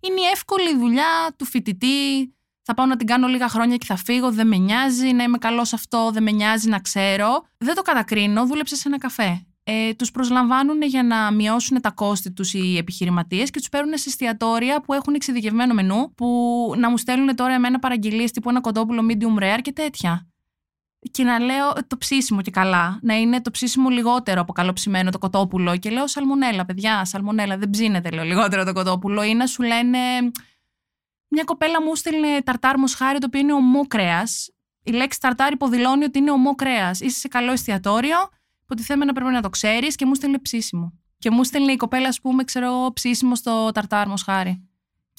είναι 0.00 0.20
η 0.20 0.30
εύκολη 0.32 0.76
δουλειά 0.76 1.34
του 1.36 1.44
φοιτητή. 1.44 2.34
Θα 2.62 2.74
πάω 2.74 2.86
να 2.86 2.96
την 2.96 3.06
κάνω 3.06 3.26
λίγα 3.26 3.48
χρόνια 3.48 3.76
και 3.76 3.86
θα 3.86 3.96
φύγω. 3.96 4.32
Δεν 4.32 4.46
με 4.46 4.56
νοιάζει 4.56 5.12
να 5.12 5.22
είμαι 5.22 5.38
καλός 5.38 5.68
σε 5.68 5.74
αυτό. 5.74 6.10
Δεν 6.12 6.22
με 6.22 6.30
νοιάζει 6.30 6.68
να 6.68 6.78
ξέρω. 6.78 7.44
Δεν 7.58 7.74
το 7.74 7.82
κατακρίνω. 7.82 8.46
Δούλεψε 8.46 8.76
σε 8.76 8.88
ένα 8.88 8.98
καφέ. 8.98 9.42
Ε, 9.70 9.94
τους 9.94 10.10
προσλαμβάνουν 10.10 10.82
για 10.82 11.02
να 11.02 11.32
μειώσουν 11.32 11.80
τα 11.80 11.90
κόστη 11.90 12.32
τους 12.32 12.54
οι 12.54 12.76
επιχειρηματίες 12.76 13.50
και 13.50 13.58
τους 13.58 13.68
παίρνουν 13.68 13.98
σε 13.98 14.08
εστιατόρια 14.08 14.80
που 14.80 14.92
έχουν 14.92 15.14
εξειδικευμένο 15.14 15.74
μενού, 15.74 16.14
που 16.14 16.26
να 16.76 16.90
μου 16.90 16.96
στέλνουν 16.96 17.36
τώρα 17.36 17.54
εμένα 17.54 17.78
παραγγελίες 17.78 18.30
τύπου 18.30 18.50
ένα 18.50 18.60
κοντόπουλο 18.60 19.06
medium 19.10 19.42
rare 19.42 19.58
και 19.62 19.72
τέτοια. 19.72 20.26
Και 21.10 21.24
να 21.24 21.38
λέω 21.38 21.72
το 21.86 21.98
ψήσιμο 21.98 22.42
και 22.42 22.50
καλά. 22.50 22.98
Να 23.02 23.14
είναι 23.14 23.40
το 23.40 23.50
ψήσιμο 23.50 23.88
λιγότερο 23.88 24.40
από 24.40 24.52
καλοψημένο 24.52 25.10
το 25.10 25.18
κοτόπουλο. 25.18 25.76
Και 25.76 25.90
λέω 25.90 26.06
σαλμονέλα, 26.06 26.64
παιδιά, 26.64 27.04
σαλμονέλα. 27.04 27.56
Δεν 27.58 27.70
ψήνεται, 27.70 28.10
λέω 28.10 28.24
λιγότερο 28.24 28.64
το 28.64 28.72
κοτόπουλο. 28.72 29.22
Ή 29.22 29.34
να 29.34 29.46
σου 29.46 29.62
λένε. 29.62 29.98
Μια 31.28 31.44
κοπέλα 31.44 31.82
μου 31.82 31.94
στέλνει 31.94 32.42
ταρτάρ 32.42 32.78
μοσχάρι 32.78 33.18
το 33.18 33.26
οποίο 33.26 33.40
είναι 33.40 33.52
ομό 33.52 33.86
κρέας. 33.86 34.50
Η 34.82 34.90
λέξη 34.90 35.20
ταρτάρ 35.20 35.52
υποδηλώνει 35.52 36.04
ότι 36.04 36.18
είναι 36.18 36.30
ομό 36.30 36.54
κρέας. 36.54 37.00
Είσαι 37.00 37.18
σε 37.18 37.28
καλό 37.28 37.52
εστιατόριο, 37.52 38.16
υποτιθέμενα 38.62 39.12
πρέπει 39.12 39.30
να 39.30 39.42
το 39.42 39.50
ξέρεις 39.50 39.94
και 39.94 40.06
μου 40.06 40.14
στέλνει 40.14 40.40
ψήσιμο. 40.40 40.92
Και 41.18 41.30
μου 41.30 41.44
στέλνει 41.44 41.72
η 41.72 41.76
κοπέλα, 41.76 42.08
ας 42.08 42.20
πούμε, 42.20 42.44
ξέρω 42.44 42.66
εγώ, 42.66 42.92
ψήσιμο 42.92 43.34
στο 43.34 43.70
ταρτάρ 43.74 44.08
μοσχάρι. 44.08 44.67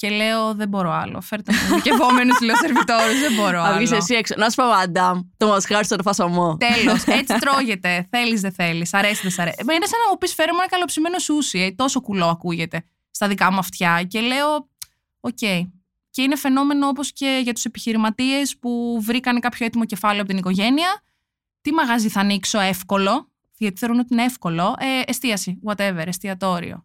Και 0.00 0.08
λέω, 0.08 0.54
δεν 0.54 0.68
μπορώ 0.68 0.90
άλλο. 0.92 1.20
Φέρτε 1.20 1.52
μου 1.52 1.74
δικαιωμένους 1.74 2.36
τηλεοσερβιτόρου, 2.40 3.18
δεν 3.20 3.34
μπορώ 3.36 3.62
άλλο. 3.62 3.86
Θα 3.86 3.96
εσύ 3.96 4.14
έξω. 4.14 4.34
Να 4.36 4.50
σου 4.50 4.56
πω, 4.56 4.64
μαντάμ, 4.64 5.20
το 5.36 5.46
μοσχάρι 5.46 5.84
στο 5.84 5.96
φασαμό. 6.02 6.56
Τέλος. 6.56 7.04
Έτσι 7.20 7.34
τρώγεται. 7.38 8.06
θέλεις, 8.10 8.40
δεν 8.40 8.52
θέλεις. 8.52 8.94
Αρέσει, 8.94 9.22
δεν 9.22 9.30
σ' 9.30 9.38
αρέσει. 9.38 9.56
Είναι 9.60 9.86
σαν 9.86 10.00
να 10.04 10.10
μου 10.10 10.18
πεις 10.18 10.34
φέρε 10.34 10.52
μου 10.52 10.58
ένα 10.58 10.68
καλοψημένο 10.68 11.18
σούσι. 11.18 11.58
Ε, 11.58 11.70
τόσο 11.70 12.00
κουλό 12.00 12.26
ακούγεται 12.26 12.84
στα 13.10 13.28
δικά 13.28 13.52
μου 13.52 13.58
αυτιά. 13.58 14.02
Και 14.08 14.20
λέω, 14.20 14.68
OK. 15.20 15.38
Okay. 15.40 15.70
Και 16.10 16.22
είναι 16.22 16.36
φαινόμενο 16.36 16.86
όπως 16.86 17.12
και 17.12 17.40
για 17.42 17.52
τους 17.52 17.64
επιχειρηματίες 17.64 18.56
που 18.58 19.00
βρήκαν 19.02 19.40
κάποιο 19.40 19.66
έτοιμο 19.66 19.84
κεφάλαιο 19.84 20.20
από 20.20 20.28
την 20.28 20.38
οικογένεια. 20.38 21.02
Τι 21.60 21.72
μαγαζί 21.72 22.08
θα 22.08 22.20
ανοίξω 22.20 22.60
εύκολο, 22.60 23.30
γιατί 23.56 23.78
θεωρούν 23.78 23.98
ότι 23.98 24.08
είναι 24.12 24.24
εύκολο. 24.24 24.74
Ε, 24.78 25.02
εστίαση, 25.06 25.60
whatever, 25.64 26.02
εστιατόριο 26.06 26.84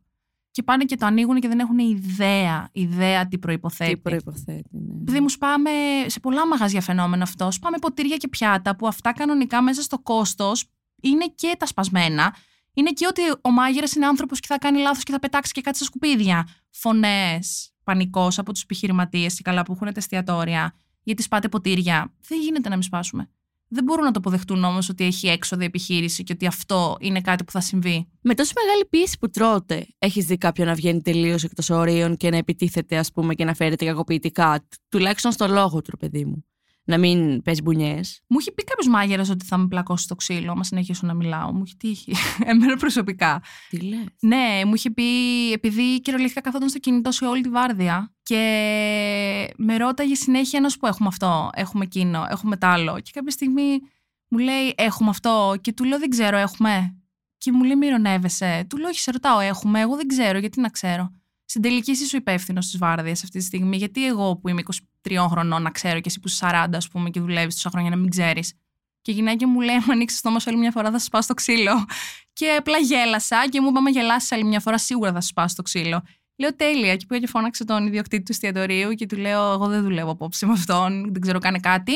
και 0.55 0.63
πάνε 0.63 0.83
και 0.83 0.95
το 0.95 1.05
ανοίγουν 1.05 1.39
και 1.39 1.47
δεν 1.47 1.59
έχουν 1.59 1.77
ιδέα, 1.77 2.69
ιδέα 2.71 3.27
τι 3.27 3.37
προϋποθέτει. 3.37 3.93
Τι 3.93 3.97
προϋποθέτει, 3.97 4.69
ναι. 4.71 4.93
Επειδή 5.01 5.19
μου 5.19 5.29
σπάμε 5.29 5.69
σε 6.05 6.19
πολλά 6.19 6.47
μαγαζιά 6.47 6.81
φαινόμενο 6.81 7.23
αυτό, 7.23 7.51
σπάμε 7.51 7.77
ποτήρια 7.77 8.17
και 8.17 8.27
πιάτα 8.27 8.75
που 8.75 8.87
αυτά 8.87 9.13
κανονικά 9.13 9.61
μέσα 9.61 9.81
στο 9.81 9.99
κόστος 9.99 10.65
είναι 11.01 11.25
και 11.35 11.55
τα 11.59 11.65
σπασμένα. 11.65 12.35
Είναι 12.73 12.91
και 12.91 13.05
ότι 13.07 13.21
ο 13.41 13.51
μάγειρας 13.51 13.95
είναι 13.95 14.05
άνθρωπος 14.05 14.39
και 14.39 14.47
θα 14.47 14.57
κάνει 14.57 14.79
λάθος 14.79 15.03
και 15.03 15.11
θα 15.11 15.19
πετάξει 15.19 15.51
και 15.51 15.61
κάτι 15.61 15.77
στα 15.77 15.85
σκουπίδια. 15.85 16.47
Φωνές, 16.69 17.73
πανικός 17.83 18.39
από 18.39 18.51
τους 18.51 18.61
επιχειρηματίες 18.61 19.35
και 19.35 19.41
καλά 19.43 19.63
που 19.63 19.71
έχουν 19.71 19.87
τα 19.87 19.93
εστιατόρια, 19.95 20.73
γιατί 21.03 21.21
σπάτε 21.21 21.47
ποτήρια. 21.49 22.13
Δεν 22.27 22.39
γίνεται 22.39 22.69
να 22.69 22.75
μην 22.75 22.83
σπάσουμε 22.83 23.29
δεν 23.75 23.83
μπορούν 23.83 24.03
να 24.03 24.11
το 24.11 24.19
αποδεχτούν 24.19 24.63
όμως 24.63 24.89
ότι 24.89 25.03
έχει 25.03 25.27
έξοδο 25.27 25.61
η 25.61 25.65
επιχείρηση 25.65 26.23
και 26.23 26.33
ότι 26.33 26.45
αυτό 26.45 26.97
είναι 26.99 27.21
κάτι 27.21 27.43
που 27.43 27.51
θα 27.51 27.61
συμβεί. 27.61 28.07
Με 28.21 28.33
τόση 28.33 28.53
μεγάλη 28.63 28.85
πίεση 28.89 29.17
που 29.19 29.29
τρώτε, 29.29 29.87
έχεις 29.97 30.25
δει 30.25 30.37
κάποιον 30.37 30.67
να 30.67 30.73
βγαίνει 30.73 31.01
τελείως 31.01 31.43
εκτός 31.43 31.69
ορίων 31.69 32.17
και 32.17 32.29
να 32.29 32.37
επιτίθεται, 32.37 32.97
ας 32.97 33.11
πούμε, 33.11 33.33
και 33.33 33.45
να 33.45 33.53
φέρεται 33.53 33.85
κακοποιητικά, 33.85 34.67
τουλάχιστον 34.89 35.31
στο 35.31 35.47
λόγο 35.47 35.81
του, 35.81 35.97
παιδί 35.97 36.25
μου 36.25 36.45
να 36.85 36.97
μην 36.97 37.41
πες 37.41 37.61
μπουνιές. 37.61 38.21
Μου 38.27 38.37
έχει 38.39 38.51
πει 38.51 38.63
κάποιος 38.63 38.87
μάγειρας 38.87 39.29
ότι 39.29 39.45
θα 39.45 39.57
με 39.57 39.67
πλακώσει 39.67 40.07
το 40.07 40.15
ξύλο, 40.15 40.51
άμα 40.51 40.63
συνεχίσω 40.63 41.07
να 41.07 41.13
μιλάω. 41.13 41.53
Μου 41.53 41.61
έχει 41.65 41.75
τύχει. 41.77 42.13
Εμένα 42.49 42.75
προσωπικά. 42.75 43.41
Τι 43.69 43.79
λες; 43.79 44.05
Ναι, 44.19 44.61
μου 44.65 44.73
είχε 44.73 44.91
πει, 44.91 45.03
επειδή 45.51 46.01
κυριολεκτικά 46.01 46.41
καθόταν 46.41 46.69
στο 46.69 46.79
κινητό 46.79 47.11
σε 47.11 47.25
όλη 47.25 47.41
τη 47.41 47.49
βάρδια 47.49 48.13
και 48.23 49.53
με 49.57 49.77
ρώταγε 49.77 50.15
συνέχεια 50.15 50.59
να 50.59 50.69
σου 50.69 50.77
πω: 50.77 50.87
Έχουμε 50.87 51.07
αυτό, 51.07 51.49
έχουμε 51.53 51.83
εκείνο, 51.83 52.25
έχουμε 52.29 52.57
τ' 52.57 52.63
άλλο. 52.63 52.99
Και 52.99 53.11
κάποια 53.13 53.31
στιγμή 53.31 53.79
μου 54.27 54.37
λέει: 54.37 54.73
Έχουμε 54.77 55.09
αυτό. 55.09 55.55
Και 55.61 55.73
του 55.73 55.83
λέω: 55.83 55.99
Δεν 55.99 56.09
ξέρω, 56.09 56.37
έχουμε. 56.37 56.95
Και 57.37 57.51
μου 57.51 57.63
λέει: 57.63 57.75
Μη 57.75 57.85
ηρωνεύεσαι. 57.85 58.65
Του 58.69 58.77
λέω: 58.77 58.89
Όχι, 58.89 58.99
σε 58.99 59.11
ρωτάω, 59.11 59.39
έχουμε. 59.39 59.79
Εγώ 59.79 59.95
δεν 59.95 60.07
ξέρω, 60.07 60.37
γιατί 60.37 60.61
να 60.61 60.69
ξέρω. 60.69 61.11
Στην 61.45 61.61
τελική 61.61 61.91
είσαι 61.91 62.15
ο 62.15 62.19
υπεύθυνο 62.19 62.59
τη 62.59 62.77
βάρδια 62.77 63.11
αυτή 63.11 63.29
τη 63.29 63.43
στιγμή. 63.43 63.77
Γιατί 63.77 64.05
εγώ 64.05 64.35
που 64.35 64.49
είμαι 64.49 64.61
23 65.03 65.25
χρονών 65.29 65.61
να 65.61 65.69
ξέρω 65.69 65.99
και 65.99 66.09
εσύ 66.09 66.19
που 66.19 66.27
είσαι 66.27 66.45
40, 66.51 66.67
ας 66.73 66.87
πούμε, 66.87 67.09
και 67.09 67.19
δουλεύεις 67.19 67.53
τόσα 67.55 67.69
χρόνια 67.69 67.89
να 67.89 67.95
μην 67.95 68.09
ξέρεις. 68.09 68.53
Και 69.01 69.11
η 69.11 69.13
γυναίκα 69.13 69.47
μου 69.47 69.59
λέει: 69.59 69.75
Αν 69.75 69.91
ανοίξεις 69.91 70.21
το 70.21 70.27
στόμα 70.27 70.39
σου 70.39 70.49
άλλη 70.49 70.59
μια 70.59 70.71
φορά, 70.71 70.91
θα 70.91 70.99
σου 70.99 71.05
σπάσει 71.05 71.27
το 71.27 71.33
ξύλο. 71.33 71.85
Και 72.33 72.55
απλά 72.59 72.77
γέλασα 72.77 73.49
και 73.49 73.61
μου 73.61 73.69
είπαμε: 73.69 73.89
γελάσει 73.89 74.35
άλλη 74.35 74.43
μια 74.43 74.59
φορά, 74.59 74.77
σίγουρα 74.77 75.13
θα 75.13 75.21
σου 75.21 75.27
σπάσει 75.27 75.55
το 75.55 75.61
ξύλο. 75.61 76.03
Λέω 76.35 76.55
τέλεια. 76.55 76.95
Και 76.95 77.05
πήγα 77.05 77.21
και 77.21 77.27
φώναξε 77.27 77.65
τον 77.65 77.87
ιδιοκτήτη 77.87 78.23
του 78.23 78.31
εστιατορίου 78.31 78.93
και 78.93 79.05
του 79.05 79.17
λέω: 79.17 79.51
Εγώ 79.51 79.67
δεν 79.67 79.83
δουλεύω 79.83 80.11
απόψε 80.11 80.45
με 80.45 80.51
αυτόν, 80.51 81.11
δεν 81.11 81.21
ξέρω 81.21 81.39
κάνει 81.39 81.59
κάτι. 81.59 81.93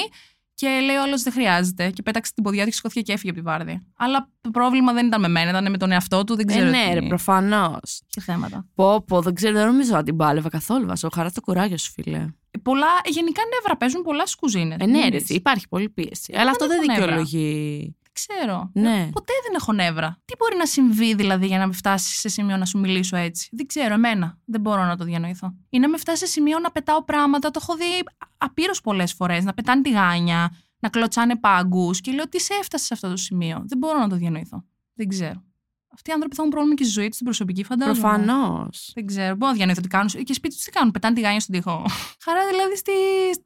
Και 0.60 0.68
λέει 0.68 0.96
ο 0.96 1.02
άλλος 1.02 1.22
δεν 1.24 1.34
χρειάζεται. 1.34 1.90
Και 1.90 2.02
πέταξε 2.02 2.32
την 2.34 2.44
ποδιά 2.44 2.64
του 2.64 2.70
και 2.70 2.76
σηκώθηκε 2.76 3.02
και 3.02 3.14
έφυγε 3.14 3.30
από 3.30 3.40
τη 3.40 3.46
βάρδια. 3.46 3.82
Αλλά 3.98 4.30
το 4.42 4.50
πρόβλημα 4.50 4.94
δεν 4.94 5.06
ήταν 5.06 5.22
με 5.22 5.28
μένα, 5.28 5.50
ήταν 5.50 5.72
με 5.72 5.78
τον 5.78 5.92
εαυτό 5.92 6.24
του. 6.24 6.36
Δεν 6.36 6.46
ξέρω. 6.46 6.68
Ε, 6.68 6.70
ναι, 6.70 6.94
ρε, 6.94 7.02
προφανώς. 7.08 8.02
Και 8.08 8.22
θέματα. 8.22 8.68
Πω, 8.76 9.04
πω, 9.04 9.22
δεν 9.22 9.34
ξέρω, 9.34 9.54
δεν 9.54 9.66
νομίζω 9.66 9.96
ότι 9.96 10.04
την 10.04 10.18
πάλευα 10.18 10.50
καθόλου. 10.50 10.88
Βάζω 10.88 11.10
χαρά 11.14 11.32
το 11.32 11.42
κουράγιο 11.42 11.78
σου, 11.78 11.92
φίλε. 11.92 12.26
Πολλά, 12.62 12.88
γενικά 13.06 13.42
νεύρα 13.54 13.78
παίζουν 13.78 14.02
πολλά 14.02 14.26
στι 14.26 14.38
κουζίνε. 14.38 14.76
Ε, 14.80 14.86
ναι, 14.86 15.10
ρε, 15.10 15.18
υπάρχει 15.28 15.68
πολύ 15.68 15.90
πίεση. 15.90 16.34
Αλλά 16.38 16.50
αυτό 16.50 16.68
δεν 16.68 16.80
δικαιολογεί 16.82 17.96
ξέρω. 18.28 18.70
Ναι. 18.74 19.10
Ποτέ 19.12 19.34
δεν 19.44 19.54
έχω 19.56 19.74
νεύρα. 19.74 20.18
Τι 20.26 20.34
μπορεί 20.38 20.58
να 20.58 20.66
συμβεί 20.66 21.16
δηλαδή 21.16 21.48
για 21.48 21.58
να 21.58 21.68
με 21.68 21.74
φτάσει 21.74 22.20
σε 22.20 22.30
σημείο 22.30 22.58
να 22.58 22.66
σου 22.66 22.80
μιλήσω 22.80 23.16
έτσι; 23.16 23.50
Δεν 23.52 23.66
ξέρω, 23.66 23.94
εμένα. 23.94 24.38
Δεν 24.46 24.62
μπορώ 24.62 24.86
να 24.86 24.98
το 24.98 25.04
διανοηθώ. 25.04 25.54
Ή 25.70 25.80
να 25.80 25.90
με 25.90 25.98
φτάσει 25.98 26.18
σε 26.18 26.26
σημείο 26.26 26.60
να 26.60 26.72
πετάω 26.72 27.04
πράγματα. 27.04 27.52
Το 27.52 27.60
έχω 27.62 27.76
δει 27.76 28.04
απείρως 28.38 28.82
πολλές 28.82 29.14
φορές. 29.14 29.44
Να 29.44 29.54
πετάνε 29.54 29.82
τη 29.82 29.90
γάνια, 29.90 30.52
να 30.80 30.90
κλωτσάνε 30.90 31.36
πάγκους. 31.36 32.02
Και 32.02 32.12
λέω 32.12 32.30
τι 32.30 32.40
σε 32.40 32.54
έφτασε 32.62 32.86
σε 32.86 32.94
αυτό 32.94 33.10
το 33.10 33.18
σημείο; 33.18 33.64
Δεν 33.68 33.78
μπορώ 33.78 34.00
να 34.00 34.10
το 34.10 34.16
διανοηθώ. 34.16 34.64
Δεν 34.94 35.08
ξέρω. 35.08 35.44
Αυτοί 36.00 36.10
οι 36.10 36.14
άνθρωποι 36.14 36.36
θα 36.36 36.42
έχουν 36.42 36.54
πρόβλημα 36.54 36.76
και 36.76 36.84
στη 36.84 36.94
ζωή 36.94 37.08
τους, 37.08 37.14
στην 37.14 37.26
προσωπική 37.26 37.64
φαντάζομαι. 37.64 38.00
Προφανώς. 38.00 38.92
Δεν 38.96 39.06
ξέρω. 39.06 39.36
Μπορώ 39.36 39.52
να 39.52 39.58
διανοηθώ 39.58 39.82
τι 39.82 39.88
κάνουν. 39.88 40.08
Και 40.08 40.34
σπίτι 40.34 40.56
τους 40.56 40.64
τι 40.64 40.72
κάνουν. 40.72 40.92
Πετάνε 40.92 41.16
τη 41.16 41.22
γάνια 41.22 41.40
στον 41.40 41.56
τοίχο. 41.56 41.86
Χαρά 42.26 42.48
δηλαδή 42.50 42.78
στη, 42.78 42.92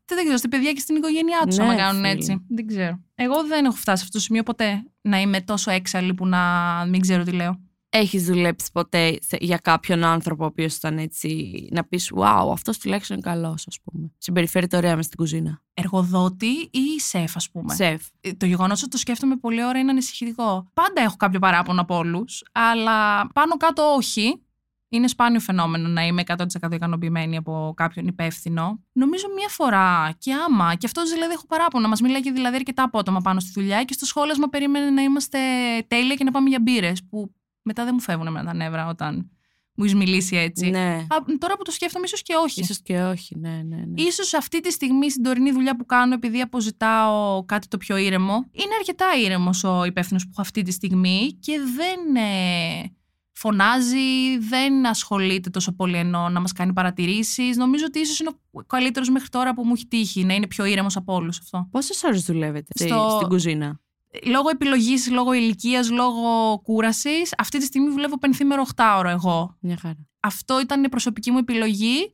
δεν 0.06 0.24
ξέρω, 0.24 0.38
στη 0.38 0.48
παιδιά 0.48 0.72
και 0.74 0.80
στην 0.80 0.96
οικογένειά 0.96 1.42
τους, 1.46 1.58
ναι, 1.58 1.64
άμα 1.64 1.76
κάνουν 1.76 2.06
έτσι. 2.06 2.46
Δεν 2.50 2.68
ξέρω. 2.68 3.00
Εγώ 3.16 3.44
δεν 3.44 3.66
έχω 3.66 3.76
φτάσει 3.76 3.98
σε 3.98 4.04
αυτό 4.04 4.18
το 4.18 4.24
σημείο 4.24 4.44
ποτέ 4.44 4.84
να 5.02 5.22
είμαι 5.22 5.42
τόσο 5.42 5.72
έξαλλη 5.72 6.14
που 6.14 6.28
να 6.28 6.42
μην 6.90 7.02
ξέρω 7.02 7.24
τι 7.24 7.32
λέω. 7.32 7.60
Έχεις 7.96 8.26
δουλέψει 8.26 8.72
ποτέ 8.72 9.18
για 9.40 9.58
κάποιον 9.58 10.04
άνθρωπο 10.04 10.44
ο 10.44 10.48
οποίος 10.48 10.76
ήταν 10.76 10.98
έτσι 10.98 11.68
να 11.72 11.84
πεις 11.84 12.12
Wow, 12.16 12.50
αυτός 12.52 12.78
τουλάχιστον 12.78 13.18
είναι 13.18 13.30
καλός, 13.30 13.68
ας 13.68 13.80
πούμε. 13.84 14.12
Συμπεριφέρεται 14.18 14.78
ωραία 14.78 14.96
μες 14.96 15.06
στην 15.06 15.18
κουζίνα. 15.18 15.62
Εργοδότη 15.74 16.70
ή 16.72 17.00
σεφ, 17.00 17.36
ας 17.36 17.50
πούμε. 17.50 17.74
Σεφ. 17.74 18.04
Ε, 18.22 18.34
το 18.34 18.46
γεγονός 18.46 18.82
ότι 18.82 18.92
το 18.92 18.98
σκέφτομαι 18.98 19.36
πολύ 19.36 19.66
ώρα 19.66 19.80
είναι 19.80 19.92
ανησυχητικό. 19.92 20.70
Πάντα 20.74 21.02
έχω 21.02 21.16
κάποιο 21.16 21.40
παράπονο 21.40 21.82
από 21.82 21.98
όλους, 21.98 22.44
αλλά 22.52 23.28
πάνω 23.28 23.58
κάτω 23.58 23.84
όχι. 23.98 24.44
Είναι 24.90 25.08
σπάνιο 25.08 25.40
φαινόμενο 25.40 25.88
να 25.88 26.06
είμαι 26.06 26.24
100% 26.26 26.72
ικανοποιημένη 26.72 27.38
από 27.38 27.74
κάποιον 27.76 28.08
υπεύθυνο. 28.08 28.80
Νομίζω 28.92 29.26
μία 29.36 29.48
φορά 29.50 30.16
και 30.18 30.34
άμα, 30.34 30.76
και 30.76 30.86
αυτός 30.86 31.12
δηλαδή 31.12 31.34
έχω 31.34 31.46
παράπονα. 31.48 31.88
Μας 31.88 32.02
μιλάει 32.02 32.22
και 32.22 32.32
δηλαδή 32.32 32.56
αρκετά 32.56 32.84
απότομα 32.84 33.22
πάνω 33.22 33.40
στη 33.40 33.52
δουλειά 33.54 33.84
και 33.84 33.94
στο 33.94 34.06
σχόλασμα 34.06 34.48
περίμενε 34.48 34.90
να 34.90 35.02
είμαστε 35.02 35.40
τέλεια 35.88 36.16
και 36.16 36.24
να 36.24 36.32
πάμε 36.32 36.50
για 36.50 36.60
μπύρες. 36.62 37.04
Που 37.10 37.34
μετά 37.64 37.84
δεν 37.84 37.94
μου 37.94 38.02
φεύγουν 38.02 38.32
με 38.32 38.44
τα 38.44 38.54
νεύρα 38.54 38.88
όταν 38.88 39.30
μου 39.76 39.84
έχεις 39.84 39.96
μιλήσει 39.96 40.36
έτσι. 40.36 40.70
Ναι. 40.70 41.06
Α, 41.10 41.16
τώρα 41.40 41.56
που 41.58 41.64
το 41.64 41.72
σκέφτομαι, 41.72 42.06
ίσως 42.06 42.22
και 42.22 42.34
όχι. 42.44 42.60
Ίσως 42.62 42.82
και 42.82 43.02
όχι, 43.02 43.38
ναι, 43.40 43.50
ναι. 43.50 43.76
ναι. 43.76 44.02
Ίσως 44.02 44.34
αυτή 44.34 44.60
τη 44.60 44.72
στιγμή 44.72 45.12
στην 45.12 45.24
τωρινή 45.24 45.52
δουλειά 45.52 45.76
που 45.76 45.86
κάνω, 45.86 46.14
επειδή 46.14 46.42
αποζητάω 46.42 47.46
κάτι 47.46 47.68
το 47.68 47.78
πιο 47.78 47.98
ήρεμο, 47.98 48.34
είναι 48.52 48.74
αρκετά 48.80 49.06
ήρεμος 49.24 49.64
ο 49.64 49.84
υπεύθυνος 49.84 50.24
που 50.24 50.30
έχω 50.32 50.42
αυτή 50.42 50.62
τη 50.62 50.72
στιγμή 50.72 51.38
και 51.40 51.60
δεν 51.76 52.16
ε, 52.24 52.96
φωνάζει, 53.32 54.38
δεν 54.40 54.88
ασχολείται 54.88 55.50
τόσο 55.50 55.72
πολύ 55.76 55.98
ενώ 55.98 56.30
να 56.30 56.40
μας 56.40 56.52
κάνει 56.52 56.74
παρατηρήσεις. 56.74 57.58
Νομίζω 57.58 57.86
ότι 57.88 58.00
ίσως 58.00 58.20
είναι 58.20 58.32
ο 58.52 58.60
καλύτερος 58.64 59.10
μέχρι 59.10 59.30
τώρα 59.30 59.54
που 59.54 59.64
μου 59.66 59.74
έχει 59.76 59.88
τύχει 59.88 60.24
να 60.24 60.34
είναι 60.34 60.48
πιο 60.48 60.66
ήρεμος 60.66 60.96
από 60.96 61.14
όλους 61.14 61.40
αυτό. 61.40 61.68
Πόσες 61.72 62.04
ώρες 62.04 62.24
δουλεύετε 62.24 62.86
Στο- 62.86 63.10
στην 63.16 63.28
κουζίνα; 63.28 63.80
Λόγω 64.26 64.50
επιλογής, 64.50 65.12
λόγω 65.12 65.34
ηλικίας, 65.34 65.90
λόγω 65.90 66.60
κούρασης, 66.64 67.34
αυτή 67.38 67.58
τη 67.58 67.66
στιγμή 67.66 67.90
δουλεύω 67.90 68.18
πενθήμερο 68.18 68.66
8ωρο 68.76 69.06
εγώ. 69.06 69.58
Μια 69.60 69.78
χαρά. 69.82 70.08
Αυτό 70.20 70.60
ήταν 70.60 70.84
η 70.84 70.90
προσωπική 70.90 71.32
μου 71.32 71.38
επιλογή. 71.38 72.14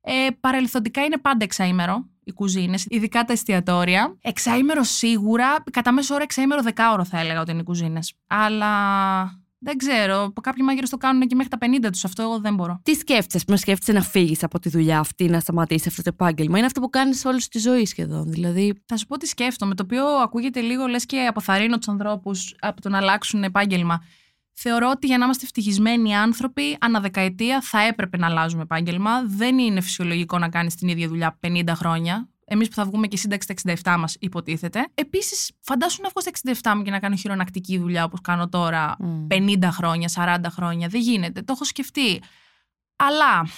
Ε, 0.00 0.28
παρελθοντικά 0.40 1.04
είναι 1.04 1.18
πάντα 1.18 1.44
εξαήμερο 1.44 2.08
οι 2.24 2.32
κουζίνες, 2.32 2.86
ειδικά 2.88 3.24
τα 3.24 3.32
εστιατόρια. 3.32 4.16
Εξαήμερο 4.20 4.82
σίγουρα, 4.82 5.62
κατά 5.70 5.92
μέσο 5.92 6.14
όρο 6.14 6.22
εξαήμερο 6.22 6.62
δεκάωρο 6.62 7.04
θα 7.04 7.18
έλεγα 7.18 7.40
ότι 7.40 7.50
είναι 7.50 7.60
οι 7.60 7.64
κουζίνες. 7.64 8.14
Αλλά 8.26 8.70
δεν 9.66 9.76
ξέρω, 9.76 10.32
κάποιοι 10.40 10.62
μάγειρες 10.66 10.90
το 10.90 10.96
κάνουν 10.96 11.28
και 11.28 11.34
μέχρι 11.34 11.50
τα 11.50 11.58
50 11.86 11.90
τους, 11.92 12.04
αυτό 12.04 12.22
εγώ 12.22 12.38
δεν 12.38 12.54
μπορώ. 12.54 12.80
Τι 12.82 12.94
σκέφτεσαι, 12.94 13.44
πούμε, 13.44 13.56
σκέφτεσαι 13.56 13.92
να 13.92 14.02
φύγεις 14.02 14.42
από 14.42 14.58
τη 14.58 14.68
δουλειά 14.68 14.98
αυτή, 14.98 15.28
να 15.28 15.40
σταματήσεις 15.40 15.86
αυτό 15.86 16.02
το 16.02 16.10
επάγγελμα; 16.12 16.56
Είναι 16.56 16.66
αυτό 16.66 16.80
που 16.80 16.90
κάνεις 16.90 17.24
όλη 17.24 17.42
σου 17.42 17.48
τη 17.48 17.58
ζωή 17.58 17.86
σχεδόν. 17.86 18.30
Δηλαδή, 18.30 18.82
Θα 18.86 18.96
σου 18.96 19.06
πω 19.06 19.16
τι 19.16 19.26
σκέφτομαι, 19.26 19.74
το 19.74 19.82
οποίο 19.82 20.06
ακούγεται 20.06 20.60
λίγο 20.60 20.86
λες 20.86 21.06
και 21.06 21.26
αποθαρρύνω 21.28 21.78
τους 21.78 21.88
ανθρώπους 21.88 22.54
από 22.60 22.80
το 22.80 22.88
να 22.88 22.98
αλλάξουν 22.98 23.44
επάγγελμα. 23.44 24.02
Θεωρώ 24.52 24.90
ότι 24.90 25.06
για 25.06 25.18
να 25.18 25.24
είμαστε 25.24 25.44
ευτυχισμένοι 25.44 26.16
άνθρωποι, 26.16 26.76
ανά 26.80 27.00
δεκαετία 27.00 27.60
θα 27.60 27.80
έπρεπε 27.80 28.16
να 28.16 28.26
αλλάζουμε 28.26 28.62
επάγγελμα. 28.62 29.22
Δεν 29.26 29.58
είναι 29.58 29.80
φυσιολογικό 29.80 30.38
να 30.38 30.48
κάνεις 30.48 30.74
την 30.74 30.88
ίδια 30.88 31.08
δουλειά 31.08 31.38
50 31.46 31.62
χρόνια. 31.74 32.28
Εμείς 32.48 32.68
που 32.68 32.74
θα 32.74 32.84
βγούμε 32.84 33.06
και 33.06 33.16
σύνταξη 33.16 33.54
στα 33.58 33.94
67 33.94 33.98
μας, 33.98 34.16
υποτίθεται. 34.20 34.86
Επίσης, 34.94 35.50
φαντάσου 35.60 36.02
να 36.02 36.08
βγω 36.08 36.20
στα 36.20 36.30
67 36.70 36.76
μου 36.76 36.82
και 36.82 36.90
να 36.90 36.98
κάνω 36.98 37.16
χειρονακτική 37.16 37.78
δουλειά 37.78 38.04
όπως 38.04 38.20
κάνω 38.20 38.48
τώρα 38.48 38.96
Μμ. 38.98 39.26
50 39.30 39.68
χρόνια, 39.70 40.08
40 40.14 40.50
χρόνια. 40.50 40.88
Δεν 40.88 41.00
γίνεται. 41.00 41.42
Το 41.42 41.52
έχω 41.52 41.64
σκεφτεί. 41.64 42.22
Αλλά 42.96 43.48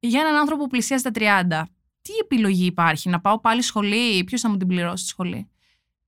για 0.00 0.20
έναν 0.20 0.34
άνθρωπο 0.34 0.62
που 0.62 0.68
πλησιάζει 0.68 1.02
τα 1.02 1.10
30, 1.14 1.62
τι 2.02 2.12
επιλογή 2.22 2.64
υπάρχει, 2.66 3.08
να 3.08 3.20
πάω 3.20 3.40
πάλι 3.40 3.62
σχολή, 3.62 4.24
ποιος 4.24 4.40
θα 4.40 4.48
μου 4.48 4.56
την 4.56 4.66
πληρώσει 4.66 5.02
τη 5.02 5.08
σχολή; 5.08 5.50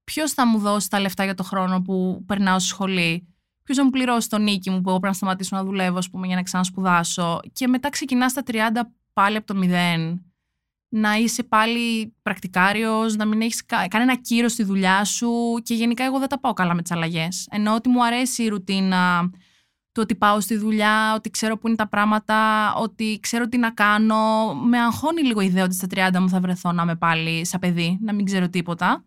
Ποιος 0.04 0.32
θα 0.32 0.46
μου 0.46 0.58
δώσει 0.58 0.90
τα 0.90 1.00
λεφτά 1.00 1.24
για 1.24 1.34
το 1.34 1.42
χρόνο 1.42 1.82
που 1.82 2.24
περνάω 2.26 2.58
στη 2.58 2.68
σχολή; 2.68 3.28
Ποιος 3.62 3.76
θα 3.76 3.84
μου 3.84 3.90
πληρώσει 3.90 4.28
το 4.28 4.38
νίκη 4.38 4.70
μου 4.70 4.80
που 4.80 4.88
εγώ 4.88 4.98
πρέπει 4.98 5.12
να 5.12 5.18
σταματήσω 5.18 5.56
να 5.56 5.64
δουλεύω, 5.64 5.98
ας 5.98 6.10
πούμε, 6.10 6.26
για 6.26 6.36
να 6.36 6.42
ξανασπουδάσω; 6.42 7.40
Και 7.52 7.68
μετά 7.68 7.88
ξεκινάς 7.88 8.30
στα 8.30 8.42
30 8.46 8.90
πάλι 9.12 9.36
από 9.36 9.46
το 9.46 9.54
μηδέν. 9.54 10.24
Να 10.92 11.14
είσαι 11.14 11.42
πάλι 11.42 12.14
πρακτικάριος, 12.22 13.16
να 13.16 13.24
μην 13.24 13.40
έχεις 13.40 13.64
κανένα 13.88 14.16
κύρο 14.16 14.48
στη 14.48 14.62
δουλειά 14.62 15.04
σου. 15.04 15.30
Και 15.62 15.74
γενικά, 15.74 16.04
εγώ 16.04 16.18
δεν 16.18 16.28
τα 16.28 16.40
πάω 16.40 16.52
καλά 16.52 16.74
με 16.74 16.82
τις 16.82 16.90
αλλαγές. 16.90 17.48
Ενώ 17.50 17.74
ότι 17.74 17.88
μου 17.88 18.04
αρέσει 18.04 18.42
η 18.42 18.48
ρουτίνα 18.48 19.30
το 19.92 20.00
ότι 20.00 20.14
πάω 20.14 20.40
στη 20.40 20.56
δουλειά, 20.56 21.14
ότι 21.14 21.30
ξέρω 21.30 21.58
πού 21.58 21.66
είναι 21.66 21.76
τα 21.76 21.88
πράγματα, 21.88 22.72
ότι 22.74 23.18
ξέρω 23.22 23.48
τι 23.48 23.58
να 23.58 23.70
κάνω. 23.70 24.54
Με 24.54 24.78
αγχώνει 24.78 25.22
λίγο 25.22 25.40
η 25.40 25.46
ιδέα 25.46 25.64
ότι 25.64 25.74
στα 25.74 25.86
30 25.90 26.18
μου 26.20 26.28
θα 26.28 26.40
βρεθώ 26.40 26.72
να 26.72 26.82
είμαι 26.82 26.96
πάλι 26.96 27.46
σαν 27.46 27.60
παιδί, 27.60 27.98
να 28.02 28.12
μην 28.12 28.24
ξέρω 28.24 28.48
τίποτα. 28.48 29.04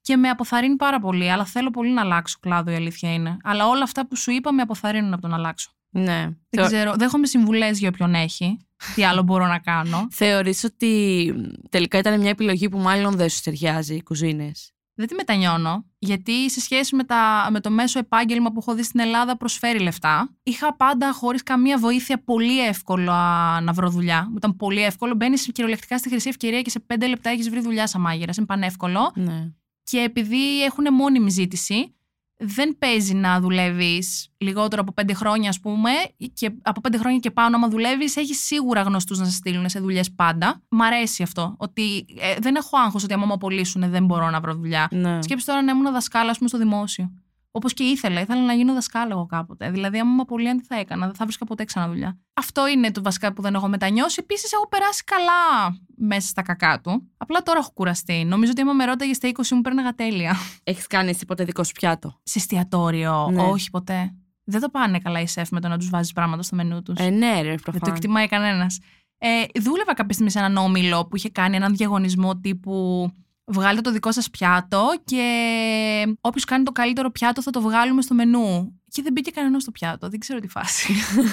Και 0.00 0.16
με 0.16 0.28
αποθαρρύνει 0.28 0.76
πάρα 0.76 1.00
πολύ, 1.00 1.32
αλλά 1.32 1.44
θέλω 1.44 1.70
πολύ 1.70 1.90
να 1.90 2.00
αλλάξω 2.00 2.38
κλάδο, 2.40 2.70
η 2.70 2.74
αλήθεια 2.74 3.12
είναι. 3.12 3.36
Αλλά 3.42 3.66
όλα 3.66 3.82
αυτά 3.82 4.06
που 4.06 4.16
σου 4.16 4.30
είπα 4.30 4.52
με 4.52 4.62
αποθαρρύνουν 4.62 5.12
από 5.12 5.22
το 5.22 5.28
να 5.28 5.36
αλλάξω. 5.36 5.70
Ναι. 5.98 6.22
Δεν 6.24 6.36
Θεω- 6.50 6.66
ξέρω, 6.66 6.94
δέχομαι 6.96 7.26
συμβουλές 7.26 7.78
για 7.78 7.88
όποιον 7.88 8.14
έχει. 8.14 8.58
Τι 8.94 9.04
άλλο 9.04 9.22
μπορώ 9.22 9.46
να 9.46 9.58
κάνω. 9.58 10.06
Θεωρείς 10.20 10.64
ότι 10.64 11.32
τελικά 11.70 11.98
ήταν 11.98 12.20
μια 12.20 12.30
επιλογή 12.30 12.68
που 12.68 12.78
μάλλον 12.78 13.16
δεν 13.16 13.28
σου 13.28 13.40
ταιριάζει 13.42 13.94
οι 13.94 14.02
κουζίνες; 14.02 14.70
Δεν 14.94 15.06
τη 15.06 15.14
μετανιώνω, 15.14 15.84
γιατί 15.98 16.50
σε 16.50 16.60
σχέση 16.60 16.96
με, 16.96 17.04
τα, 17.04 17.48
με 17.50 17.60
το 17.60 17.70
μέσο 17.70 17.98
επάγγελμα 17.98 18.52
που 18.52 18.58
έχω 18.58 18.74
δει 18.74 18.82
στην 18.82 19.00
Ελλάδα 19.00 19.36
προσφέρει 19.36 19.78
λεφτά. 19.78 20.30
Είχα 20.42 20.76
πάντα 20.76 21.12
χωρίς 21.12 21.42
καμία 21.42 21.78
βοήθεια 21.78 22.22
πολύ 22.24 22.66
εύκολο 22.66 23.10
α, 23.10 23.60
να 23.60 23.72
βρω 23.72 23.90
δουλειά. 23.90 24.26
Μου 24.28 24.34
ήταν 24.36 24.56
πολύ 24.56 24.82
εύκολο. 24.82 25.14
Μπαίνεις 25.14 25.42
κυριολεκτικά 25.52 25.98
στη 25.98 26.08
χρυσή 26.08 26.28
ευκαιρία 26.28 26.62
και 26.62 26.70
σε 26.70 26.80
πέντε 26.80 27.06
λεπτά 27.06 27.30
έχεις 27.30 27.50
βρει 27.50 27.60
δουλειά 27.60 27.86
σαν 27.86 28.00
μάγειρας. 28.00 28.36
Είναι 28.36 28.46
πανεύκολο. 28.46 29.12
Ναι. 29.14 29.50
Και 29.82 29.98
επειδή 29.98 30.62
έχουν 30.64 30.94
μόνιμη 30.94 31.30
ζήτηση, 31.30 31.95
δεν 32.38 32.76
παίζει 32.78 33.14
να 33.14 33.40
δουλεύεις 33.40 34.28
λιγότερο 34.38 34.82
από 34.82 34.92
πέντε 34.92 35.14
χρόνια, 35.14 35.48
ας 35.48 35.60
πούμε, 35.60 35.90
και 36.32 36.50
από 36.62 36.80
πέντε 36.80 36.98
χρόνια 36.98 37.18
και 37.18 37.30
πάνω, 37.30 37.56
άμα 37.56 37.68
δουλεύεις, 37.68 38.16
έχεις 38.16 38.44
σίγουρα 38.44 38.82
γνωστούς 38.82 39.18
να 39.18 39.24
σε 39.24 39.30
στείλουν 39.30 39.68
σε 39.68 39.80
δουλειές 39.80 40.12
πάντα. 40.12 40.62
Μ' 40.68 40.82
αρέσει 40.82 41.22
αυτό. 41.22 41.54
Ότι 41.58 42.06
ε, 42.20 42.34
δεν 42.40 42.54
έχω 42.54 42.76
άγχος 42.78 43.04
ότι 43.04 43.12
άμα 43.12 43.26
με 43.26 43.32
απολύσουν 43.32 43.90
δεν 43.90 44.04
μπορώ 44.04 44.30
να 44.30 44.40
βρω 44.40 44.54
δουλειά. 44.54 44.88
ναι. 44.90 45.22
Σκέψτε 45.22 45.52
τώρα 45.52 45.64
να 45.64 45.72
ήμουν 45.72 45.92
δασκάλα, 45.92 46.30
ας 46.30 46.36
πούμε, 46.36 46.48
στο 46.48 46.58
δημόσιο. 46.58 47.12
Όπως 47.56 47.72
και 47.74 47.82
ήθελα. 47.84 48.20
Ήθελα 48.20 48.40
να 48.40 48.52
γίνω 48.52 48.72
δασκάλα 48.74 49.10
εγώ 49.10 49.26
κάποτε. 49.26 49.70
Δηλαδή, 49.70 49.98
άμα 49.98 50.14
με 50.14 50.20
απολύαν, 50.20 50.58
τι 50.58 50.64
θα 50.64 50.78
έκανα. 50.78 51.06
Δεν 51.06 51.14
θα 51.14 51.24
βρίσκα 51.24 51.44
ποτέ 51.44 51.64
ξανά 51.64 51.88
δουλειά. 51.88 52.18
Αυτό 52.34 52.68
είναι 52.68 52.90
το 52.92 53.02
βασικά 53.02 53.32
που 53.32 53.42
δεν 53.42 53.54
έχω 53.54 53.68
μετανιώσει. 53.68 54.16
Επίσης, 54.22 54.52
έχω 54.52 54.68
περάσει 54.68 55.04
καλά 55.04 55.76
μέσα 55.96 56.28
στα 56.28 56.42
κακά 56.42 56.80
του. 56.80 57.10
Απλά 57.16 57.42
τώρα 57.42 57.58
έχω 57.58 57.70
κουραστεί. 57.74 58.24
Νομίζω 58.24 58.50
ότι 58.50 58.60
άμα 58.60 58.72
με 58.72 58.84
ρώταγες 58.84 59.16
στα 59.16 59.28
20 59.28 59.48
μου, 59.50 59.60
πέρναγα 59.60 59.94
τέλεια. 59.94 60.36
Έχεις 60.64 60.86
κάνει 60.86 61.08
εσύ 61.08 61.24
ποτέ 61.24 61.44
δικό 61.44 61.64
σου 61.64 61.72
πιάτο; 61.72 62.20
Σε 62.22 62.38
εστιατόριο. 62.38 63.28
Ναι. 63.32 63.42
Όχι 63.42 63.70
ποτέ. 63.70 64.14
Δεν 64.44 64.60
το 64.60 64.68
πάνε 64.68 64.98
καλά 64.98 65.20
οι 65.20 65.26
σεφ 65.26 65.50
με 65.50 65.60
το 65.60 65.68
να 65.68 65.78
τους 65.78 65.88
βάζεις 65.90 66.12
πράγματα 66.12 66.42
στο 66.42 66.56
μενού 66.56 66.82
τους. 66.82 66.98
Ε, 66.98 67.10
ναι, 67.10 67.40
ρε, 67.40 67.48
Δεν 67.48 67.56
το 67.56 67.62
προφανώς. 67.62 67.96
εκτιμάει 67.96 68.26
κανένας. 68.28 68.78
Ε, 69.18 69.60
δούλευα 69.60 69.94
κάποια 69.94 70.12
στιγμή 70.12 70.30
σε 70.30 70.38
έναν 70.38 70.56
όμιλο 70.56 71.06
που 71.06 71.16
είχε 71.16 71.30
κάνει 71.30 71.56
έναν 71.56 71.74
διαγωνισμό 71.76 72.36
τύπου 72.40 73.10
βγάλετε 73.46 73.80
το 73.80 73.92
δικό 73.92 74.12
σας 74.12 74.30
πιάτο 74.30 74.88
και 75.04 76.16
όποιος 76.20 76.44
κάνει 76.44 76.64
το 76.64 76.72
καλύτερο 76.72 77.10
πιάτο 77.10 77.42
θα 77.42 77.50
το 77.50 77.60
βγάλουμε 77.60 78.02
στο 78.02 78.14
μενού. 78.14 78.80
Και 78.88 79.02
δεν 79.02 79.12
μπήκε 79.12 79.30
κανένας 79.30 79.62
στο 79.62 79.70
πιάτο. 79.70 80.08
Δεν 80.08 80.18
ξέρω 80.18 80.40
τι 80.40 80.48
φάση. 80.48 80.92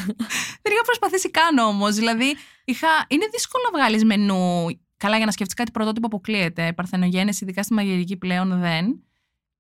δεν 0.64 0.72
είχα 0.74 0.84
προσπαθήσει 0.86 1.32
καν 1.32 1.58
όμως. 1.58 1.96
Δηλαδή, 1.96 2.36
είχα... 2.66 2.88
είναι 3.08 3.26
δύσκολο 3.32 3.64
να 3.72 3.80
βγάλεις 3.80 4.04
μενού. 4.04 4.66
Καλά, 4.98 5.18
για 5.18 5.26
να 5.26 5.32
σκεφτείς 5.32 5.56
κάτι 5.56 5.72
πρωτότυπο 5.72 6.06
αποκλείεται. 6.06 6.74
Παρθενογέννηση, 6.74 7.44
ειδικά 7.44 7.64
στη 7.64 7.74
μαγειρική 7.74 8.18
πλέον 8.18 8.60
δεν. 8.60 9.04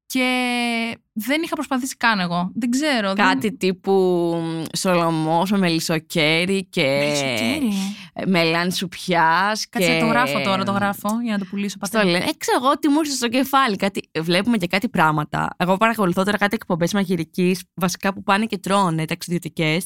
Και 0.05 0.97
δεν 1.13 1.41
είχα 1.41 1.55
προσπαθήσει 1.55 1.95
καν 1.97 2.19
εγώ. 2.19 2.51
Δεν 2.55 2.69
ξέρω. 2.69 3.13
δεν- 3.13 3.25
Κάτι 3.25 3.57
τύπου 3.57 4.33
σολομός 4.77 5.51
με 5.51 5.57
μελισσοκέρι 5.57 6.65
και 6.65 6.81
Μεσοκέρι. 6.81 7.69
ε, 8.13 8.25
μελάνι 8.25 8.71
σουπιάς 8.71 9.69
Κάτσε 9.69 9.93
και... 9.93 9.99
το 9.99 10.05
γράφω 10.05 10.41
τώρα, 10.41 10.63
το 10.63 10.71
γράφω 10.71 11.09
για 11.23 11.31
να 11.31 11.37
το 11.39 11.45
πουλήσω 11.49 11.69
Στο 11.69 11.77
πατέρα. 11.79 12.03
λένε. 12.05 12.23
Ε, 12.25 12.29
ξέρω 12.37 12.57
εγώ 12.63 12.79
τι 12.79 12.87
μου 12.87 12.99
ήρθε 12.99 13.15
στο 13.15 13.27
κεφάλι. 13.27 13.75
Κάτι, 13.75 14.09
βλέπουμε 14.19 14.57
και 14.57 14.67
κάτι 14.67 14.89
πράγματα. 14.89 15.55
Εγώ 15.57 15.77
παρακολουθώ 15.77 16.23
τώρα 16.23 16.37
κάτι 16.37 16.55
εκπομπές 16.55 16.93
μαγειρικής, 16.93 17.61
βασικά 17.73 18.13
που 18.13 18.23
πάνε 18.23 18.45
και 18.45 18.57
τρώνε, 18.57 19.05
ταξιδιωτικέ, 19.05 19.77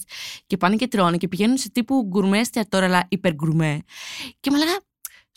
και 0.48 0.58
πάνε 0.58 0.76
και 0.76 0.88
τρώνε 0.88 1.18
και 1.18 1.28
πηγαίνουν 1.28 1.58
σε 1.58 1.70
τύπου 1.72 2.04
γκουρμές 2.08 2.40
εστιατόρια, 2.42 2.88
αλλά 2.88 3.06
υπεργκουρμέ. 3.10 3.82
Και 4.40 4.52
μου 4.52 4.58
λέγα, 4.58 4.78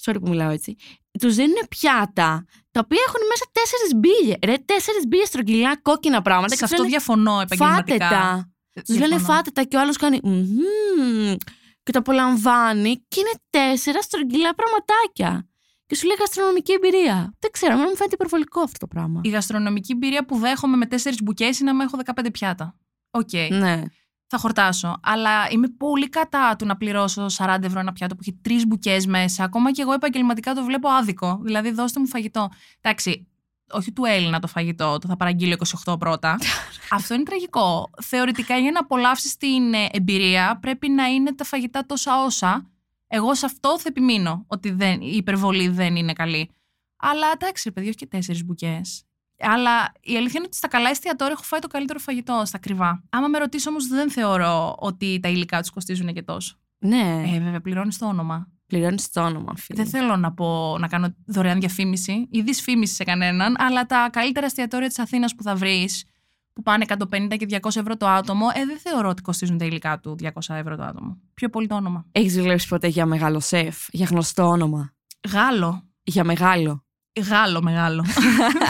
sorry 0.05 0.16
που 0.23 0.29
μιλάω 0.29 0.51
έτσι, 0.51 0.77
τους 1.18 1.35
δίνουν 1.35 1.57
πιάτα 1.68 2.44
τα 2.70 2.81
οποία 2.85 2.99
έχουν 3.07 3.20
μέσα 3.29 3.44
τέσσερις 3.53 3.94
μπύλε. 3.96 4.35
Ρε, 4.46 4.62
τέσσερις 4.64 5.07
μπύλε 5.09 5.25
στρογγυλά 5.25 5.77
κόκκινα 5.83 6.23
πράγματα. 6.23 6.49
Σε 6.49 6.57
και 6.57 6.64
αυτό 6.64 6.77
τους 6.77 6.85
λένε, 6.87 6.96
διαφωνώ 6.96 7.33
Φάτε 7.33 7.55
επαγγελματικά. 7.55 8.09
τα. 8.09 8.51
Τους 8.87 8.94
λένε 8.99 9.07
Διαφωνώ. 9.16 9.33
φάτε 9.35 9.51
τα 9.51 9.62
και 9.62 9.77
ο 9.77 9.81
άλλος 9.81 9.96
κάνει. 9.96 10.20
«Μμμ», 10.23 11.35
Και 11.83 11.92
το 11.92 11.99
απολαμβάνει 11.99 13.05
και 13.09 13.20
είναι 13.20 13.33
τέσσερα 13.51 14.03
στρογγυλά 14.03 14.55
πραγματάκια. 14.55 15.49
Και 15.87 15.94
σου 15.96 16.07
λέει 16.07 16.16
γαστρονομική 16.20 16.73
εμπειρία. 16.73 17.35
Δεν 17.38 17.51
ξέρω, 17.51 17.73
εμένα 17.73 17.88
μου 17.88 17.96
φαίνεται 17.96 18.14
υπερβολικό 18.14 18.61
αυτό 18.61 18.79
το 18.79 18.87
πράγμα. 18.87 19.20
Η 19.25 19.29
γαστρονομική 19.29 19.92
εμπειρία 19.92 20.25
που 20.25 20.37
δέχομαι 20.37 20.77
με 20.77 20.87
τέσσερις 20.87 21.23
μπουκές 21.23 21.59
είναι 21.61 21.73
να 21.73 21.83
έχω 21.83 21.99
15 22.05 22.27
πιάτα. 22.33 22.77
Οκ, 23.11 23.33
Ναι. 23.51 23.83
Θα 24.31 24.38
χορτάσω. 24.38 24.97
Αλλά 25.03 25.51
είμαι 25.51 25.69
πολύ 25.69 26.09
κατά 26.09 26.57
του 26.57 26.66
να 26.66 26.77
πληρώσω 26.77 27.27
40 27.37 27.57
ευρώ 27.62 27.81
ένα 27.81 27.93
πιάτο 27.93 28.14
που 28.14 28.21
έχει 28.23 28.38
τρεις 28.43 28.66
μπουκές 28.66 29.07
μέσα. 29.07 29.45
Ακόμα 29.45 29.73
και 29.73 29.83
εγώ 29.83 29.93
επαγγελματικά 29.93 30.55
το 30.55 30.64
βλέπω 30.64 30.88
άδικο. 30.88 31.40
Δηλαδή, 31.43 31.71
δώστε 31.71 32.01
μου 32.01 32.07
φαγητό. 32.07 32.49
Εντάξει, 32.81 33.29
όχι 33.71 33.93
του 33.93 34.05
Έλληνα 34.05 34.38
το 34.38 34.47
φαγητό, 34.47 34.99
το 34.99 35.09
θα 35.09 35.16
παραγγείλω 35.16 35.57
28 35.85 35.99
πρώτα. 35.99 36.38
Αυτό 36.97 37.14
είναι 37.14 37.23
τραγικό. 37.23 37.90
Θεωρητικά, 38.03 38.57
για 38.59 38.71
να 38.71 38.81
απολαύσεις 38.81 39.37
την 39.37 39.75
ε, 39.75 39.87
εμπειρία, 39.90 40.59
πρέπει 40.61 40.88
να 40.88 41.07
είναι 41.07 41.35
τα 41.35 41.45
φαγητά 41.45 41.87
τόσα 41.87 42.25
όσα. 42.25 42.71
Εγώ 43.07 43.35
σε 43.35 43.47
αυτό 43.47 43.79
θα 43.79 43.85
επιμείνω, 43.88 44.45
ότι 44.47 44.71
δεν, 44.71 45.01
η 45.01 45.16
υπερβολή 45.16 45.69
δεν 45.69 45.97
είναι 45.97 46.12
καλή. 46.12 46.51
Αλλά 46.97 47.27
εντάξει, 47.35 47.62
ρε 47.64 47.71
παιδί, 47.71 47.87
όχι 47.87 47.97
και 47.97 48.07
τέσσερις 48.07 48.45
μπουκές. 48.45 49.05
Αλλά 49.40 49.92
η 50.00 50.16
αλήθεια 50.16 50.35
είναι 50.37 50.44
ότι 50.46 50.57
στα 50.57 50.68
καλά 50.68 50.88
εστιατόρια 50.90 51.33
έχω 51.33 51.42
φάει 51.42 51.61
το 51.61 51.66
καλύτερο 51.68 51.98
φαγητό, 51.98 52.42
στα 52.44 52.57
ακριβά. 52.57 53.03
Άμα 53.11 53.29
με 53.29 53.38
ρωτήσεις 53.38 53.66
όμως, 53.66 53.87
δεν 53.87 54.11
θεωρώ 54.11 54.74
ότι 54.79 55.20
τα 55.22 55.29
υλικά 55.29 55.61
τους 55.61 55.70
κοστίζουν 55.70 56.12
και 56.12 56.22
τόσο. 56.22 56.55
Ναι, 56.79 57.22
Ε, 57.35 57.38
βέβαια, 57.40 57.61
πληρώνεις 57.61 57.98
το 57.98 58.07
όνομα. 58.07 58.48
πληρώνεις 58.66 59.11
το 59.11 59.24
όνομα, 59.24 59.57
φίλε. 59.57 59.83
Δεν 59.83 59.90
θέλω 59.90 60.16
να, 60.16 60.33
πω, 60.33 60.76
να 60.79 60.88
κάνω 60.88 61.14
δωρεάν 61.26 61.61
διαφήμιση 61.61 62.29
ή 62.31 62.40
δυσφήμιση 62.40 62.94
σε 62.94 63.05
κανέναν, 63.05 63.55
αλλά 63.59 63.87
τα 63.87 64.09
καλύτερα 64.12 64.46
εστιατόρια 64.46 64.88
της 64.88 64.98
Αθήνας 64.98 65.35
που 65.35 65.42
θα 65.42 65.55
βρεις, 65.55 66.05
που 66.53 66.62
πάνε 66.62 66.85
150 66.88 67.37
και 67.37 67.46
200 67.61 67.76
ευρώ 67.81 67.96
το 67.96 68.09
άτομο, 68.09 68.46
ε, 68.55 68.64
δεν 68.64 68.79
θεωρώ 68.79 69.09
ότι 69.09 69.22
κοστίζουν 69.22 69.59
τα 69.59 69.64
υλικά 69.64 69.98
του 70.00 70.16
200 70.18 70.55
ευρώ 70.55 70.76
το 70.76 70.83
άτομο. 70.83 71.18
Πιο 71.35 71.48
πολύ 71.48 71.66
το 71.66 71.74
όνομα. 71.74 72.07
Έχεις 72.12 72.35
δουλέψει 72.35 72.68
ποτέ 72.68 72.87
για 72.87 73.07
μεγάλο 73.07 73.40
σεφ, 73.40 73.87
για 73.90 74.07
γνωστό 74.11 74.46
όνομα; 74.46 74.92
Γάλλο. 75.33 75.83
Για 76.03 76.24
μεγάλο. 76.24 76.85
Γάλλο 77.29 77.62
μεγάλο. 77.62 78.05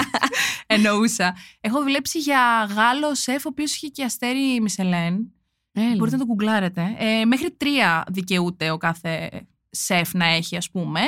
Εννοούσα. 0.67 1.37
Έχω 1.61 1.83
δουλέψει 1.83 2.19
για 2.19 2.69
Γάλλο 2.75 3.15
σεφ, 3.15 3.45
ο 3.45 3.49
οποίος 3.49 3.75
είχε 3.75 3.89
και 3.89 4.05
αστέρι 4.05 4.61
Μισελέν. 4.61 5.33
Έλα. 5.73 5.97
Μπορείτε 5.97 6.17
να 6.17 6.23
το 6.23 6.29
γκουγκλάρετε. 6.29 6.95
Ε, 6.99 7.25
μέχρι 7.25 7.51
τρία 7.51 8.05
δικαιούται 8.09 8.71
ο 8.71 8.77
κάθε 8.77 9.47
σεφ 9.71 10.15
να 10.15 10.25
έχει, 10.25 10.57
ας 10.57 10.71
πούμε. 10.71 11.01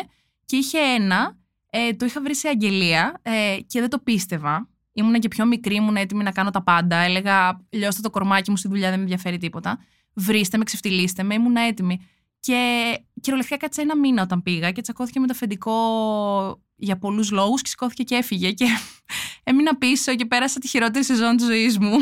Και 0.44 0.56
είχε 0.56 0.78
ένα, 0.78 1.36
ε, 1.70 1.92
το 1.92 2.04
είχα 2.04 2.20
βρει 2.20 2.36
σε 2.36 2.48
αγγελία 2.48 3.20
ε, 3.22 3.56
και 3.66 3.80
δεν 3.80 3.88
το 3.88 3.98
πίστευα. 3.98 4.68
Ήμουνα 4.92 5.18
και 5.18 5.28
πιο 5.28 5.46
μικρή, 5.46 5.74
ήμουν 5.74 5.96
έτοιμη 5.96 6.22
να 6.22 6.30
κάνω 6.30 6.50
τα 6.50 6.62
πάντα. 6.62 6.96
Έλεγα, 6.96 7.60
λιώστε 7.70 8.00
το 8.00 8.10
κορμάκι 8.10 8.50
μου 8.50 8.56
στη 8.56 8.68
δουλειά, 8.68 8.88
δεν 8.88 8.96
με 8.98 9.02
ενδιαφέρει 9.02 9.38
τίποτα. 9.38 9.78
Βρίστε 10.14 10.56
με, 10.58 10.64
ξεφτυλίστε 10.64 11.22
με, 11.22 11.34
ήμουν 11.34 11.56
έτοιμη. 11.56 12.06
Και 12.46 12.98
κυριολεκτικά 13.20 13.56
κάτσε 13.56 13.80
ένα 13.80 13.96
μήνα 13.96 14.22
όταν 14.22 14.42
πήγα 14.42 14.70
και 14.70 14.80
τσακώθηκε 14.80 15.20
με 15.20 15.26
το 15.26 15.32
αφεντικό 15.36 15.74
για 16.76 16.98
πολλούς 16.98 17.30
λόγους 17.30 17.62
και 17.62 17.68
σηκώθηκε 17.68 18.02
και 18.02 18.14
έφυγε. 18.14 18.50
Και 18.50 18.66
έμεινα 19.44 19.76
πίσω 19.76 20.14
και 20.14 20.24
πέρασα 20.26 20.58
τη 20.60 20.68
χειρότερη 20.68 21.04
σεζόν 21.04 21.36
της 21.36 21.46
ζωής 21.46 21.78
μου. 21.78 21.96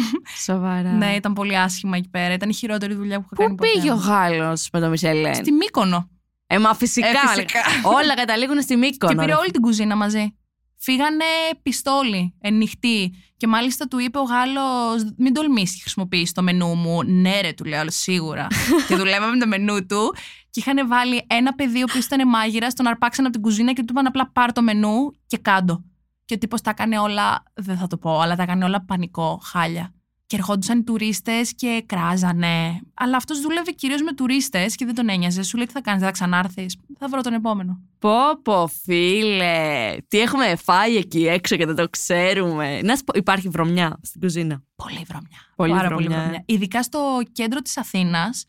Σοβαρά. 0.44 0.92
Ναι, 0.92 1.14
ήταν 1.14 1.32
πολύ 1.32 1.58
άσχημα 1.58 1.96
εκεί 1.96 2.08
πέρα. 2.08 2.34
Ήταν 2.34 2.48
η 2.48 2.54
χειρότερη 2.54 2.94
δουλειά 2.94 3.20
που 3.20 3.26
είχα 3.32 3.36
κάνει. 3.36 3.48
Πού 3.48 3.54
ποτέ. 3.54 3.72
πήγε 3.72 3.92
ο 3.92 3.94
Γάλλος 3.94 4.68
με 4.72 4.80
το 4.80 4.88
Μισελέν. 4.88 5.34
Στη 5.34 5.52
Μύκονο. 5.52 6.10
Ε, 6.46 6.58
μα 6.58 6.74
φυσικά. 6.74 7.08
Ε, 7.08 7.28
φυσικά. 7.28 7.60
Όλα 7.84 8.14
καταλήγουν 8.14 8.60
στη 8.62 8.76
Μύκονο. 8.76 9.12
και 9.12 9.18
πήρε 9.18 9.32
ρε. 9.32 9.38
όλη 9.38 9.50
την 9.50 9.60
κουζίνα 9.60 9.96
μαζί. 9.96 10.34
Φύγανε 10.82 11.24
πιστόλι, 11.62 12.34
ενυχτή. 12.40 13.14
Και 13.36 13.46
μάλιστα 13.46 13.88
του 13.88 13.98
είπε 13.98 14.18
ο 14.18 14.22
Γάλλος: 14.22 15.12
Μην 15.16 15.34
τολμήσεις 15.34 15.74
και 15.74 15.80
χρησιμοποιήσει 15.80 16.34
το 16.34 16.42
μενού 16.42 16.74
μου. 16.74 17.02
Ναι, 17.02 17.40
ρε, 17.40 17.52
του 17.52 17.64
λέω, 17.64 17.82
σίγουρα. 17.86 18.46
και 18.88 18.96
δουλεύαμε 18.96 19.32
με 19.32 19.38
το 19.38 19.46
μενού 19.46 19.86
του. 19.86 20.14
Και 20.50 20.60
είχαν 20.60 20.88
βάλει 20.88 21.24
ένα 21.26 21.54
παιδί, 21.54 21.80
ο 21.80 21.84
οποίο 21.88 22.00
ήταν 22.00 22.28
μάγειρα, 22.28 22.68
τον 22.68 22.86
αρπάξαν 22.86 23.24
από 23.24 23.34
την 23.34 23.42
κουζίνα 23.42 23.72
και 23.72 23.80
του 23.80 23.88
είπαν 23.90 24.06
απλά 24.06 24.30
πάρ 24.30 24.52
το 24.52 24.62
μενού 24.62 25.12
και 25.26 25.38
κάντο. 25.38 25.84
Και 26.24 26.34
ο 26.34 26.38
τύπος 26.38 26.60
τα 26.60 26.70
έκανε 26.70 26.98
όλα, 26.98 27.42
δεν 27.54 27.76
θα 27.76 27.86
το 27.86 27.96
πω, 27.96 28.20
αλλά 28.20 28.36
τα 28.36 28.42
έκανε 28.42 28.64
όλα 28.64 28.84
πανικό, 28.84 29.40
χάλια 29.44 29.94
και 30.30 30.36
ερχόντουσαν 30.36 30.78
οι 30.78 30.82
τουρίστες 30.82 31.54
και 31.54 31.82
κράζανε. 31.86 32.80
Αλλά 32.94 33.16
αυτός 33.16 33.40
δούλευε 33.40 33.70
κυρίως 33.70 34.02
με 34.02 34.12
τουρίστες 34.12 34.74
και 34.74 34.84
δεν 34.84 34.94
τον 34.94 35.08
ένοιαζε. 35.08 35.42
Σου 35.42 35.56
λέει 35.56 35.66
τι 35.66 35.72
θα 35.72 35.80
κάνεις, 35.80 36.02
θα 36.02 36.10
ξανάρθεις; 36.10 36.76
Θα 36.98 37.08
βρω 37.08 37.20
τον 37.20 37.32
επόμενο. 37.32 37.80
Πω, 37.98 38.10
πω, 38.42 38.66
φίλε. 38.82 39.96
Τι 40.08 40.20
έχουμε 40.20 40.56
φάει 40.56 40.96
εκεί 40.96 41.26
έξω 41.26 41.56
και 41.56 41.66
δεν 41.66 41.74
το 41.74 41.88
ξέρουμε. 41.88 42.80
Να 42.82 42.96
σου 42.96 43.04
πω, 43.04 43.12
υπάρχει 43.18 43.48
βρωμιά 43.48 43.98
στην 44.02 44.20
κουζίνα. 44.20 44.62
Πολύ 44.76 45.04
βρωμιά. 45.08 45.38
Πολύ 45.56 45.72
Πάρα 45.72 45.88
βρωμιά. 45.88 46.06
πολύ 46.08 46.20
βρωμιά. 46.20 46.42
Ειδικά 46.46 46.82
στο 46.82 47.20
κέντρο 47.32 47.60
της 47.60 47.76
Αθήνας. 47.76 48.46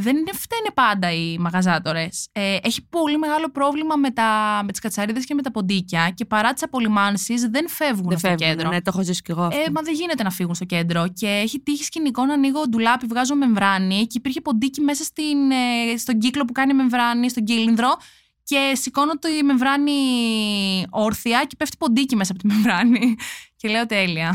Δεν 0.00 0.16
είναι, 0.16 0.30
φταίνε 0.32 0.70
πάντα 0.74 1.12
οι 1.12 1.38
μαγαζάτορες. 1.38 2.28
Ε, 2.32 2.56
έχει 2.62 2.86
πολύ 2.88 3.18
μεγάλο 3.18 3.50
πρόβλημα 3.50 3.96
με, 3.96 4.10
τα, 4.10 4.60
με 4.64 4.70
τις 4.70 4.80
κατσαρίδες 4.80 5.24
και 5.24 5.34
με 5.34 5.42
τα 5.42 5.50
ποντίκια 5.50 6.10
και 6.14 6.24
παρά 6.24 6.52
τις 6.52 6.62
απολυμάνσεις 6.62 7.42
δεν 7.48 7.68
φεύγουν 7.68 8.08
Δεν 8.08 8.18
στο 8.18 8.28
φεύγουν. 8.28 8.48
κέντρο. 8.48 8.68
Ναι, 8.68 8.76
το 8.76 8.90
έχω 8.94 9.02
ζήσει 9.02 9.22
κι 9.22 9.30
εγώ. 9.30 9.42
αυτό. 9.42 9.60
Ε, 9.60 9.70
μα 9.70 9.82
δεν 9.82 9.94
γίνεται 9.94 10.22
να 10.22 10.30
φύγουν 10.30 10.54
στο 10.54 10.64
κέντρο. 10.64 11.08
Και 11.14 11.26
έχει 11.26 11.60
τύχει 11.60 11.84
σκηνικό 11.84 12.24
να 12.24 12.34
ανοίγω 12.34 12.62
ντουλάπι, 12.68 13.06
βγάζω 13.06 13.34
μεμβράνη 13.36 14.06
και 14.06 14.18
υπήρχε 14.18 14.40
ποντίκι 14.40 14.80
μέσα 14.80 15.04
στην, 15.04 15.50
ε, 15.50 15.96
στον 15.96 16.18
κύκλο 16.18 16.44
που 16.44 16.52
κάνει 16.52 16.74
μεμβράνη, 16.74 17.30
στον 17.30 17.44
κύλινδρο. 17.44 17.96
Και 18.42 18.72
σηκώνω 18.74 19.18
το 19.18 19.28
η 19.28 19.42
μεμβράνη 19.42 19.92
όρθια 20.90 21.44
και 21.46 21.56
πέφτει 21.58 21.76
ποντίκι 21.76 22.16
μέσα 22.16 22.32
από 22.32 22.40
τη 22.40 22.46
μεμβράνη. 22.46 23.16
Και 23.56 23.68
λέω 23.68 23.86
τέλεια. 23.86 24.34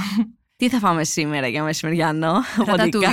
Τι 0.58 0.70
θα 0.70 0.80
φάμε 0.80 1.04
σήμερα 1.04 1.48
για 1.48 1.64
μεσημεριανό. 1.64 2.34
Ρατατούι. 2.66 3.06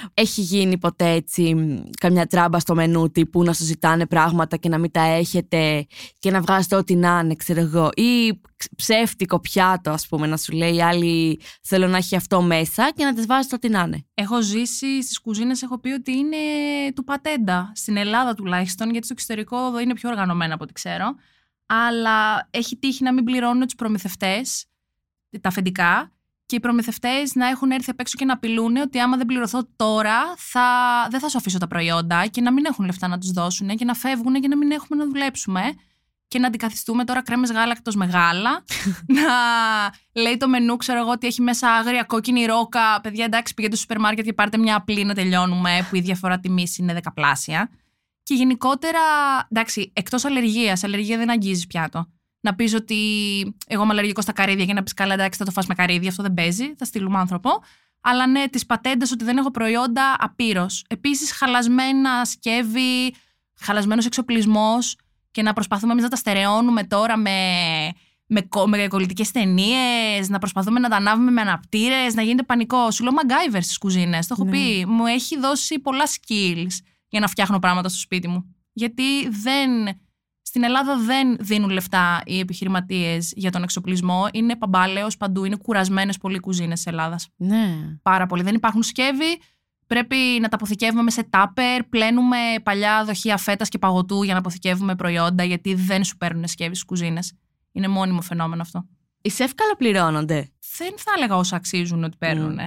Ποντικά. 0.00 0.12
Έχει 0.14 0.40
γίνει 0.40 0.78
ποτέ 0.78 1.10
έτσι 1.10 1.54
μ, 1.54 1.82
καμιά 2.00 2.26
τράμπα 2.26 2.58
στο 2.58 2.74
μενού 2.74 3.10
τύπου 3.10 3.42
να 3.42 3.52
σου 3.52 3.64
ζητάνε 3.64 4.06
πράγματα 4.06 4.56
και 4.56 4.68
να 4.68 4.78
μην 4.78 4.90
τα 4.90 5.00
έχετε 5.00 5.86
και 6.18 6.30
να 6.30 6.40
βγάζετε 6.40 6.76
ό,τι 6.76 6.94
να 6.94 7.20
είναι, 7.24 7.34
ξέρω 7.34 7.60
εγώ. 7.60 7.90
Ή 7.94 8.40
ξ- 8.56 8.74
ψεύτικο 8.76 9.40
πιάτο, 9.40 9.90
ας 9.90 10.06
πούμε, 10.06 10.26
να 10.26 10.36
σου 10.36 10.52
λέει 10.52 10.74
η 10.74 10.82
άλλη 10.82 11.40
θέλω 11.62 11.86
να 11.86 11.96
έχει 11.96 12.16
αυτό 12.16 12.42
μέσα 12.42 12.90
και 12.94 13.04
να 13.04 13.14
της 13.14 13.26
βάζετε 13.26 13.54
ό,τι 13.54 13.68
να 13.68 13.80
είναι. 13.80 14.06
Έχω 14.14 14.42
ζήσει 14.42 15.02
στις 15.02 15.20
κουζίνες, 15.20 15.62
έχω 15.62 15.78
πει 15.78 15.88
ότι 15.88 16.12
είναι 16.12 16.36
του 16.94 17.04
πατέντα. 17.04 17.72
Στην 17.74 17.96
Ελλάδα 17.96 18.34
τουλάχιστον, 18.34 18.90
γιατί 18.90 19.04
στο 19.04 19.14
εξωτερικό 19.14 19.66
εδώ 19.66 19.80
είναι 19.80 19.94
πιο 19.94 20.08
οργανωμένα 20.10 20.54
από 20.54 20.64
ό,τι 20.64 20.72
ξέρω. 20.72 21.14
Αλλά 21.66 22.48
έχει 22.50 22.76
τύχει 22.76 23.02
να 23.02 23.12
μην 23.12 23.24
πληρώνουν 23.24 23.64
τους 23.64 23.74
προμηθευτές, 23.74 24.66
τα 25.40 25.48
αφεντικά, 25.48 26.12
και 26.46 26.56
οι 26.56 26.60
προμηθευτές 26.60 27.34
να 27.34 27.46
έχουν 27.48 27.70
έρθει 27.70 27.90
απ' 27.90 28.00
έξω 28.00 28.18
και 28.18 28.24
να 28.24 28.32
απειλούν 28.32 28.76
ότι 28.76 28.98
άμα 28.98 29.16
δεν 29.16 29.26
πληρωθώ 29.26 29.68
τώρα, 29.76 30.34
θα... 30.36 30.62
δεν 31.10 31.20
θα 31.20 31.28
σου 31.28 31.38
αφήσω 31.38 31.58
τα 31.58 31.66
προϊόντα 31.66 32.26
και 32.26 32.40
να 32.40 32.52
μην 32.52 32.64
έχουν 32.64 32.84
λεφτά 32.84 33.08
να 33.08 33.18
τους 33.18 33.30
δώσουν 33.30 33.68
και 33.68 33.84
να 33.84 33.94
φεύγουν 33.94 34.34
και 34.40 34.48
να 34.48 34.56
μην 34.56 34.70
έχουμε 34.70 35.04
να 35.04 35.10
δουλέψουμε. 35.10 35.62
Και 36.28 36.38
να 36.38 36.46
αντικαθιστούμε 36.46 37.04
τώρα 37.04 37.22
κρέμες 37.22 37.52
γάλακτος 37.52 37.94
με 37.94 38.06
γάλα. 38.06 38.64
να 39.16 39.22
λέει 40.22 40.36
το 40.36 40.48
μενού, 40.48 40.76
ξέρω 40.76 40.98
εγώ, 40.98 41.10
ότι 41.10 41.26
έχει 41.26 41.42
μέσα 41.42 41.74
άγρια 41.74 42.02
κόκκινη 42.02 42.44
ρόκα. 42.44 43.00
Παιδιά, 43.00 43.24
εντάξει, 43.24 43.54
πηγαίνετε 43.54 43.80
στο 43.80 43.86
σούπερ 43.86 44.04
μάρκετ 44.04 44.24
και 44.24 44.32
πάρτε 44.32 44.58
μια 44.58 44.76
απλή 44.76 45.04
να 45.04 45.14
τελειώνουμε, 45.14 45.86
που 45.90 45.96
η 45.96 46.00
διαφορά 46.00 46.40
τιμής 46.40 46.78
είναι 46.78 46.92
δεκαπλάσια. 46.92 47.70
Και 48.22 48.34
γενικότερα, 48.34 49.00
εντάξει, 49.50 49.92
εκτός 49.94 50.24
αλλεργίας, 50.24 50.84
αλλεργία 50.84 51.16
δεν 51.18 51.30
αγγίζει 51.30 51.66
πιάτο. 51.66 52.10
Να 52.46 52.54
πεις 52.54 52.74
ότι 52.74 52.96
εγώ 53.66 53.82
είμαι 53.82 53.92
αλλεργικό 53.92 54.20
στα 54.20 54.32
καρύδια 54.32 54.64
και 54.64 54.72
να 54.72 54.82
πεις 54.82 54.94
καλά, 54.94 55.14
εντάξει, 55.14 55.38
θα 55.38 55.44
το 55.44 55.50
φας 55.50 55.66
με 55.66 55.74
καρύδια, 55.74 56.08
αυτό 56.10 56.22
δεν 56.22 56.34
παίζει, 56.34 56.74
θα 56.76 56.84
στείλουμε 56.84 57.18
άνθρωπο. 57.18 57.50
Αλλά 58.00 58.26
ναι, 58.26 58.48
τις 58.48 58.66
πατέντες 58.66 59.10
ότι 59.12 59.24
δεν 59.24 59.36
έχω 59.36 59.50
προϊόντα, 59.50 60.16
απείρως. 60.18 60.84
Επίσης, 60.88 61.32
χαλασμένα 61.32 62.24
σκεύη, 62.24 63.14
χαλασμένος 63.60 64.06
εξοπλισμός 64.06 64.96
και 65.30 65.42
να 65.42 65.52
προσπαθούμε 65.52 65.92
εμείς 65.92 66.04
να 66.04 66.08
τα 66.10 66.16
στερεώνουμε 66.16 66.84
τώρα 66.84 67.16
με, 67.16 67.30
με, 68.26 68.40
κο- 68.40 68.66
με 68.68 68.86
κολλητικές 68.88 69.30
ταινίες, 69.30 70.28
να 70.28 70.38
προσπαθούμε 70.38 70.80
να 70.80 70.88
τα 70.88 70.96
ανάβουμε 70.96 71.30
με 71.30 71.40
αναπτήρες, 71.40 72.14
να 72.14 72.22
γίνεται 72.22 72.42
πανικό. 72.42 72.90
Σου 72.90 73.02
λέω 73.04 73.12
MacGyver 73.16 73.58
στις 73.62 73.78
κουζίνες. 73.78 74.26
Το 74.26 74.34
έχω 74.38 74.44
Ναι. 74.44 74.50
πει. 74.50 74.86
Μου 74.88 75.06
έχει 75.06 75.38
δώσει 75.38 75.78
πολλά 75.78 76.04
skills 76.06 76.72
για 77.08 77.20
να 77.20 77.26
φτιάχνω 77.28 77.58
πράγματα 77.58 77.88
στο 77.88 77.98
σπίτι 77.98 78.28
μου. 78.28 78.54
Γιατί 78.72 79.28
δεν. 79.28 79.70
Στην 80.56 80.68
Ελλάδα 80.68 80.96
δεν 80.98 81.36
δίνουν 81.40 81.70
λεφτά 81.70 82.22
οι 82.24 82.38
επιχειρηματίες 82.38 83.32
για 83.36 83.50
τον 83.50 83.62
εξοπλισμό. 83.62 84.28
Είναι 84.32 84.56
παμπάλαιος 84.56 85.16
παντού. 85.16 85.44
Είναι 85.44 85.56
κουρασμένες 85.56 86.18
πολλοί 86.18 86.38
κουζίνες 86.38 86.82
της 86.82 86.86
Ελλάδας. 86.86 87.28
Ναι. 87.36 87.76
Πάρα 88.02 88.26
πολύ. 88.26 88.42
Δεν 88.42 88.54
υπάρχουν 88.54 88.82
σκεύη. 88.82 89.40
Πρέπει 89.86 90.16
να 90.40 90.48
τα 90.48 90.56
αποθηκεύουμε 90.56 91.10
σε 91.10 91.22
τάπερ. 91.22 91.84
Πλένουμε 91.84 92.36
παλιά 92.62 93.04
δοχεία 93.04 93.36
φέτας 93.36 93.68
και 93.68 93.78
παγωτού 93.78 94.22
για 94.22 94.32
να 94.32 94.38
αποθηκεύουμε 94.38 94.94
προϊόντα, 94.94 95.44
γιατί 95.44 95.74
δεν 95.74 96.04
σου 96.04 96.16
παίρνουν 96.16 96.46
σκεύη 96.46 96.74
στις 96.74 96.84
κουζίνες. 96.84 97.32
Είναι 97.72 97.88
μόνιμο 97.88 98.20
φαινόμενο 98.20 98.62
αυτό. 98.62 98.86
Οι 99.22 99.30
σεφ 99.30 99.54
καλοπληρώνονται. 99.54 100.50
Δεν 100.76 100.94
θα 100.96 101.12
έλεγα 101.16 101.36
όσα 101.36 101.56
αξίζουν 101.56 102.04
ότι 102.04 102.16
παίρνουν. 102.16 102.58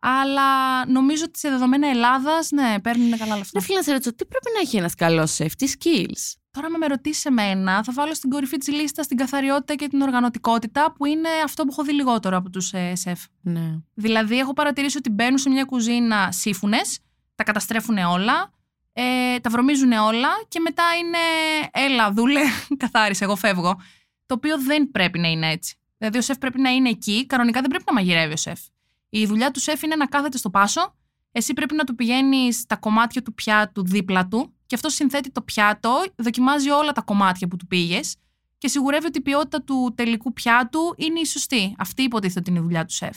Αλλά 0.00 0.86
νομίζω 0.86 1.24
ότι 1.26 1.38
σε 1.38 1.48
δεδομένα 1.48 1.88
Ελλάδας, 1.88 2.50
ναι, 2.50 2.80
παίρνουν 2.82 3.18
καλά 3.18 3.36
λεφτά. 3.36 3.58
Ναι, 3.58 3.64
φίλε, 3.64 3.76
να 3.76 3.82
σε 3.82 3.92
ρωτήσω, 3.92 4.14
τι 4.14 4.24
πρέπει 4.24 4.46
να 4.54 4.60
έχει 4.60 4.76
ένας 4.76 4.94
καλός 4.94 5.32
σεφ, 5.32 5.54
τι 5.54 5.72
skills; 5.78 6.34
Τώρα, 6.58 6.70
με 6.70 6.78
με 6.78 6.86
ρωτήσεις 6.86 7.24
εμένα, 7.24 7.82
θα 7.82 7.92
βάλω 7.92 8.14
στην 8.14 8.30
κορυφή 8.30 8.56
της 8.56 8.68
λίστας 8.68 9.06
την 9.06 9.16
καθαριότητα 9.16 9.74
και 9.74 9.88
την 9.88 10.00
οργανωτικότητα, 10.00 10.92
που 10.92 11.04
είναι 11.04 11.28
αυτό 11.44 11.64
που 11.64 11.68
έχω 11.72 11.82
δει 11.82 11.92
λιγότερο 11.92 12.36
από 12.36 12.50
τους 12.50 12.72
ε, 12.72 12.94
σεφ. 12.94 13.24
Ναι. 13.40 13.78
Δηλαδή, 13.94 14.38
έχω 14.38 14.52
παρατηρήσει 14.52 14.96
ότι 14.96 15.10
μπαίνουν 15.10 15.38
σε 15.38 15.48
μια 15.50 15.64
κουζίνα 15.64 16.32
σύμφωνε, 16.32 16.78
τα 17.34 17.44
καταστρέφουν 17.44 17.98
όλα, 17.98 18.50
ε, 18.92 19.38
τα 19.38 19.50
βρωμίζουν 19.50 19.92
όλα 19.92 20.28
και 20.48 20.60
μετά 20.60 20.82
είναι 20.98 21.18
έλα, 21.72 22.12
δούλε, 22.12 22.40
καθάρισε, 22.82 23.24
εγώ 23.24 23.36
φεύγω. 23.36 23.80
Το 24.26 24.34
οποίο 24.34 24.58
δεν 24.60 24.90
πρέπει 24.90 25.18
να 25.18 25.28
είναι 25.28 25.50
έτσι. 25.50 25.76
Δηλαδή, 25.98 26.18
ο 26.18 26.22
σεφ 26.22 26.38
πρέπει 26.38 26.60
να 26.60 26.70
είναι 26.70 26.88
εκεί, 26.88 27.26
κανονικά 27.26 27.60
δεν 27.60 27.70
πρέπει 27.70 27.84
να 27.86 27.92
μαγειρεύει 27.92 28.32
ο 28.32 28.36
σεφ. 28.36 28.60
Η 29.08 29.26
δουλειά 29.26 29.50
του 29.50 29.60
σεφ 29.60 29.82
είναι 29.82 29.96
να 29.96 30.06
κάθεται 30.06 30.38
στο 30.38 30.50
πάσο, 30.50 30.94
εσύ 31.32 31.52
πρέπει 31.52 31.74
να 31.74 31.84
του 31.84 31.94
πηγαίνεις 31.94 32.66
τα 32.66 32.76
κομμάτια 32.76 33.22
του 33.22 33.34
πιάτου 33.34 33.84
δίπλα 33.84 34.26
του 34.26 34.57
και 34.68 34.74
αυτό 34.74 34.88
συνθέτει 34.88 35.30
το 35.30 35.42
πιάτο, 35.42 36.04
δοκιμάζει 36.16 36.70
όλα 36.70 36.92
τα 36.92 37.00
κομμάτια 37.00 37.48
που 37.48 37.56
του 37.56 37.66
πήγες 37.66 38.16
και 38.58 38.68
σιγουρεύει 38.68 39.06
ότι 39.06 39.18
η 39.18 39.20
ποιότητα 39.20 39.62
του 39.62 39.92
τελικού 39.96 40.32
πιάτου 40.32 40.94
είναι 40.96 41.20
η 41.20 41.24
σωστή. 41.24 41.74
Αυτή 41.78 42.02
υποτίθεται 42.02 42.38
ότι 42.40 42.50
είναι 42.50 42.58
η 42.58 42.62
δουλειά 42.62 42.84
του 42.84 42.94
σεφ. 42.94 43.16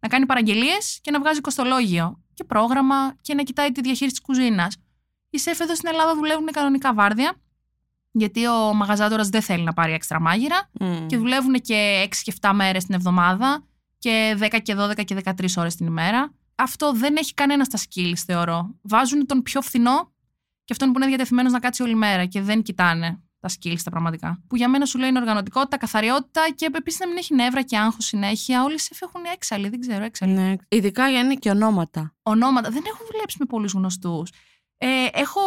Να 0.00 0.08
κάνει 0.08 0.26
παραγγελίες 0.26 0.98
και 1.02 1.10
να 1.10 1.20
βγάζει 1.20 1.40
κοστολόγιο 1.40 2.22
και 2.34 2.44
πρόγραμμα 2.44 3.14
και 3.20 3.34
να 3.34 3.42
κοιτάει 3.42 3.72
τη 3.72 3.80
διαχείριση 3.80 4.16
της 4.16 4.20
κουζίνας. 4.20 4.76
Οι 5.30 5.38
σεφ 5.38 5.60
εδώ 5.60 5.74
στην 5.74 5.88
Ελλάδα 5.88 6.14
δουλεύουν 6.14 6.46
κανονικά 6.46 6.94
βάρδια, 6.94 7.34
γιατί 8.12 8.46
ο 8.46 8.74
μαγαζάτορας 8.74 9.28
δεν 9.28 9.42
θέλει 9.42 9.62
να 9.62 9.72
πάρει 9.72 9.92
έξτρα 9.92 10.20
μάγειρα 10.20 10.70
Μμ. 10.80 11.06
και 11.06 11.16
δουλεύουν 11.16 11.54
και 11.54 12.08
6 12.10 12.22
και 12.22 12.34
7 12.40 12.50
μέρες 12.54 12.84
την 12.84 12.94
εβδομάδα 12.94 13.64
και 13.98 14.36
10 14.40 14.58
και 14.62 14.74
12 14.78 15.04
και 15.04 15.16
13 15.24 15.56
ώρες 15.56 15.74
την 15.74 15.86
ημέρα. 15.86 16.34
Αυτό 16.54 16.92
δεν 16.92 17.16
έχει 17.16 17.34
κανένα 17.34 17.64
στα 17.64 17.78
skills, 17.78 18.22
θεωρώ. 18.26 18.74
Βάζουν 18.82 19.26
τον 19.26 19.42
πιο 19.42 19.60
φθηνό 19.60 20.12
και 20.70 20.76
αυτόν 20.80 20.92
που 20.92 20.98
είναι 20.98 21.08
διατεθειμένος 21.08 21.52
να 21.52 21.58
κάτσει 21.58 21.82
όλη 21.82 21.94
μέρα 21.94 22.24
και 22.24 22.40
δεν 22.40 22.62
κοιτάνε 22.62 23.22
τα 23.40 23.48
skills 23.48 23.78
τα 23.84 23.90
πραγματικά. 23.90 24.42
Που 24.48 24.56
για 24.56 24.68
μένα 24.68 24.84
σου 24.84 24.98
λέει 24.98 25.08
είναι 25.08 25.18
οργανωτικότητα, 25.18 25.76
καθαριότητα 25.76 26.40
και 26.54 26.68
επίση 26.74 26.96
να 27.00 27.08
μην 27.08 27.16
έχει 27.16 27.34
νεύρα 27.34 27.62
και 27.62 27.78
άγχος 27.78 28.04
συνέχεια. 28.04 28.64
Όλοι 28.64 28.80
σε 28.80 28.94
έχουν 29.00 29.20
έξαλλοι, 29.34 29.68
δεν 29.68 29.80
ξέρω, 29.80 30.04
έξαλλοι. 30.04 30.32
Ναι. 30.32 30.54
Ειδικά 30.68 31.08
για 31.08 31.20
είναι 31.20 31.34
και 31.34 31.50
ονόματα. 31.50 32.14
Ονόματα. 32.22 32.70
Δεν 32.70 32.82
έχω 32.86 33.04
δουλέψει 33.12 33.36
με 33.38 33.44
πολλούς 33.44 33.72
γνωστούς. 33.72 34.30
Ε, 34.76 35.06
έχω 35.12 35.40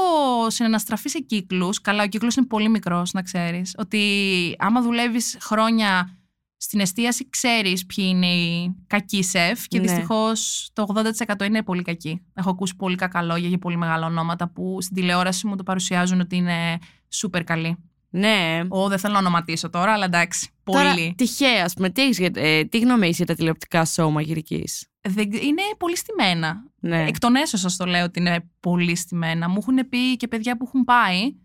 συναναστραφεί 0.50 1.10
σε 1.10 1.20
κύκλους. 1.20 1.82
Καλά, 1.82 2.04
ο 2.04 2.08
κύκλος 2.08 2.36
είναι 2.36 2.46
πολύ 2.46 2.70
μικρός, 2.70 3.14
να 3.14 3.22
ξέρεις. 3.22 3.76
Ότι 3.78 4.56
άμα 4.60 4.82
δουλεύεις 4.82 5.38
χρόνια 5.42 6.18
στην 6.64 6.80
εστίαση, 6.80 7.30
ξέρεις 7.30 7.86
ποιοι 7.86 8.06
είναι 8.10 8.28
οι 8.28 8.76
κακοί 8.88 9.24
σεφ. 9.24 9.68
Και 9.68 9.80
Ναι. 9.80 9.88
δυστυχώς 9.88 10.70
το 10.74 10.82
80% 10.82 11.46
είναι 11.46 11.64
πολύ 11.64 11.82
κακοί. 11.82 12.22
Έχω 12.34 12.50
ακούσει 12.50 12.76
πολύ 12.76 12.96
κακά 12.96 13.22
λόγια 13.22 13.48
για 13.48 13.58
πολύ 13.58 13.78
μεγάλα 13.78 14.06
ονόματα 14.06 14.50
που 14.50 14.78
στην 14.82 14.96
τηλεόραση 14.96 15.48
μου 15.48 15.56
το 15.56 15.64
παρουσιάζουν 15.64 16.20
ότι 16.20 16.36
είναι 16.36 16.78
σούπερ 17.10 17.44
καλοί. 17.44 17.78
Ναι. 18.10 18.62
Ω, 18.70 18.88
δεν 18.88 18.98
θέλω 19.00 19.14
να 19.14 19.20
ονοματίσω 19.20 19.70
τώρα, 19.70 19.94
αλλά 19.94 20.06
εντάξει. 20.06 20.50
Τώρα, 20.64 20.90
Πολύ. 20.94 21.14
τυχαία, 21.18 21.64
ας 21.64 21.74
πούμε, 21.74 21.90
τι, 21.90 22.02
έχεις 22.02 22.18
για- 22.20 22.32
ε, 22.36 22.64
τι 22.64 22.80
γνώμη 22.80 23.04
έχεις 23.06 23.18
για 23.18 23.26
τα 23.26 23.36
τηλεοπτικά 23.36 23.86
σοου 23.86 24.12
μαγειρική. 24.12 24.64
Δεν- 25.02 25.32
είναι 25.32 25.62
πολύ 25.78 25.98
στημένα. 25.98 26.64
Ναι. 26.80 27.06
Εκ 27.08 27.20
των 27.20 27.36
έσω 27.36 27.58
σας 27.58 27.76
το 27.76 27.86
λέω 27.86 28.04
ότι 28.04 28.20
είναι 28.20 28.50
πολύ 28.60 28.96
στημένα. 28.96 29.50
Μου 29.50 29.58
έχουν 29.60 29.90
πει 29.90 30.16
και 30.18 30.28
παιδιά 30.28 30.58
που 30.58 30.66
έχουν 30.68 30.84
πάει, 30.84 31.36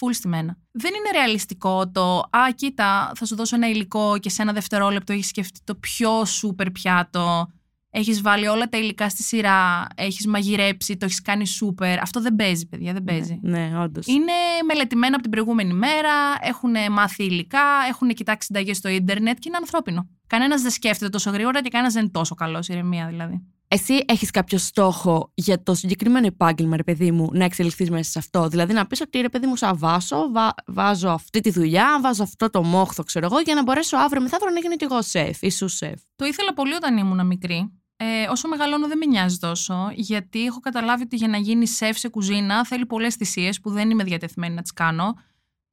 full 0.00 0.14
στημένα. 0.14 0.56
Δεν 0.70 0.92
είναι 0.94 1.18
ρεαλιστικό 1.18 1.90
το 1.90 2.16
«Α, 2.18 2.52
κοίτα, 2.54 3.12
θα 3.14 3.26
σου 3.26 3.36
δώσω 3.36 3.56
ένα 3.56 3.68
υλικό 3.68 4.18
και 4.18 4.30
σε 4.30 4.42
ένα 4.42 4.52
δευτερόλεπτο 4.52 5.12
έχεις 5.12 5.26
σκεφτεί 5.26 5.60
το 5.64 5.74
πιο 5.74 6.24
σούπερ 6.24 6.70
πιάτο 6.70 7.48
έχεις 7.90 8.20
βάλει 8.20 8.46
όλα 8.46 8.68
τα 8.68 8.78
υλικά 8.78 9.08
στη 9.08 9.22
σειρά, 9.22 9.86
έχεις 9.94 10.26
μαγειρέψει, 10.26 10.96
το 10.96 11.04
έχεις 11.04 11.22
κάνει 11.22 11.46
σούπερ. 11.46 12.00
Αυτό 12.00 12.20
δεν 12.20 12.36
παίζει, 12.36 12.68
παιδιά, 12.68 12.92
δεν 12.92 13.04
παίζει. 13.04 13.38
Ναι, 13.42 13.68
ναι 13.68 13.78
όντως. 13.82 14.06
Είναι 14.06 14.32
μελετημένα 14.66 15.12
από 15.12 15.22
την 15.22 15.30
προηγούμενη 15.30 15.72
μέρα, 15.72 16.12
έχουν 16.40 16.74
μάθει 16.90 17.24
υλικά, 17.24 17.66
έχουν 17.88 18.08
κοιτάξει 18.08 18.46
συνταγές 18.46 18.76
στο 18.76 18.88
ίντερνετ 18.88 19.38
και 19.38 19.48
είναι 19.48 19.56
ανθρώπινο. 19.56 20.08
Κανένας 20.26 20.62
δεν 20.62 20.70
σκέφτεται 20.70 21.10
τόσο 21.10 21.30
γρήγορα 21.30 21.62
και 21.62 21.68
κανένας 21.68 21.92
δεν 21.92 22.02
είναι 22.02 22.12
τόσο 22.12 22.34
καλός, 22.34 22.68
ηρεμία 22.68 23.06
δηλαδή. 23.06 23.42
Εσύ 23.72 24.04
έχεις 24.06 24.30
κάποιο 24.30 24.58
στόχο 24.58 25.30
για 25.34 25.62
το 25.62 25.74
συγκεκριμένο 25.74 26.26
επάγγελμα, 26.26 26.76
ρε 26.76 26.82
παιδί 26.82 27.10
μου, 27.10 27.28
να 27.32 27.44
εξελιχθείς 27.44 27.90
μέσα 27.90 28.10
σε 28.10 28.18
αυτό; 28.18 28.48
Δηλαδή 28.48 28.72
να 28.72 28.86
πεις 28.86 29.00
ότι 29.00 29.20
ρε 29.20 29.28
παιδί 29.28 29.46
μου, 29.46 29.56
σαν 29.56 29.78
βάσω, 29.78 30.30
βα, 30.32 30.54
βάζω 30.66 31.08
αυτή 31.08 31.40
τη 31.40 31.50
δουλειά, 31.50 31.98
βάζω 32.02 32.22
αυτό 32.22 32.50
το 32.50 32.62
μόχθο, 32.62 33.02
ξέρω 33.02 33.26
εγώ, 33.26 33.40
για 33.40 33.54
να 33.54 33.62
μπορέσω 33.62 33.96
αύριο 33.96 34.22
μεθαύριο 34.22 34.50
να 34.50 34.60
γίνω 34.60 34.76
κι 34.76 34.84
εγώ 34.84 35.02
σεφ 35.02 35.42
ή 35.42 35.50
σου 35.50 35.68
σεφ. 35.68 36.00
Το 36.16 36.24
ήθελα 36.24 36.54
πολύ 36.54 36.74
όταν 36.74 36.96
ήμουν 36.96 37.26
μικρή. 37.26 37.72
Ε, 37.96 38.26
όσο 38.30 38.48
μεγαλώνω 38.48 38.88
δεν 38.88 38.98
με 38.98 39.06
νοιάζει 39.06 39.38
τόσο, 39.38 39.90
γιατί 39.94 40.44
έχω 40.44 40.60
καταλάβει 40.60 41.02
ότι 41.02 41.16
για 41.16 41.28
να 41.28 41.36
γίνει 41.36 41.66
σεφ 41.66 41.98
σε 41.98 42.08
κουζίνα 42.08 42.64
θέλει 42.64 42.86
πολλές 42.86 43.14
θυσίες 43.14 43.60
που 43.60 43.70
δεν 43.70 43.90
είμαι 43.90 44.04
διατεθειμένη 44.04 44.54
να 44.54 44.62
τις 44.62 44.72
κάνω, 44.72 45.14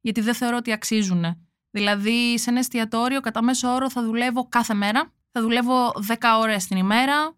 γιατί 0.00 0.20
δεν 0.20 0.34
θεωρώ 0.34 0.56
ότι 0.56 0.72
αξίζουν. 0.72 1.24
Δηλαδή, 1.70 2.38
σε 2.38 2.50
ένα 2.50 2.58
εστιατόριο, 2.58 3.20
κατά 3.20 3.42
μέσο 3.42 3.68
όρο, 3.74 3.90
θα 3.90 4.02
δουλεύω 4.02 4.48
κάθε 4.48 4.74
μέρα. 4.74 5.12
Θα 5.32 5.40
δουλεύω 5.40 5.92
10 6.06 6.14
ώρες 6.40 6.66
την 6.66 6.76
ημέρα, 6.76 7.37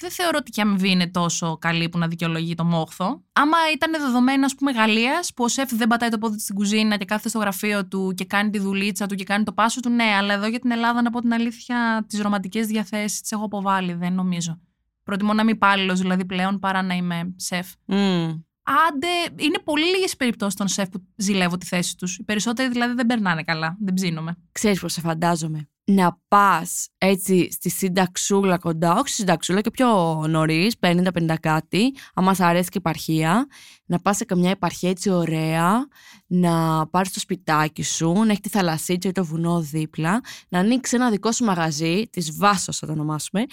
δεν 0.00 0.10
θεωρώ 0.10 0.38
ότι 0.40 0.50
η 0.54 0.62
αμοιβή 0.62 0.90
είναι 0.90 1.08
τόσο 1.08 1.58
καλή 1.58 1.88
που 1.88 1.98
να 1.98 2.08
δικαιολογεί 2.08 2.54
το 2.54 2.64
μόχθο. 2.64 3.22
Άμα 3.32 3.56
ήταν 3.74 3.92
δεδομένο, 4.00 4.44
ας 4.44 4.54
πούμε, 4.54 4.70
Γαλλίας, 4.70 5.32
που 5.34 5.44
ο 5.44 5.48
σεφ 5.48 5.74
δεν 5.74 5.88
πατάει 5.88 6.08
το 6.08 6.18
πόδι 6.18 6.38
στην 6.38 6.54
κουζίνα 6.54 6.96
και 6.96 7.04
κάθεται 7.04 7.28
στο 7.28 7.38
γραφείο 7.38 7.86
του 7.86 8.12
και 8.16 8.24
κάνει 8.24 8.50
τη 8.50 8.58
δουλίτσα 8.58 9.06
του 9.06 9.14
και 9.14 9.24
κάνει 9.24 9.44
το 9.44 9.52
πάσο 9.52 9.80
του, 9.80 9.90
ναι, 9.90 10.04
αλλά 10.04 10.34
εδώ 10.34 10.46
για 10.46 10.58
την 10.58 10.70
Ελλάδα, 10.70 11.02
να 11.02 11.10
πω 11.10 11.20
την 11.20 11.32
αλήθεια, 11.32 12.04
τις 12.08 12.20
ρομαντικές 12.20 12.66
διαθέσεις 12.66 13.20
τις 13.20 13.32
έχω 13.32 13.44
αποβάλει, 13.44 13.92
δεν 13.92 14.12
νομίζω. 14.12 14.60
Προτιμώ 15.04 15.32
να 15.32 15.42
είμαι 15.42 15.50
υπάλληλος 15.50 16.00
δηλαδή 16.00 16.24
πλέον 16.24 16.58
παρά 16.58 16.82
να 16.82 16.94
είμαι 16.94 17.34
σεφ. 17.36 17.66
Mm. 17.86 18.40
Άντε, 18.62 19.42
είναι 19.44 19.58
πολύ 19.64 19.84
λίγες 19.84 20.16
περιπτώσεις 20.16 20.54
των 20.54 20.68
σεφ 20.68 20.88
που 20.88 21.06
ζηλεύω 21.16 21.56
τη 21.56 21.66
θέση 21.66 21.96
τους. 21.96 22.16
Οι 22.16 22.24
περισσότεροι 22.24 22.68
δηλαδή 22.68 22.94
δεν 22.94 23.06
περνάνε 23.06 23.42
καλά, 23.42 23.76
δεν 23.80 23.94
ψήνομαι. 23.94 24.36
Ξέρεις 24.52 24.80
πώς 24.80 24.92
σε 24.92 25.00
φαντάζομαι 25.00 25.68
να 25.84 26.18
πας 26.28 26.88
έτσι 26.98 27.48
στη 27.52 27.70
συνταξούλα 27.70 28.58
κοντά, 28.58 28.92
όχι 28.92 29.08
στη 29.08 29.16
συνταξούλα 29.16 29.60
και 29.60 29.70
πιο 29.70 29.88
νωρίς, 30.28 30.74
50-50 30.80 31.34
κάτι, 31.40 31.94
άμα 32.14 32.34
σ' 32.34 32.40
αρέσει 32.40 32.68
και 32.68 32.78
η 32.78 32.82
επαρχία, 32.84 33.46
να 33.84 33.98
πας 34.00 34.16
σε 34.16 34.24
καμιά 34.24 34.50
επαρχία 34.50 34.90
έτσι 34.90 35.10
ωραία, 35.10 35.88
να 36.26 36.86
πάρεις 36.86 37.12
το 37.12 37.20
σπιτάκι 37.20 37.82
σου, 37.82 38.12
να 38.12 38.30
έχει 38.30 38.40
τη 38.40 38.48
θαλασσίτσα 38.48 39.08
ή 39.08 39.12
το 39.12 39.24
βουνό 39.24 39.60
δίπλα, 39.60 40.20
να 40.48 40.58
ανοίξεις 40.58 40.98
ένα 40.98 41.10
δικό 41.10 41.32
σου 41.32 41.44
μαγαζί, 41.44 42.08
της 42.10 42.36
Βάσος 42.36 42.78
θα 42.78 42.86
το 42.86 42.92
ονομάσουμε, 42.92 43.44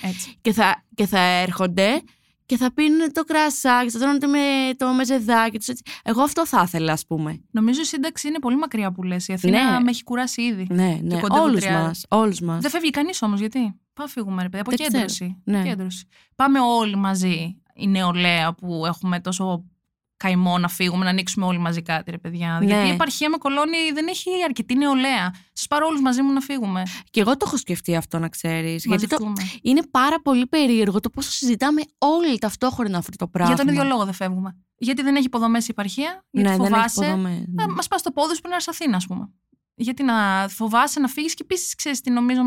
και 0.42 0.54
θα, 0.54 0.86
και 0.94 1.06
θα 1.06 1.20
έρχονται 1.20 2.02
και 2.50 2.58
θα 2.58 2.74
πίνουν 2.74 3.14
το 3.14 3.24
κρασάκι, 3.24 3.90
θα 3.90 4.00
τρώνε 4.00 4.28
με 4.28 4.74
το 4.78 4.94
μεζεδάκι 4.94 5.58
τους. 5.58 5.80
Εγώ 6.04 6.22
αυτό 6.22 6.46
θα 6.46 6.62
ήθελα, 6.66 6.94
ας 6.94 7.06
πούμε. 7.06 7.42
Νομίζω 7.52 7.82
η 7.82 7.84
σύνταξη 7.84 8.28
είναι 8.28 8.40
πολύ 8.40 8.56
μακριά 8.58 8.92
που 8.92 9.04
λες. 9.04 9.28
Η 9.28 9.34
Αθήνα 9.34 9.72
ναι. 9.72 9.80
με 9.80 9.90
έχει 9.90 10.04
κουράσει 10.04 10.42
ήδη. 10.42 10.68
Ναι, 10.70 11.00
ναι. 11.02 11.20
Όλους 11.30 11.66
μας. 11.66 12.06
Όλους 12.10 12.40
μας. 12.40 12.62
Δεν 12.62 12.72
φεύγει 12.72 12.90
κανείς 12.90 13.22
όμως, 13.22 13.40
γιατί; 13.40 13.80
Πάμε 13.94 14.10
φύγουμε, 14.10 14.42
ρε 14.42 14.50
παιδί. 14.50 14.64
Αποκέντρωση. 14.68 15.42
Ναι. 15.44 15.76
Πάμε 16.36 16.60
όλοι 16.60 16.96
μαζί 16.96 17.62
η 17.76 17.88
νεολαία 17.88 18.54
που 18.54 18.84
έχουμε 18.86 19.20
τόσο 19.20 19.66
καημό 20.20 20.58
να 20.58 20.68
φύγουμε, 20.68 21.04
να 21.04 21.10
ανοίξουμε 21.10 21.46
όλοι 21.46 21.58
μαζί 21.58 21.82
κάτι, 21.82 22.12
ρε 22.12 22.18
παιδιά. 22.18 22.58
Ναι. 22.60 22.66
Γιατί 22.66 22.88
η 22.88 22.90
επαρχία 22.90 23.30
με 23.30 23.38
κολόνι 23.38 23.92
δεν 23.94 24.08
έχει 24.08 24.30
αρκετή 24.46 24.76
νεολαία. 24.76 25.34
Σας 25.54 25.68
πάρω 25.68 25.88
όλους 25.88 26.02
μαζί 26.02 26.22
μου 26.22 26.34
να 26.34 26.40
φύγουμε. 26.40 26.84
Και 27.10 27.20
εγώ 27.20 27.38
το 27.38 27.44
έχω 27.48 27.58
σκεφτεί 27.58 27.96
αυτό, 27.96 28.20
να 28.20 28.30
ξέρεις. 28.30 28.86
Γιατί 28.86 29.08
το... 29.08 29.34
είναι 29.62 29.82
πάρα 29.92 30.22
πολύ 30.22 30.48
περίεργο 30.48 31.00
το 31.00 31.10
πόσο 31.10 31.32
συζητάμε 31.32 31.82
όλοι 31.98 32.38
ταυτόχρονα 32.38 32.98
αυτό 32.98 33.16
το 33.16 33.28
πράγμα. 33.28 33.54
Για 33.54 33.64
τον 33.64 33.74
ίδιο 33.74 33.84
λόγο 33.84 34.06
δεν 34.06 34.14
φεύγουμε. 34.14 34.58
Γιατί 34.78 35.02
δεν 35.02 35.16
έχει 35.16 35.26
υποδομές 35.26 35.64
η 35.64 35.68
επαρχία, 35.72 36.26
γιατί 36.30 36.50
ναι, 36.50 36.56
φοβάσαι. 36.56 37.06
Δεν 37.06 37.26
έχει 37.26 37.46
ναι. 37.48 37.68
Μας 37.68 37.88
πας 37.88 38.02
το 38.02 38.12
πόδι 38.12 38.36
σου 38.36 38.42
που 38.42 38.48
είναι 38.48 38.58
Αθήνα, 38.68 38.96
ας 38.98 39.06
πούμε. 39.06 39.30
Γιατί 39.76 40.04
να 40.04 40.48
φοβάσαι 40.50 41.00
να 41.00 41.08
φύγεις 41.08 41.34
και 41.34 41.42
επίσης 41.44 41.76
ξέρεις 41.76 42.02
τι 42.02 42.12
νομίζω, 42.12 42.44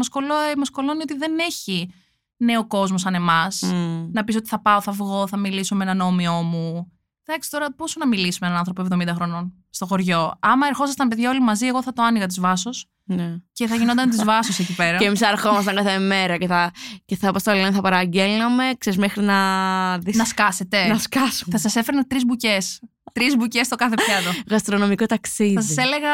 μας 0.56 0.70
κολώνει 0.70 1.00
ότι 1.02 1.16
δεν 1.16 1.38
έχει 1.38 1.90
νέο 2.36 2.66
κόσμο 2.66 2.98
σαν 2.98 3.14
εμάς. 3.14 3.62
Mm. 3.64 4.08
Να 4.12 4.24
πεις 4.24 4.36
ότι 4.36 4.48
θα 4.48 4.60
πάω, 4.60 4.80
θα 4.80 4.92
βγω, 4.92 5.26
θα 5.26 5.36
μιλήσω 5.36 5.74
με 5.74 5.84
έναν 5.84 6.00
όμοιό 6.00 6.32
μου. 6.32 6.92
Εντάξει, 7.26 7.50
τώρα 7.50 7.72
πόσο 7.72 7.94
να 7.98 8.06
μιλήσουμε 8.06 8.50
με 8.50 8.54
έναν 8.54 8.66
άνθρωπο 8.66 8.96
70 9.12 9.14
χρονών 9.14 9.52
στο 9.70 9.86
χωριό; 9.86 10.32
Άμα 10.40 10.66
ερχόσασταν 10.66 11.08
παιδιά 11.08 11.30
όλοι 11.30 11.40
μαζί, 11.40 11.66
εγώ 11.66 11.82
θα 11.82 11.92
το 11.92 12.02
άνοιγα 12.02 12.26
τη 12.26 12.40
Βάσος. 12.40 12.86
Ναι. 13.04 13.36
Και 13.52 13.66
θα 13.66 13.74
γινόταν 13.74 14.10
τη 14.10 14.24
Βάσος 14.24 14.58
εκεί 14.58 14.74
πέρα. 14.74 14.98
και 15.00 15.04
εμείς 15.04 15.20
ερχόμασταν 15.20 15.74
κάθε 15.74 15.98
μέρα 15.98 16.36
και 16.36 16.46
θα, 16.46 16.70
και 17.04 17.16
θα, 17.16 17.32
το 17.32 17.52
λένε, 17.52 17.70
θα 17.70 17.80
παραγγέλναμε, 17.80 18.64
ξέρεις, 18.78 18.98
μέχρι 18.98 19.22
να. 19.22 19.98
Δεις... 19.98 20.16
Να 20.16 20.24
σκάσετε. 20.24 20.86
Να 20.86 20.98
σκάσουμε. 20.98 21.52
Θα 21.52 21.58
σας 21.58 21.76
έφερνα 21.76 22.06
τρεις 22.06 22.24
μπουκές. 22.24 22.80
Τρεις 23.12 23.36
μπουκές 23.36 23.66
στο 23.66 23.76
κάθε 23.76 23.94
πιάτο. 23.94 24.38
Γαστρονομικό 24.50 25.06
ταξίδι. 25.06 25.54
Θα 25.54 25.62
σας 25.62 25.76
έλεγα 25.76 26.10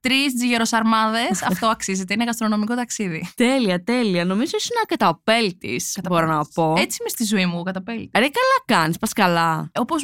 τρεις 0.00 0.34
τζιγεροσαρμάδες. 0.34 1.42
Αυτό 1.50 1.66
αξίζεται. 1.66 2.14
Είναι 2.14 2.24
γαστρονομικό 2.24 2.74
ταξίδι. 2.74 3.30
Τέλεια, 3.34 3.82
τέλεια. 3.84 4.24
Νομίζω 4.24 4.52
είσαι 4.56 4.68
ένα 4.76 4.86
καταπέλτη. 4.86 5.80
Μπορώ 6.08 6.26
να 6.26 6.44
πω. 6.54 6.74
Έτσι 6.78 6.96
είμαι 7.00 7.08
στη 7.08 7.24
ζωή 7.24 7.46
μου, 7.46 7.62
καταπέλτη. 7.62 8.10
Ρε, 8.14 8.28
καλά 8.28 8.80
κάνεις, 8.80 8.98
πας 8.98 9.12
καλά. 9.12 9.70
Όπως 9.74 10.02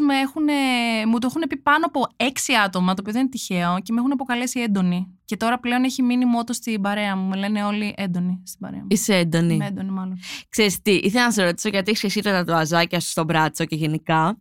μου 1.07 1.19
το 1.19 1.27
έχουν 1.27 1.43
πει 1.49 1.57
πάνω 1.57 1.87
από 1.87 2.07
έξι 2.17 2.53
άτομα, 2.55 2.95
το 2.95 3.01
οποίο 3.01 3.13
δεν 3.13 3.21
είναι 3.21 3.31
τυχαίο, 3.31 3.79
και 3.83 3.93
με 3.93 3.99
έχουν 3.99 4.13
αποκαλέσει 4.13 4.61
έντονη. 4.61 5.11
Και 5.25 5.37
τώρα 5.37 5.59
πλέον 5.61 5.85
έχει 5.85 6.03
μείνει 6.03 6.25
μότο 6.25 6.53
στην 6.53 6.81
παρέα 6.81 7.17
μου. 7.17 7.29
Με 7.29 7.37
λένε 7.37 7.65
όλοι 7.65 7.95
έντονοι 7.97 8.43
στην 8.47 8.61
παρέα 8.61 8.81
μου. 8.81 8.87
Είσαι 8.91 9.15
έντονη. 9.15 9.55
Είμαι 9.55 9.67
έντονη, 9.67 9.91
μάλλον. 9.91 10.19
Ξέρεις 10.49 10.83
τι, 10.83 10.95
ήθελα 10.95 11.25
να 11.25 11.31
σε 11.31 11.45
ρωτήσω 11.45 11.69
γιατί 11.69 11.91
έχεις 11.91 12.05
εσύ 12.05 12.21
τα 12.21 12.31
τατουαζάκια 12.31 13.01
σου 13.01 13.09
στο 13.09 13.25
μπράτσο 13.25 13.65
και 13.65 13.77
γενικά. 13.77 14.37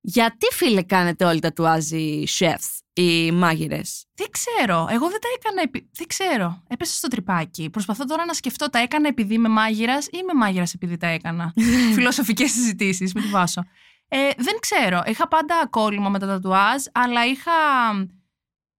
Γιατί 0.00 0.46
φίλε 0.52 0.82
κάνετε 0.82 1.24
όλοι 1.24 1.40
τα 1.40 1.52
τουάζι 1.52 2.22
chefs; 2.38 2.81
Οι 2.92 3.32
μάγειρες. 3.32 4.04
Δεν 4.14 4.26
ξέρω. 4.30 4.86
Εγώ 4.90 5.08
δεν 5.08 5.20
τα 5.20 5.28
έκανα. 5.36 5.62
Επί... 5.62 5.88
Δεν 5.92 6.06
ξέρω. 6.06 6.62
Έπεσα 6.68 6.94
στο 6.94 7.08
τρυπάκι. 7.08 7.70
Προσπαθώ 7.70 8.04
τώρα 8.04 8.24
να 8.24 8.32
σκεφτώ, 8.32 8.70
τα 8.70 8.78
έκανα 8.78 9.08
επειδή 9.08 9.34
είμαι 9.34 9.48
μάγειρας 9.48 10.06
ή 10.06 10.18
είμαι 10.22 10.34
μάγειρας 10.34 10.74
επειδή 10.74 10.96
τα 10.96 11.06
έκανα. 11.06 11.52
Φιλοσοφικές 11.94 12.50
συζητήσεις 12.50 13.14
με 13.14 13.20
τη 13.20 13.28
Βάσο. 13.28 13.62
Ε, 14.08 14.28
δεν 14.36 14.54
ξέρω. 14.60 15.02
Είχα 15.06 15.28
πάντα 15.28 15.66
κόλλημα 15.70 16.08
με 16.08 16.18
τα 16.18 16.26
τατουάζ, 16.26 16.82
αλλά 16.92 17.26
είχα 17.26 17.52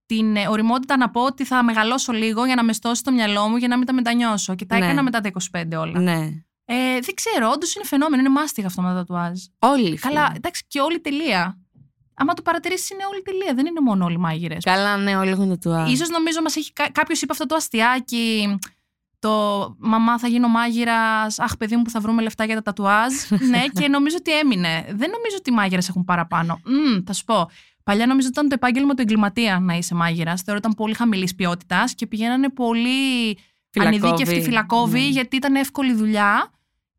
την 0.06 0.36
ε, 0.36 0.48
οριμότητα 0.48 0.98
να 0.98 1.10
πω 1.10 1.22
ότι 1.22 1.44
θα 1.46 1.64
μεγαλώσω 1.64 2.12
λίγο 2.12 2.46
για 2.46 2.56
να 2.56 2.64
με 2.64 2.74
στώσει 2.74 3.04
το 3.04 3.12
μυαλό 3.12 3.48
μου 3.48 3.58
για 3.58 3.68
να 3.68 3.78
μην 3.78 3.86
τα 3.86 3.94
μετανιώσω. 3.94 4.56
Και 4.56 4.66
τα 4.66 4.78
ναι. 4.78 4.86
έκανα 4.86 5.04
μετά 5.04 5.22
τα 5.22 5.32
25 5.52 5.64
όλα. 5.78 6.00
Ναι. 6.00 6.20
Ε, 6.66 7.00
δεν 7.00 7.16
ξέρω, 7.16 7.50
όντως 7.50 7.76
είναι 7.76 7.86
φαινόμενο, 7.86 8.22
είναι 8.22 8.32
μάστιγα 8.32 8.68
αυτό 8.68 8.82
με 8.82 8.88
τα 8.88 8.94
τατουάζ. 8.94 9.40
Όλοι. 9.60 9.98
Καλά, 9.98 10.32
εντάξει, 10.36 10.64
και 10.68 10.80
όλη 10.80 11.00
τελεία. 11.00 11.63
Άμα 12.14 12.34
το 12.34 12.42
παρατηρήσεις, 12.42 12.90
είναι 12.90 13.04
όλη 13.12 13.22
τελεία. 13.22 13.54
Δεν 13.54 13.66
είναι 13.66 13.80
μόνο 13.80 14.06
όλοι 14.06 14.18
μάγειρες. 14.18 14.64
Καλά, 14.64 14.98
ναι, 14.98 15.18
όλοι 15.18 15.30
έχουν 15.30 15.50
τατουάζ. 15.50 15.92
σω 15.98 16.06
νομίζω 16.12 16.42
μας 16.42 16.56
έχει. 16.56 16.74
Κάποιος 16.92 17.22
είπε 17.22 17.32
αυτό 17.32 17.46
το 17.46 17.56
αστιάκι. 17.56 18.58
Το 19.20 19.76
μαμά 19.80 20.20
θα 20.20 20.28
γίνω 20.28 20.48
μάγειρας. 20.48 21.40
Αχ, 21.40 21.58
παιδί 21.58 21.76
μου 21.76 21.82
που 21.82 21.90
θα 21.90 22.00
βρούμε 22.00 22.22
λεφτά 22.22 22.46
για 22.46 22.56
τα 22.56 22.62
τατουάζ. 22.62 23.14
ναι, 23.52 23.64
και 23.68 23.88
νομίζω 23.88 24.16
ότι 24.20 24.38
έμεινε. 24.38 24.84
Δεν 24.88 25.10
νομίζω 25.10 25.36
ότι 25.38 25.50
οι 25.50 25.54
μάγειρες 25.54 25.90
έχουν 25.90 26.04
παραπάνω. 26.04 26.62
Mm, 26.66 27.04
θα 27.06 27.14
σου 27.14 27.24
πω. 27.24 27.50
Παλιά 27.84 28.06
νομίζω 28.06 28.28
ότι 28.28 28.38
ήταν 28.38 28.50
το 28.50 28.56
επάγγελμα 28.56 28.94
του 28.94 29.02
εγκληματία 29.02 29.60
να 29.60 29.74
είσαι 29.74 29.96
μάγειρας. 29.96 30.42
Θεωρώ 30.42 30.60
ήταν 30.60 30.74
πολύ 30.74 30.94
χαμηλής 30.94 31.36
ποιότητας 31.36 31.96
και 31.96 32.08
πηγαίνανε 32.08 32.50
πολύ 32.50 33.38
ανειδίκευτοι 33.80 34.42
φυλακόβοι 34.42 35.00
ναι. 35.00 35.08
γιατί 35.08 35.36
ήταν 35.36 35.56
εύκολη 35.56 35.94
δουλειά 35.94 36.52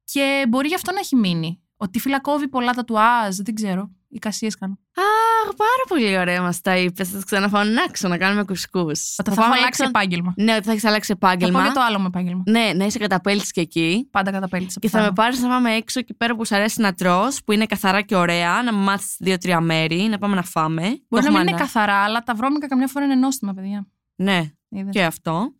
και 0.04 0.46
μπορεί 0.48 0.68
γι' 0.68 0.74
αυτό 0.74 0.92
να 0.92 0.98
έχει 0.98 1.16
μείνει. 1.16 1.63
Ότι 1.76 1.98
φυλακόβει 1.98 2.48
πολλά 2.48 2.72
τατουάζ, 2.72 3.36
δεν 3.36 3.54
ξέρω. 3.54 3.90
Οι 4.08 4.18
κασίες 4.18 4.58
κάνω. 4.58 4.78
Αχ, 4.96 5.54
πάρα 5.56 5.84
πολύ 5.88 6.18
ωραία 6.18 6.42
μας 6.42 6.60
τα 6.60 6.76
είπες. 6.76 7.08
Θα 7.08 7.22
ξαναφωνάξω 7.24 8.08
να 8.08 8.18
κάνουμε 8.18 8.44
κουσκούς. 8.44 9.14
Θα, 9.14 9.24
θα, 9.24 9.32
θα 9.32 9.44
έχω 9.44 9.52
αλλάξει 9.54 9.84
επάγγελμα. 9.86 10.34
Ναι, 10.36 10.54
ότι 10.54 10.64
θα 10.64 10.70
έχεις 10.70 10.84
αλλάξει 10.84 11.12
επάγγελμα. 11.12 11.58
Θα 11.58 11.64
πω 11.64 11.64
για 11.64 11.80
το 11.80 11.86
άλλο 11.86 11.98
μου 11.98 12.06
επάγγελμα. 12.06 12.42
Ναι, 12.46 12.72
να 12.74 12.84
είσαι 12.84 12.98
καταπέλτης 12.98 13.50
και 13.50 13.60
εκεί. 13.60 14.08
Πάντα 14.10 14.30
καταπέλτης. 14.30 14.78
Και 14.80 14.88
θα 14.88 15.00
με 15.00 15.12
πάρεις 15.12 15.40
να 15.40 15.48
πάμε 15.48 15.74
έξω 15.74 15.98
εκεί 15.98 16.14
πέρα 16.14 16.36
που 16.36 16.46
σου 16.46 16.54
αρέσει 16.54 16.80
να 16.80 16.94
τρώ, 16.94 17.28
που 17.44 17.52
είναι 17.52 17.66
καθαρά 17.66 18.00
και 18.00 18.16
ωραία, 18.16 18.62
να 18.62 18.72
μάθεις 18.72 19.16
δύο-τρία 19.18 19.60
μέρη, 19.60 20.02
να 20.02 20.18
πάμε 20.18 20.34
να 20.34 20.42
φάμε. 20.42 21.02
Μπορεί 21.08 21.24
να 21.24 21.30
μην 21.30 21.40
είναι 21.40 21.56
καθαρά, 21.56 21.96
αλλά 21.96 22.22
τα 22.22 22.34
βρώμικα 22.34 22.66
καμιά 22.66 22.86
φορά 22.86 23.04
είναι 23.04 23.14
νόστιμα, 23.14 23.54
παιδιά. 23.54 23.86
Ναι, 24.14 24.50
Είδες. 24.68 24.92
και 24.92 25.04
αυτό. 25.04 25.54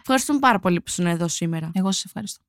Ευχαριστούμε 0.00 0.38
πάρα 0.38 0.58
πολύ 0.58 0.76
που 0.76 0.84
ήσουν 0.86 1.06
εδώ 1.06 1.28
σήμερα. 1.28 1.70
Εγώ 1.74 1.92
σας 1.92 2.04
ευχαριστώ. 2.04 2.42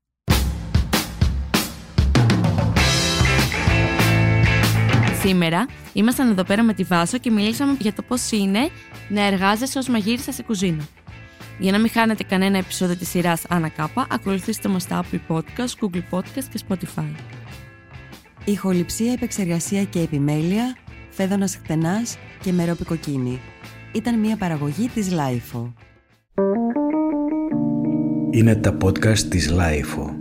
Σήμερα 5.27 5.65
ήμασταν 5.93 6.29
εδώ 6.29 6.43
πέρα 6.43 6.63
με 6.63 6.73
τη 6.73 6.83
Βάσο 6.83 7.17
και 7.17 7.31
μιλήσαμε 7.31 7.77
για 7.79 7.93
το 7.93 8.01
πώς 8.01 8.31
είναι 8.31 8.69
να 9.09 9.25
εργάζεσαι 9.25 9.77
ως 9.77 9.87
μαγείρισα 9.87 10.31
σε 10.31 10.43
κουζίνα. 10.43 10.83
Για 11.59 11.71
να 11.71 11.79
μην 11.79 11.89
χάνετε 11.89 12.23
κανένα 12.23 12.57
επεισόδιο 12.57 12.95
της 12.95 13.09
σειράς 13.09 13.43
Άννα 13.49 13.69
Κάπα, 13.69 14.07
ακολουθήστε 14.09 14.69
μας 14.69 14.81
στα 14.81 15.03
Apple 15.03 15.19
Podcast, 15.27 15.73
Google 15.81 16.03
Podcast 16.11 16.43
και 16.51 16.59
Spotify. 16.67 17.11
Ηχοληψία, 18.45 19.11
επεξεργασία 19.11 19.83
και 19.83 19.99
επιμέλεια, 19.99 20.75
φέδωνας 21.09 21.55
χτενάς 21.55 22.17
και 22.41 22.51
μερόπικοκίνη. 22.51 23.41
Ήταν 23.91 24.19
μια 24.19 24.37
παραγωγή 24.37 24.87
της 24.87 25.09
Lifeo. 25.11 25.73
Είναι 28.31 28.55
τα 28.55 28.77
podcast 28.81 29.19
της 29.19 29.53
Lifeo. 29.53 30.14